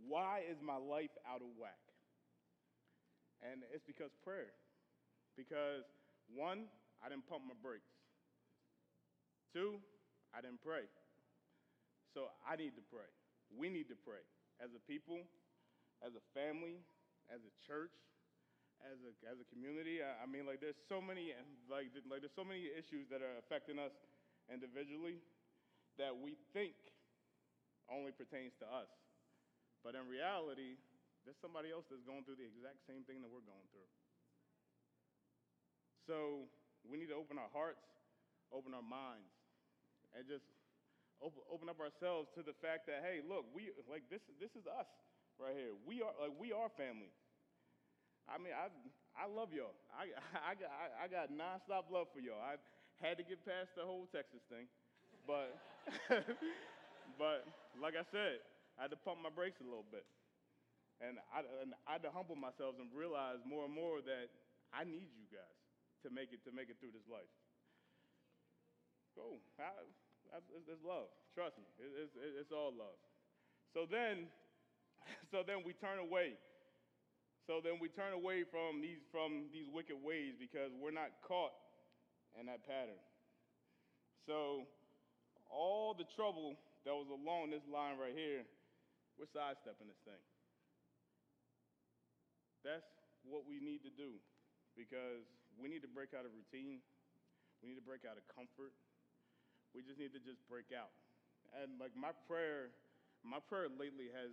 why 0.02 0.42
is 0.50 0.58
my 0.66 0.82
life 0.82 1.14
out 1.30 1.46
of 1.46 1.52
whack? 1.62 1.78
And 3.46 3.62
it's 3.70 3.86
because 3.86 4.10
prayer. 4.26 4.50
Because 5.38 5.86
one, 6.34 6.70
I 7.02 7.10
didn't 7.10 7.28
pump 7.28 7.48
my 7.48 7.58
brakes. 7.58 7.90
Two, 9.54 9.82
I 10.34 10.42
didn't 10.42 10.62
pray. 10.62 10.86
So 12.14 12.30
I 12.46 12.58
need 12.58 12.78
to 12.78 12.86
pray. 12.90 13.10
We 13.50 13.70
need 13.70 13.90
to 13.90 13.98
pray 13.98 14.22
as 14.62 14.70
a 14.78 14.82
people, 14.86 15.26
as 16.06 16.14
a 16.14 16.24
family, 16.38 16.82
as 17.34 17.42
a 17.42 17.54
church, 17.66 17.94
as 18.86 18.98
a, 19.04 19.12
as 19.26 19.38
a 19.42 19.48
community. 19.50 20.02
I, 20.06 20.24
I 20.24 20.26
mean, 20.30 20.46
like, 20.46 20.62
there's 20.62 20.80
so 20.88 21.02
many, 21.02 21.34
like, 21.70 21.90
like, 22.06 22.22
there's 22.22 22.38
so 22.38 22.46
many 22.46 22.70
issues 22.70 23.10
that 23.10 23.22
are 23.26 23.38
affecting 23.42 23.78
us 23.82 23.94
individually 24.50 25.22
that 25.98 26.14
we 26.14 26.38
think 26.54 26.78
only 27.90 28.14
pertains 28.14 28.54
to 28.62 28.68
us. 28.70 28.90
But 29.82 29.98
in 29.98 30.06
reality, 30.06 30.78
there's 31.26 31.40
somebody 31.42 31.74
else 31.74 31.90
that's 31.90 32.06
going 32.06 32.24
through 32.24 32.40
the 32.40 32.48
exact 32.48 32.86
same 32.86 33.04
thing 33.04 33.20
that 33.26 33.32
we're 33.32 33.46
going 33.46 33.68
through. 33.74 33.90
So 36.10 36.50
we 36.90 36.98
need 36.98 37.14
to 37.14 37.20
open 37.22 37.38
our 37.38 37.54
hearts, 37.54 37.86
open 38.50 38.74
our 38.74 38.82
minds, 38.82 39.30
and 40.18 40.26
just 40.26 40.42
open, 41.22 41.46
open 41.54 41.70
up 41.70 41.78
ourselves 41.78 42.34
to 42.34 42.42
the 42.42 42.58
fact 42.58 42.90
that, 42.90 43.06
hey, 43.06 43.22
look, 43.22 43.46
we 43.54 43.70
like 43.86 44.10
this 44.10 44.26
this 44.42 44.50
is 44.58 44.66
us 44.66 44.90
right 45.38 45.54
here. 45.54 45.78
We 45.86 46.02
are 46.02 46.10
like 46.18 46.34
we 46.42 46.50
are 46.50 46.66
family. 46.74 47.14
I 48.26 48.42
mean, 48.42 48.58
I 48.58 48.74
I 49.14 49.30
love 49.30 49.54
y'all. 49.54 49.78
I 49.94 50.10
I 50.50 50.58
got 50.58 50.74
I, 50.74 50.86
I 50.98 51.06
got 51.06 51.30
nonstop 51.30 51.94
love 51.94 52.10
for 52.10 52.26
y'all. 52.26 52.42
I 52.42 52.58
had 52.98 53.22
to 53.22 53.24
get 53.24 53.46
past 53.46 53.78
the 53.78 53.86
whole 53.86 54.10
Texas 54.10 54.42
thing, 54.50 54.66
but 55.30 55.62
but 57.22 57.46
like 57.78 57.94
I 57.94 58.06
said, 58.10 58.42
I 58.82 58.90
had 58.90 58.92
to 58.98 58.98
pump 58.98 59.22
my 59.22 59.30
brakes 59.30 59.62
a 59.62 59.68
little 59.70 59.86
bit, 59.94 60.10
and 61.06 61.22
I 61.30 61.46
and 61.62 61.78
I 61.86 62.02
had 62.02 62.04
to 62.10 62.10
humble 62.10 62.34
myself 62.34 62.82
and 62.82 62.90
realize 62.98 63.46
more 63.46 63.70
and 63.70 63.74
more 63.78 64.02
that 64.02 64.34
I 64.74 64.90
need 64.90 65.14
you 65.14 65.30
guys 65.30 65.59
to 66.04 66.10
make 66.10 66.32
it 66.32 66.44
to 66.48 66.52
make 66.52 66.72
it 66.72 66.78
through 66.80 66.96
this 66.96 67.08
life. 67.10 67.30
Go. 69.18 69.42
it's, 70.32 70.84
love. 70.86 71.12
Trust 71.36 71.60
me. 71.60 71.68
It's, 71.80 72.14
it's 72.16 72.54
all 72.56 72.72
love. 72.72 72.96
So 73.74 73.84
then, 73.84 74.32
so 75.32 75.44
then 75.44 75.66
we 75.66 75.74
turn 75.76 76.00
away. 76.00 76.40
So 77.50 77.60
then 77.60 77.82
we 77.82 77.90
turn 77.90 78.14
away 78.14 78.46
from 78.46 78.78
these 78.80 79.02
from 79.10 79.50
these 79.50 79.66
wicked 79.68 79.98
ways 79.98 80.38
because 80.38 80.70
we're 80.78 80.94
not 80.94 81.10
caught 81.26 81.58
in 82.38 82.46
that 82.46 82.62
pattern. 82.64 83.02
So 84.30 84.70
all 85.50 85.98
the 85.98 86.06
trouble 86.14 86.62
that 86.86 86.94
was 86.94 87.10
along 87.10 87.50
this 87.50 87.66
line 87.66 87.98
right 87.98 88.14
here, 88.14 88.46
we're 89.18 89.32
sidestepping 89.34 89.90
this 89.90 89.98
thing. 90.06 90.22
That's 92.62 92.86
what 93.26 93.50
we 93.50 93.58
need 93.58 93.82
to 93.82 93.90
do 93.90 94.22
because 94.78 95.26
we 95.60 95.68
need 95.68 95.84
to 95.84 95.92
break 95.92 96.16
out 96.16 96.24
of 96.24 96.32
routine. 96.32 96.80
We 97.60 97.70
need 97.70 97.80
to 97.80 97.86
break 97.86 98.08
out 98.08 98.16
of 98.16 98.24
comfort. 98.32 98.72
We 99.76 99.84
just 99.84 100.00
need 100.00 100.16
to 100.16 100.24
just 100.24 100.40
break 100.48 100.72
out. 100.72 100.92
And 101.60 101.78
like 101.78 101.94
my 101.94 102.16
prayer, 102.26 102.72
my 103.22 103.44
prayer 103.44 103.68
lately 103.68 104.08
has 104.16 104.32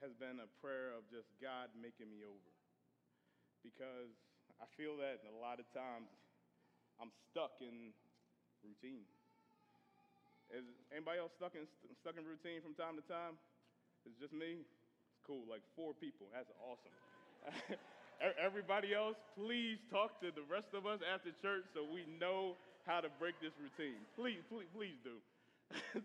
has 0.00 0.16
been 0.16 0.40
a 0.40 0.48
prayer 0.64 0.96
of 0.96 1.04
just 1.12 1.28
God 1.38 1.70
making 1.76 2.08
me 2.08 2.24
over. 2.24 2.50
Because 3.60 4.12
I 4.60 4.66
feel 4.76 4.96
that 5.00 5.24
a 5.28 5.36
lot 5.36 5.60
of 5.60 5.68
times 5.76 6.08
I'm 7.00 7.12
stuck 7.30 7.60
in 7.60 7.92
routine. 8.64 9.04
Is 10.52 10.64
anybody 10.92 11.20
else 11.20 11.32
stuck 11.36 11.56
in 11.56 11.68
stuck 12.00 12.16
in 12.16 12.24
routine 12.24 12.64
from 12.64 12.72
time 12.76 12.96
to 12.96 13.04
time? 13.04 13.36
It's 14.04 14.16
just 14.20 14.32
me. 14.32 14.64
It's 14.64 15.20
cool. 15.24 15.44
Like 15.48 15.64
four 15.76 15.92
people. 15.96 16.28
That's 16.32 16.52
awesome. 16.60 16.96
Everybody 18.24 18.96
else, 18.96 19.20
please 19.36 19.76
talk 19.92 20.16
to 20.24 20.32
the 20.32 20.40
rest 20.48 20.72
of 20.72 20.88
us 20.88 21.04
after 21.04 21.28
church 21.44 21.68
so 21.76 21.84
we 21.84 22.08
know 22.16 22.56
how 22.88 23.04
to 23.04 23.12
break 23.20 23.36
this 23.44 23.52
routine. 23.60 24.00
Please, 24.16 24.40
please, 24.48 24.68
please 24.72 24.96
do. 25.04 25.20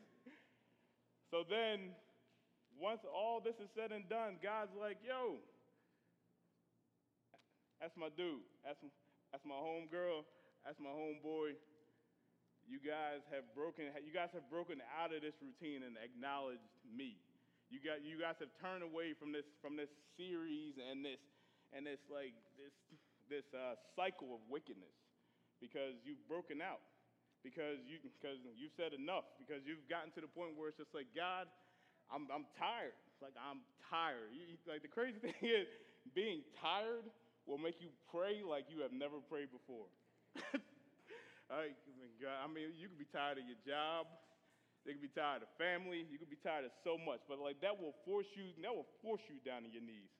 so 1.32 1.48
then, 1.48 1.96
once 2.76 3.08
all 3.08 3.40
this 3.40 3.56
is 3.64 3.72
said 3.72 3.96
and 3.96 4.04
done, 4.12 4.36
God's 4.44 4.76
like, 4.76 5.00
yo, 5.00 5.40
that's 7.80 7.96
my 7.96 8.12
dude. 8.12 8.44
That's, 8.68 8.80
that's 9.32 9.48
my 9.48 9.56
home 9.56 9.88
girl. 9.88 10.28
That's 10.68 10.80
my 10.84 10.92
homeboy. 10.92 11.56
You 12.68 12.84
guys 12.84 13.24
have 13.32 13.48
broken. 13.56 13.88
You 14.04 14.12
guys 14.12 14.30
have 14.36 14.44
broken 14.52 14.84
out 15.00 15.16
of 15.16 15.24
this 15.24 15.40
routine 15.40 15.88
and 15.88 15.96
acknowledged 15.96 16.68
me. 16.86 17.16
You 17.72 17.80
got. 17.80 18.04
You 18.04 18.20
guys 18.20 18.38
have 18.44 18.52
turned 18.60 18.84
away 18.84 19.16
from 19.16 19.32
this 19.32 19.48
from 19.64 19.74
this 19.80 19.90
series 20.20 20.76
and 20.78 21.02
this 21.02 21.18
and 21.74 21.86
it's 21.86 22.06
like 22.10 22.34
this, 22.58 22.74
this 23.30 23.48
uh, 23.54 23.78
cycle 23.94 24.34
of 24.34 24.42
wickedness 24.50 24.94
because 25.62 26.00
you've 26.02 26.22
broken 26.26 26.64
out, 26.64 26.82
because, 27.46 27.78
you, 27.86 28.02
because 28.02 28.42
you've 28.58 28.74
said 28.74 28.96
enough, 28.96 29.28
because 29.38 29.62
you've 29.68 29.86
gotten 29.86 30.10
to 30.18 30.22
the 30.24 30.32
point 30.32 30.56
where 30.58 30.72
it's 30.72 30.80
just 30.80 30.96
like, 30.96 31.12
God, 31.14 31.46
I'm, 32.10 32.26
I'm 32.34 32.48
tired. 32.58 32.98
Like, 33.22 33.36
I'm 33.38 33.62
tired. 33.92 34.34
You, 34.34 34.58
like, 34.66 34.82
the 34.82 34.92
crazy 34.92 35.20
thing 35.24 35.38
is, 35.44 35.70
being 36.16 36.42
tired 36.58 37.06
will 37.46 37.60
make 37.60 37.78
you 37.84 37.92
pray 38.10 38.42
like 38.42 38.66
you 38.72 38.82
have 38.82 38.96
never 38.96 39.22
prayed 39.22 39.52
before. 39.54 39.92
I 41.50 42.46
mean, 42.46 42.78
you 42.78 42.88
could 42.88 43.02
be 43.02 43.10
tired 43.10 43.42
of 43.42 43.46
your 43.46 43.60
job. 43.66 44.06
You 44.86 44.96
could 44.96 45.06
be 45.06 45.12
tired 45.12 45.44
of 45.44 45.50
family. 45.60 46.06
You 46.08 46.18
could 46.22 46.30
be 46.32 46.40
tired 46.40 46.66
of 46.66 46.74
so 46.86 46.98
much. 46.98 47.20
But 47.26 47.42
like 47.42 47.60
that 47.62 47.74
will 47.74 47.98
force 48.06 48.30
you, 48.38 48.54
that 48.62 48.74
will 48.74 48.88
force 49.02 49.22
you 49.28 49.42
down 49.42 49.66
to 49.66 49.70
your 49.70 49.84
knees 49.84 50.14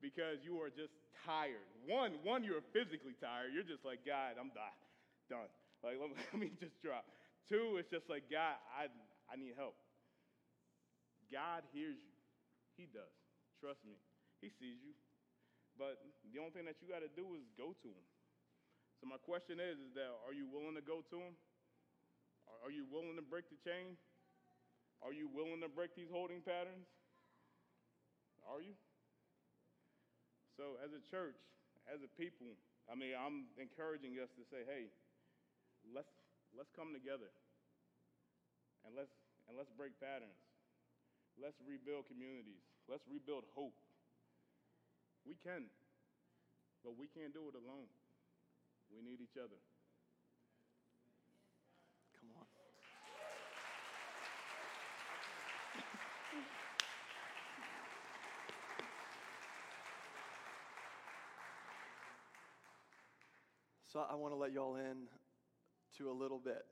because 0.00 0.40
you 0.46 0.60
are 0.62 0.70
just 0.70 0.94
tired. 1.26 1.66
One, 1.86 2.18
one, 2.22 2.44
you're 2.44 2.62
physically 2.72 3.18
tired. 3.18 3.50
You're 3.52 3.66
just 3.66 3.84
like, 3.84 4.06
God, 4.06 4.38
I'm 4.38 4.52
done. 5.28 5.50
Like, 5.82 5.98
let 6.00 6.10
me, 6.10 6.16
let 6.32 6.38
me 6.38 6.50
just 6.58 6.76
drop. 6.82 7.04
Two, 7.48 7.76
it's 7.80 7.90
just 7.90 8.06
like, 8.08 8.28
God, 8.30 8.58
I, 8.72 8.92
I 9.28 9.34
need 9.36 9.56
help. 9.56 9.76
God 11.28 11.64
hears 11.72 11.96
you. 12.00 12.16
He 12.76 12.86
does. 12.88 13.12
Trust 13.60 13.82
me. 13.84 13.98
He 14.40 14.48
sees 14.48 14.80
you. 14.80 14.94
But 15.76 16.00
the 16.26 16.38
only 16.42 16.54
thing 16.54 16.66
that 16.66 16.80
you 16.82 16.90
got 16.90 17.02
to 17.02 17.12
do 17.12 17.38
is 17.38 17.46
go 17.54 17.74
to 17.74 17.88
him. 17.90 18.06
So 18.98 19.06
my 19.06 19.18
question 19.22 19.62
is, 19.62 19.78
is 19.78 19.94
that 19.94 20.10
are 20.26 20.34
you 20.34 20.50
willing 20.50 20.74
to 20.74 20.82
go 20.82 21.06
to 21.06 21.16
him? 21.22 21.34
Are 22.64 22.72
you 22.72 22.82
willing 22.90 23.14
to 23.14 23.22
break 23.22 23.46
the 23.46 23.60
chain? 23.62 23.94
Are 25.04 25.14
you 25.14 25.30
willing 25.30 25.62
to 25.62 25.70
break 25.70 25.94
these 25.94 26.10
holding 26.10 26.42
patterns? 26.42 26.90
Are 28.42 28.58
you? 28.58 28.74
So, 30.58 30.74
as 30.82 30.90
a 30.90 30.98
church, 31.06 31.38
as 31.86 32.02
a 32.02 32.10
people, 32.18 32.58
I 32.90 32.98
mean, 32.98 33.14
I'm 33.14 33.46
encouraging 33.62 34.18
us 34.18 34.26
to 34.34 34.42
say, 34.50 34.66
hey, 34.66 34.90
let's, 35.94 36.10
let's 36.50 36.74
come 36.74 36.90
together 36.90 37.30
and 38.82 38.90
let's, 38.98 39.14
and 39.46 39.54
let's 39.54 39.70
break 39.78 39.94
patterns. 40.02 40.34
Let's 41.38 41.54
rebuild 41.62 42.10
communities. 42.10 42.58
Let's 42.90 43.06
rebuild 43.06 43.46
hope. 43.54 43.78
We 45.22 45.38
can, 45.38 45.70
but 46.82 46.98
we 46.98 47.06
can't 47.06 47.30
do 47.30 47.46
it 47.46 47.54
alone. 47.54 47.86
We 48.90 48.98
need 48.98 49.22
each 49.22 49.38
other. 49.38 49.62
Come 52.18 52.34
on. 52.34 52.50
So 63.92 64.04
I 64.04 64.14
want 64.16 64.34
to 64.34 64.36
let 64.36 64.52
y'all 64.52 64.76
in 64.76 65.08
to 65.96 66.10
a 66.10 66.12
little 66.12 66.38
bit. 66.38 66.64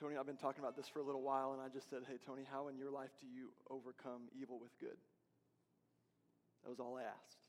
Tony, 0.00 0.16
I've 0.16 0.26
been 0.26 0.36
talking 0.36 0.60
about 0.60 0.76
this 0.76 0.88
for 0.88 0.98
a 0.98 1.04
little 1.04 1.22
while, 1.22 1.52
and 1.52 1.62
I 1.62 1.68
just 1.68 1.88
said, 1.88 2.00
Hey, 2.08 2.16
Tony, 2.26 2.42
how 2.50 2.66
in 2.66 2.76
your 2.76 2.90
life 2.90 3.10
do 3.20 3.28
you 3.28 3.50
overcome 3.70 4.22
evil 4.36 4.58
with 4.60 4.76
good? 4.80 4.96
That 6.64 6.70
was 6.70 6.80
all 6.80 6.96
I 6.96 7.02
asked. 7.02 7.44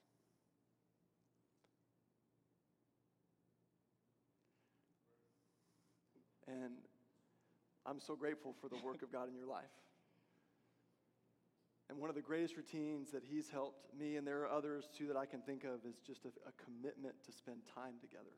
And 6.48 6.74
I'm 7.86 8.00
so 8.00 8.16
grateful 8.16 8.54
for 8.62 8.70
the 8.70 8.78
work 8.86 9.02
of 9.02 9.12
God 9.12 9.28
in 9.28 9.36
your 9.36 9.48
life. 9.48 9.74
And 11.90 12.00
one 12.00 12.10
of 12.10 12.16
the 12.16 12.22
greatest 12.22 12.58
routines 12.58 13.12
that 13.12 13.24
he's 13.24 13.50
helped 13.50 13.94
me, 13.98 14.16
and 14.16 14.26
there 14.26 14.42
are 14.42 14.50
others 14.50 14.90
too 14.98 15.08
that 15.08 15.18
I 15.18 15.26
can 15.26 15.42
think 15.42 15.64
of, 15.64 15.86
is 15.88 15.98
just 16.06 16.26
a, 16.26 16.30
a, 16.48 16.54
commitment 16.64 17.14
to 17.26 17.32
spend 17.32 17.60
time 17.76 17.94
together. 18.02 18.34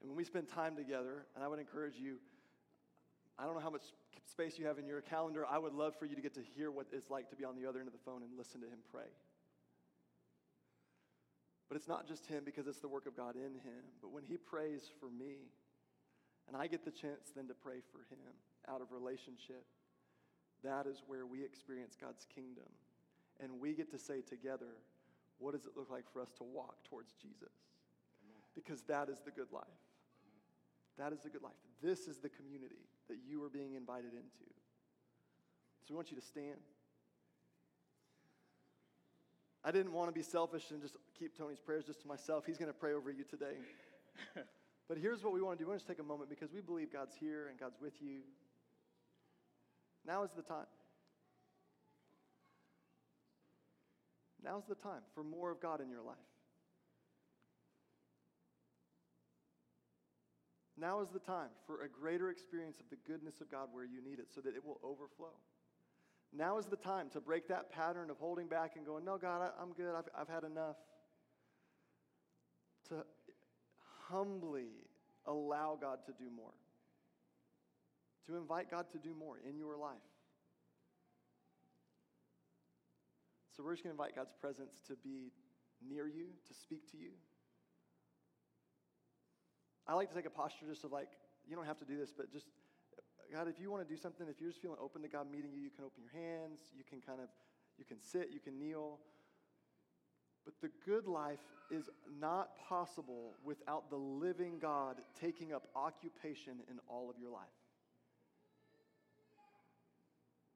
And 0.00 0.08
when 0.08 0.16
we 0.16 0.24
spend 0.24 0.48
time 0.48 0.76
together, 0.76 1.26
and 1.34 1.42
I 1.42 1.48
would 1.48 1.58
encourage 1.58 1.96
you, 1.96 2.18
I 3.38 3.44
don't 3.44 3.54
know 3.54 3.60
how 3.60 3.70
much 3.70 3.82
space 4.30 4.58
you 4.58 4.66
have 4.66 4.78
in 4.78 4.86
your 4.86 5.00
calendar. 5.00 5.44
I 5.46 5.58
would 5.58 5.74
love 5.74 5.94
for 5.98 6.06
you 6.06 6.14
to 6.14 6.22
get 6.22 6.34
to 6.34 6.42
hear 6.42 6.70
what 6.70 6.86
it's 6.92 7.10
like 7.10 7.28
to 7.30 7.36
be 7.36 7.44
on 7.44 7.56
the 7.56 7.68
other 7.68 7.80
end 7.80 7.88
of 7.88 7.92
the 7.92 8.04
phone 8.04 8.22
and 8.22 8.30
listen 8.36 8.60
to 8.60 8.66
him 8.66 8.78
pray. 8.92 9.10
But 11.68 11.76
it's 11.76 11.88
not 11.88 12.06
just 12.06 12.26
him 12.26 12.42
because 12.44 12.66
it's 12.66 12.80
the 12.80 12.88
work 12.88 13.06
of 13.06 13.16
God 13.16 13.36
in 13.36 13.54
him. 13.54 13.82
But 14.00 14.12
when 14.12 14.22
he 14.22 14.36
prays 14.36 14.82
for 15.00 15.10
me, 15.10 15.50
and 16.46 16.56
I 16.56 16.66
get 16.66 16.84
the 16.84 16.90
chance 16.90 17.30
then 17.36 17.46
to 17.48 17.54
pray 17.54 17.80
for 17.92 17.98
him 18.08 18.32
out 18.68 18.80
of 18.80 18.90
relationship, 18.90 19.66
that 20.64 20.86
is 20.86 21.02
where 21.06 21.26
we 21.26 21.44
experience 21.44 21.96
God's 22.00 22.26
kingdom. 22.34 22.68
And 23.40 23.60
we 23.60 23.74
get 23.74 23.90
to 23.92 23.98
say 23.98 24.20
together, 24.20 24.74
what 25.38 25.52
does 25.52 25.66
it 25.66 25.72
look 25.76 25.90
like 25.90 26.10
for 26.12 26.20
us 26.20 26.32
to 26.38 26.44
walk 26.44 26.82
towards 26.88 27.12
Jesus? 27.12 27.54
Because 28.54 28.82
that 28.82 29.08
is 29.08 29.20
the 29.24 29.30
good 29.30 29.52
life. 29.52 29.64
That 30.98 31.12
is 31.12 31.20
the 31.20 31.30
good 31.30 31.42
life. 31.42 31.52
This 31.80 32.08
is 32.08 32.18
the 32.18 32.28
community 32.28 32.82
that 33.08 33.18
you 33.26 33.42
are 33.44 33.48
being 33.48 33.74
invited 33.74 34.12
into. 34.12 34.50
So 35.86 35.94
we 35.94 35.96
want 35.96 36.10
you 36.10 36.16
to 36.16 36.26
stand. 36.26 36.58
I 39.64 39.70
didn't 39.70 39.92
want 39.92 40.08
to 40.08 40.12
be 40.12 40.22
selfish 40.22 40.70
and 40.70 40.80
just 40.82 40.96
keep 41.18 41.36
Tony's 41.36 41.60
prayers 41.60 41.84
just 41.84 42.00
to 42.02 42.08
myself. 42.08 42.44
He's 42.46 42.58
going 42.58 42.70
to 42.70 42.78
pray 42.78 42.94
over 42.94 43.10
you 43.10 43.24
today. 43.24 43.54
but 44.88 44.98
here's 44.98 45.22
what 45.22 45.32
we 45.32 45.40
want 45.40 45.58
to 45.58 45.64
do. 45.64 45.68
We 45.68 45.70
want 45.70 45.82
to 45.82 45.86
take 45.86 46.00
a 46.00 46.06
moment 46.06 46.30
because 46.30 46.52
we 46.52 46.60
believe 46.60 46.92
God's 46.92 47.14
here 47.18 47.48
and 47.48 47.58
God's 47.58 47.80
with 47.80 48.00
you. 48.00 48.20
Now 50.08 50.22
is 50.22 50.30
the 50.34 50.42
time. 50.42 50.64
Now's 54.42 54.64
the 54.66 54.74
time 54.74 55.02
for 55.14 55.22
more 55.22 55.50
of 55.50 55.60
God 55.60 55.82
in 55.82 55.90
your 55.90 56.00
life. 56.00 56.16
Now 60.80 61.02
is 61.02 61.08
the 61.12 61.18
time 61.18 61.50
for 61.66 61.82
a 61.82 61.88
greater 61.88 62.30
experience 62.30 62.78
of 62.80 62.88
the 62.88 62.96
goodness 63.06 63.42
of 63.42 63.50
God 63.50 63.68
where 63.70 63.84
you 63.84 64.02
need 64.02 64.18
it 64.18 64.28
so 64.34 64.40
that 64.40 64.56
it 64.56 64.64
will 64.64 64.80
overflow. 64.82 65.34
Now 66.32 66.56
is 66.56 66.66
the 66.66 66.76
time 66.76 67.10
to 67.10 67.20
break 67.20 67.46
that 67.48 67.70
pattern 67.70 68.08
of 68.08 68.16
holding 68.16 68.48
back 68.48 68.76
and 68.76 68.86
going, 68.86 69.04
No, 69.04 69.18
God, 69.18 69.52
I, 69.58 69.62
am 69.62 69.74
good. 69.76 69.94
I've, 69.94 70.08
I've 70.18 70.28
had 70.28 70.44
enough. 70.44 70.76
To 72.88 73.04
humbly 74.08 74.68
allow 75.26 75.76
God 75.78 75.98
to 76.06 76.12
do 76.12 76.30
more 76.34 76.52
to 78.28 78.36
invite 78.36 78.70
God 78.70 78.86
to 78.92 78.98
do 78.98 79.14
more 79.18 79.38
in 79.38 79.58
your 79.58 79.76
life. 79.76 79.96
So 83.56 83.64
we're 83.64 83.72
just 83.72 83.82
going 83.82 83.96
to 83.96 84.00
invite 84.00 84.14
God's 84.14 84.34
presence 84.40 84.80
to 84.86 84.94
be 85.02 85.32
near 85.82 86.06
you, 86.06 86.26
to 86.46 86.54
speak 86.54 86.88
to 86.92 86.96
you. 86.96 87.10
I 89.86 89.94
like 89.94 90.10
to 90.10 90.14
take 90.14 90.26
a 90.26 90.30
posture 90.30 90.66
just 90.68 90.84
of 90.84 90.92
like, 90.92 91.08
you 91.48 91.56
don't 91.56 91.64
have 91.64 91.78
to 91.78 91.84
do 91.84 91.96
this, 91.96 92.12
but 92.16 92.30
just, 92.30 92.46
God, 93.32 93.48
if 93.48 93.58
you 93.58 93.70
want 93.70 93.82
to 93.82 93.88
do 93.88 94.00
something, 94.00 94.26
if 94.28 94.40
you're 94.40 94.50
just 94.50 94.62
feeling 94.62 94.78
open 94.80 95.02
to 95.02 95.08
God 95.08 95.30
meeting 95.32 95.50
you, 95.52 95.60
you 95.60 95.70
can 95.70 95.84
open 95.84 96.02
your 96.04 96.12
hands, 96.12 96.60
you 96.76 96.84
can 96.88 97.00
kind 97.00 97.20
of, 97.20 97.28
you 97.78 97.84
can 97.84 97.96
sit, 98.00 98.28
you 98.32 98.38
can 98.38 98.58
kneel. 98.58 98.98
But 100.44 100.54
the 100.60 100.70
good 100.86 101.06
life 101.06 101.40
is 101.70 101.90
not 102.20 102.50
possible 102.68 103.34
without 103.44 103.90
the 103.90 103.96
living 103.96 104.58
God 104.60 104.96
taking 105.18 105.52
up 105.52 105.68
occupation 105.74 106.60
in 106.70 106.78
all 106.86 107.10
of 107.10 107.18
your 107.18 107.30
life. 107.30 107.57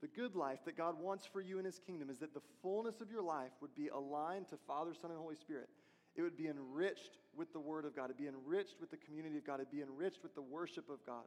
The 0.02 0.08
good 0.08 0.34
life 0.34 0.58
that 0.64 0.76
God 0.76 1.00
wants 1.00 1.24
for 1.24 1.40
you 1.40 1.60
in 1.60 1.64
His 1.64 1.78
kingdom 1.78 2.10
is 2.10 2.18
that 2.18 2.34
the 2.34 2.42
fullness 2.60 3.00
of 3.00 3.10
your 3.10 3.22
life 3.22 3.52
would 3.60 3.74
be 3.76 3.86
aligned 3.86 4.48
to 4.48 4.56
Father, 4.66 4.92
Son, 5.00 5.12
and 5.12 5.20
Holy 5.20 5.36
Spirit. 5.36 5.68
It 6.16 6.22
would 6.22 6.36
be 6.36 6.48
enriched 6.48 7.18
with 7.36 7.52
the 7.52 7.60
Word 7.60 7.84
of 7.84 7.94
God. 7.94 8.06
It'd 8.06 8.16
be 8.18 8.26
enriched 8.26 8.80
with 8.80 8.90
the 8.90 8.96
community 8.96 9.38
of 9.38 9.46
God. 9.46 9.60
It'd 9.60 9.70
be 9.70 9.80
enriched 9.80 10.24
with 10.24 10.34
the 10.34 10.42
worship 10.42 10.90
of 10.90 11.06
God. 11.06 11.24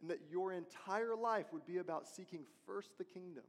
And 0.00 0.10
that 0.10 0.18
your 0.28 0.52
entire 0.52 1.14
life 1.14 1.46
would 1.52 1.64
be 1.64 1.78
about 1.78 2.08
seeking 2.08 2.40
first 2.66 2.98
the 2.98 3.04
kingdom. 3.04 3.44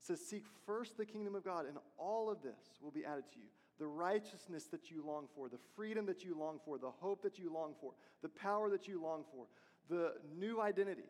It 0.00 0.06
says, 0.06 0.20
Seek 0.20 0.44
first 0.66 0.98
the 0.98 1.06
kingdom 1.06 1.36
of 1.36 1.44
God, 1.44 1.64
and 1.64 1.78
all 1.96 2.28
of 2.28 2.42
this 2.42 2.58
will 2.82 2.90
be 2.90 3.04
added 3.04 3.24
to 3.34 3.38
you. 3.38 3.46
The 3.78 3.86
righteousness 3.86 4.64
that 4.72 4.90
you 4.90 5.04
long 5.06 5.28
for, 5.36 5.48
the 5.48 5.60
freedom 5.76 6.06
that 6.06 6.24
you 6.24 6.36
long 6.36 6.58
for, 6.64 6.76
the 6.76 6.90
hope 6.90 7.22
that 7.22 7.38
you 7.38 7.52
long 7.54 7.74
for, 7.80 7.92
the 8.20 8.28
power 8.28 8.68
that 8.70 8.88
you 8.88 9.00
long 9.00 9.22
for, 9.32 9.46
the 9.88 10.14
new 10.36 10.60
identity 10.60 11.04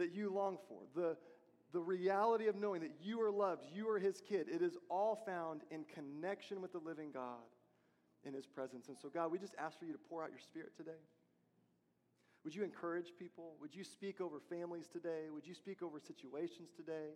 that 0.00 0.14
you 0.14 0.32
long 0.32 0.58
for, 0.66 0.80
the, 0.94 1.16
the 1.72 1.80
reality 1.80 2.48
of 2.48 2.56
knowing 2.56 2.80
that 2.80 2.92
you 3.02 3.20
are 3.20 3.30
loved, 3.30 3.62
you 3.72 3.88
are 3.88 3.98
his 3.98 4.20
kid, 4.20 4.48
it 4.48 4.62
is 4.62 4.76
all 4.90 5.22
found 5.24 5.60
in 5.70 5.84
connection 5.84 6.60
with 6.60 6.72
the 6.72 6.78
living 6.78 7.12
God 7.12 7.44
in 8.24 8.34
his 8.34 8.46
presence. 8.46 8.88
And 8.88 8.96
so, 8.98 9.08
God, 9.08 9.30
we 9.30 9.38
just 9.38 9.54
ask 9.58 9.78
for 9.78 9.84
you 9.84 9.92
to 9.92 9.98
pour 9.98 10.24
out 10.24 10.30
your 10.30 10.40
spirit 10.40 10.76
today. 10.76 10.98
Would 12.44 12.54
you 12.54 12.64
encourage 12.64 13.12
people? 13.18 13.52
Would 13.60 13.74
you 13.74 13.84
speak 13.84 14.20
over 14.20 14.40
families 14.48 14.88
today? 14.88 15.28
Would 15.32 15.46
you 15.46 15.54
speak 15.54 15.82
over 15.82 16.00
situations 16.00 16.70
today? 16.74 17.12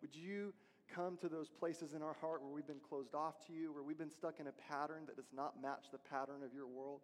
Would 0.00 0.14
you 0.14 0.54
come 0.94 1.18
to 1.18 1.28
those 1.28 1.48
places 1.50 1.92
in 1.92 2.02
our 2.02 2.14
heart 2.20 2.40
where 2.40 2.52
we've 2.52 2.66
been 2.66 2.80
closed 2.88 3.14
off 3.14 3.44
to 3.46 3.52
you, 3.52 3.72
where 3.72 3.82
we've 3.82 3.98
been 3.98 4.10
stuck 4.10 4.40
in 4.40 4.46
a 4.46 4.52
pattern 4.70 5.02
that 5.06 5.16
does 5.16 5.32
not 5.34 5.60
match 5.60 5.86
the 5.90 5.98
pattern 5.98 6.42
of 6.44 6.54
your 6.54 6.66
world? 6.66 7.00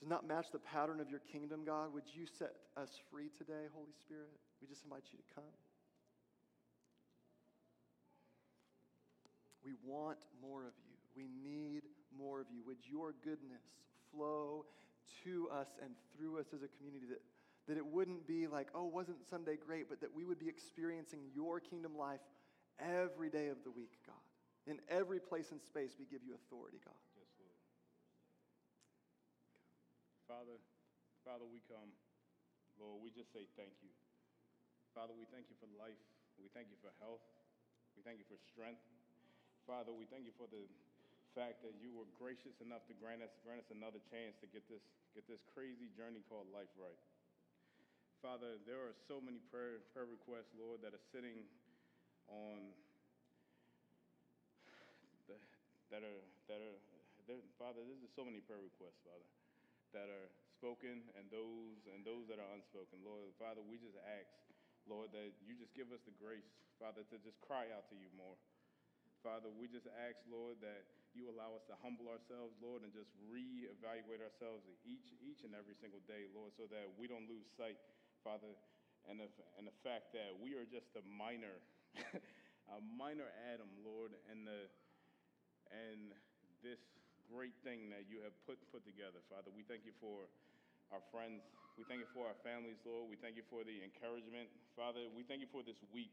Does 0.00 0.08
not 0.08 0.26
match 0.26 0.46
the 0.52 0.58
pattern 0.58 1.00
of 1.00 1.08
your 1.08 1.20
kingdom, 1.20 1.64
God, 1.64 1.92
would 1.94 2.04
you 2.12 2.26
set 2.26 2.52
us 2.76 2.90
free 3.10 3.28
today, 3.38 3.68
Holy 3.72 3.92
Spirit? 4.04 4.28
We 4.60 4.68
just 4.68 4.84
invite 4.84 5.04
you 5.12 5.18
to 5.18 5.34
come. 5.34 5.56
We 9.64 9.72
want 9.84 10.18
more 10.40 10.62
of 10.66 10.74
you. 10.86 10.94
We 11.16 11.28
need 11.42 11.82
more 12.16 12.40
of 12.40 12.46
you. 12.52 12.62
Would 12.66 12.78
your 12.84 13.14
goodness 13.24 13.62
flow 14.12 14.66
to 15.24 15.48
us 15.50 15.68
and 15.82 15.90
through 16.16 16.38
us 16.38 16.46
as 16.54 16.62
a 16.62 16.68
community 16.76 17.06
that, 17.08 17.22
that 17.66 17.76
it 17.76 17.84
wouldn't 17.84 18.26
be 18.26 18.46
like, 18.46 18.68
oh, 18.74 18.84
wasn't 18.84 19.16
Sunday 19.28 19.56
great, 19.56 19.88
but 19.88 20.00
that 20.02 20.14
we 20.14 20.24
would 20.24 20.38
be 20.38 20.48
experiencing 20.48 21.20
your 21.34 21.58
kingdom 21.58 21.96
life 21.96 22.20
every 22.78 23.30
day 23.30 23.48
of 23.48 23.56
the 23.64 23.70
week, 23.70 23.96
God. 24.06 24.14
In 24.66 24.78
every 24.88 25.20
place 25.20 25.52
and 25.52 25.60
space, 25.60 25.96
we 25.98 26.04
give 26.04 26.20
you 26.26 26.34
authority, 26.34 26.78
God. 26.84 26.94
Father, 30.46 30.62
Father, 31.26 31.46
we 31.50 31.58
come. 31.66 31.90
Lord, 32.78 33.02
we 33.02 33.10
just 33.10 33.34
say 33.34 33.50
thank 33.58 33.74
you. 33.82 33.90
Father, 34.94 35.10
we 35.10 35.26
thank 35.34 35.50
you 35.50 35.58
for 35.58 35.66
life. 35.74 35.98
We 36.38 36.46
thank 36.54 36.70
you 36.70 36.78
for 36.78 36.94
health. 37.02 37.26
We 37.98 38.06
thank 38.06 38.22
you 38.22 38.28
for 38.30 38.38
strength. 38.54 38.78
Father, 39.66 39.90
we 39.90 40.06
thank 40.06 40.22
you 40.22 40.30
for 40.38 40.46
the 40.46 40.62
fact 41.34 41.66
that 41.66 41.74
you 41.82 41.90
were 41.90 42.06
gracious 42.14 42.54
enough 42.62 42.86
to 42.86 42.94
grant 42.94 43.26
us, 43.26 43.34
grant 43.42 43.58
us 43.58 43.74
another 43.74 43.98
chance 44.06 44.38
to 44.38 44.46
get 44.46 44.62
this, 44.70 44.86
get 45.18 45.26
this 45.26 45.42
crazy 45.50 45.90
journey 45.98 46.22
called 46.30 46.46
life 46.54 46.70
right. 46.78 47.02
Father, 48.22 48.62
there 48.62 48.78
are 48.78 48.94
so 49.10 49.18
many 49.18 49.42
prayer, 49.50 49.82
prayer 49.90 50.06
requests, 50.06 50.54
Lord, 50.54 50.78
that 50.86 50.94
are 50.94 51.06
sitting 51.10 51.42
on 52.30 52.70
the, 55.26 55.42
that 55.90 56.06
are 56.06 56.22
that 56.46 56.62
are 56.62 56.78
Father, 57.58 57.82
there's 57.82 58.14
so 58.14 58.22
many 58.22 58.38
prayer 58.46 58.62
requests, 58.62 59.02
Father 59.02 59.26
that 59.96 60.12
are 60.12 60.28
spoken 60.52 61.08
and 61.16 61.32
those 61.32 61.80
and 61.96 62.04
those 62.04 62.28
that 62.28 62.36
are 62.36 62.50
unspoken. 62.52 63.00
Lord, 63.00 63.32
Father, 63.40 63.64
we 63.64 63.80
just 63.80 63.96
ask, 64.04 64.28
Lord, 64.84 65.08
that 65.16 65.32
you 65.40 65.56
just 65.56 65.72
give 65.72 65.88
us 65.88 66.04
the 66.04 66.12
grace, 66.20 66.44
Father, 66.76 67.00
to 67.08 67.16
just 67.24 67.40
cry 67.40 67.72
out 67.72 67.88
to 67.88 67.96
you 67.96 68.12
more. 68.12 68.36
Father, 69.24 69.48
we 69.48 69.64
just 69.66 69.88
ask, 70.04 70.20
Lord, 70.28 70.60
that 70.60 70.84
you 71.16 71.32
allow 71.32 71.56
us 71.56 71.64
to 71.72 71.74
humble 71.80 72.12
ourselves, 72.12 72.52
Lord, 72.60 72.84
and 72.84 72.92
just 72.92 73.08
reevaluate 73.32 74.20
ourselves 74.20 74.68
each 74.84 75.16
each 75.24 75.48
and 75.48 75.56
every 75.56 75.72
single 75.80 76.04
day, 76.04 76.28
Lord, 76.36 76.52
so 76.52 76.68
that 76.68 76.92
we 77.00 77.08
don't 77.08 77.24
lose 77.24 77.48
sight, 77.56 77.80
Father, 78.20 78.52
and 79.08 79.16
the, 79.24 79.28
and 79.56 79.64
the 79.64 79.76
fact 79.80 80.12
that 80.12 80.36
we 80.36 80.52
are 80.52 80.68
just 80.68 80.92
a 81.00 81.04
minor, 81.08 81.56
a 82.76 82.78
minor 82.84 83.32
atom, 83.48 83.72
Lord, 83.80 84.12
and 84.28 84.44
the 84.44 84.68
and 85.72 86.12
this 86.60 86.78
great 87.30 87.54
thing 87.66 87.90
that 87.90 88.06
you 88.06 88.22
have 88.22 88.34
put, 88.46 88.58
put 88.70 88.86
together, 88.86 89.18
Father. 89.26 89.50
We 89.50 89.66
thank 89.66 89.82
you 89.82 89.94
for 89.98 90.26
our 90.94 91.02
friends. 91.10 91.42
We 91.74 91.84
thank 91.84 92.00
you 92.00 92.10
for 92.14 92.24
our 92.24 92.38
families, 92.40 92.78
Lord. 92.86 93.10
We 93.10 93.18
thank 93.18 93.36
you 93.36 93.44
for 93.50 93.66
the 93.66 93.76
encouragement, 93.82 94.48
Father. 94.78 95.04
We 95.12 95.26
thank 95.26 95.44
you 95.44 95.50
for 95.50 95.60
this 95.66 95.78
week 95.92 96.12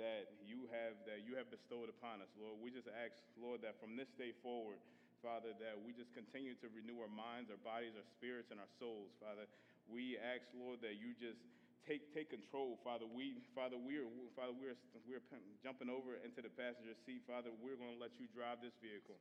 that 0.00 0.30
you 0.46 0.70
have 0.70 0.94
that 1.10 1.26
you 1.26 1.34
have 1.34 1.50
bestowed 1.50 1.90
upon 1.90 2.22
us, 2.22 2.30
Lord. 2.38 2.58
We 2.62 2.70
just 2.70 2.88
ask, 2.90 3.14
Lord, 3.38 3.62
that 3.66 3.76
from 3.82 3.98
this 3.98 4.10
day 4.14 4.32
forward, 4.40 4.78
Father, 5.20 5.50
that 5.58 5.74
we 5.74 5.90
just 5.90 6.14
continue 6.14 6.54
to 6.62 6.66
renew 6.70 7.02
our 7.02 7.10
minds, 7.10 7.50
our 7.50 7.58
bodies, 7.66 7.98
our 7.98 8.06
spirits, 8.18 8.54
and 8.54 8.62
our 8.62 8.70
souls, 8.78 9.10
Father. 9.18 9.50
We 9.90 10.14
ask, 10.18 10.46
Lord, 10.54 10.78
that 10.86 10.98
you 10.98 11.18
just 11.18 11.42
take 11.86 12.14
take 12.14 12.30
control, 12.30 12.78
Father. 12.86 13.06
We, 13.06 13.42
Father, 13.54 13.74
we 13.74 13.98
are, 13.98 14.08
Father, 14.38 14.54
we're 14.54 14.78
we're 15.06 15.22
jumping 15.62 15.90
over 15.90 16.14
into 16.22 16.40
the 16.42 16.52
passenger 16.54 16.94
seat, 17.02 17.26
Father. 17.26 17.50
We're 17.58 17.78
going 17.78 17.98
to 17.98 18.00
let 18.00 18.14
you 18.22 18.30
drive 18.30 18.62
this 18.62 18.74
vehicle. 18.78 19.18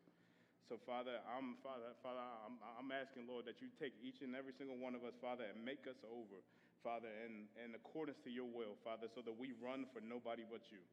So, 0.67 0.75
Father, 0.83 1.23
I'm 1.31 1.55
Father, 1.63 1.95
Father, 2.03 2.19
I'm, 2.43 2.59
I'm 2.75 2.91
asking, 2.91 3.23
Lord, 3.23 3.47
that 3.47 3.63
you 3.63 3.71
take 3.79 3.95
each 4.03 4.19
and 4.19 4.35
every 4.35 4.51
single 4.51 4.75
one 4.75 4.99
of 4.99 5.07
us, 5.07 5.15
Father, 5.23 5.47
and 5.47 5.63
make 5.63 5.87
us 5.87 5.95
over, 6.03 6.43
Father, 6.83 7.07
in, 7.23 7.47
in 7.55 7.71
accordance 7.71 8.19
to 8.27 8.29
your 8.29 8.51
will, 8.51 8.75
Father, 8.83 9.07
so 9.07 9.23
that 9.23 9.31
we 9.31 9.55
run 9.63 9.87
for 9.95 10.03
nobody 10.03 10.43
but 10.43 10.67
you. 10.67 10.83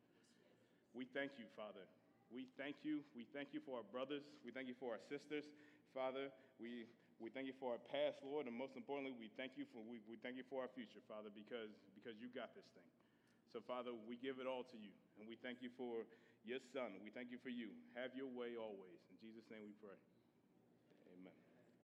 We 0.95 1.11
thank 1.11 1.35
you, 1.43 1.51
Father. 1.59 1.83
We 2.31 2.47
thank 2.55 2.87
you. 2.87 3.03
We 3.19 3.27
thank 3.35 3.51
you 3.51 3.59
for 3.67 3.83
our 3.83 3.89
brothers. 3.91 4.23
We 4.47 4.55
thank 4.55 4.71
you 4.71 4.79
for 4.79 4.95
our 4.95 5.03
sisters, 5.11 5.51
Father. 5.91 6.31
We 6.63 6.87
we 7.19 7.31
thank 7.31 7.47
you 7.51 7.55
for 7.59 7.75
our 7.75 7.83
past, 7.91 8.23
Lord, 8.27 8.47
and 8.47 8.55
most 8.55 8.79
importantly, 8.79 9.15
we 9.15 9.31
thank 9.35 9.59
you 9.59 9.67
for 9.75 9.83
we, 9.83 9.99
we 10.07 10.23
thank 10.23 10.39
you 10.39 10.47
for 10.47 10.63
our 10.63 10.71
future, 10.71 11.03
Father, 11.11 11.35
because 11.35 11.75
because 11.99 12.15
you 12.23 12.31
got 12.31 12.55
this 12.55 12.67
thing. 12.79 12.87
So, 13.51 13.59
Father, 13.59 13.91
we 13.91 14.19
give 14.19 14.39
it 14.39 14.47
all 14.47 14.63
to 14.71 14.79
you, 14.79 14.95
and 15.19 15.27
we 15.27 15.35
thank 15.43 15.63
you 15.63 15.71
for 15.75 16.07
your 16.45 16.61
Son. 16.73 16.93
We 17.03 17.11
thank 17.11 17.33
you 17.33 17.41
for 17.41 17.49
you. 17.49 17.73
Have 17.97 18.13
your 18.15 18.29
way 18.29 18.57
always. 18.61 19.01
In 19.11 19.17
Jesus' 19.21 19.49
name 19.51 19.65
we 19.65 19.75
pray. 19.81 19.97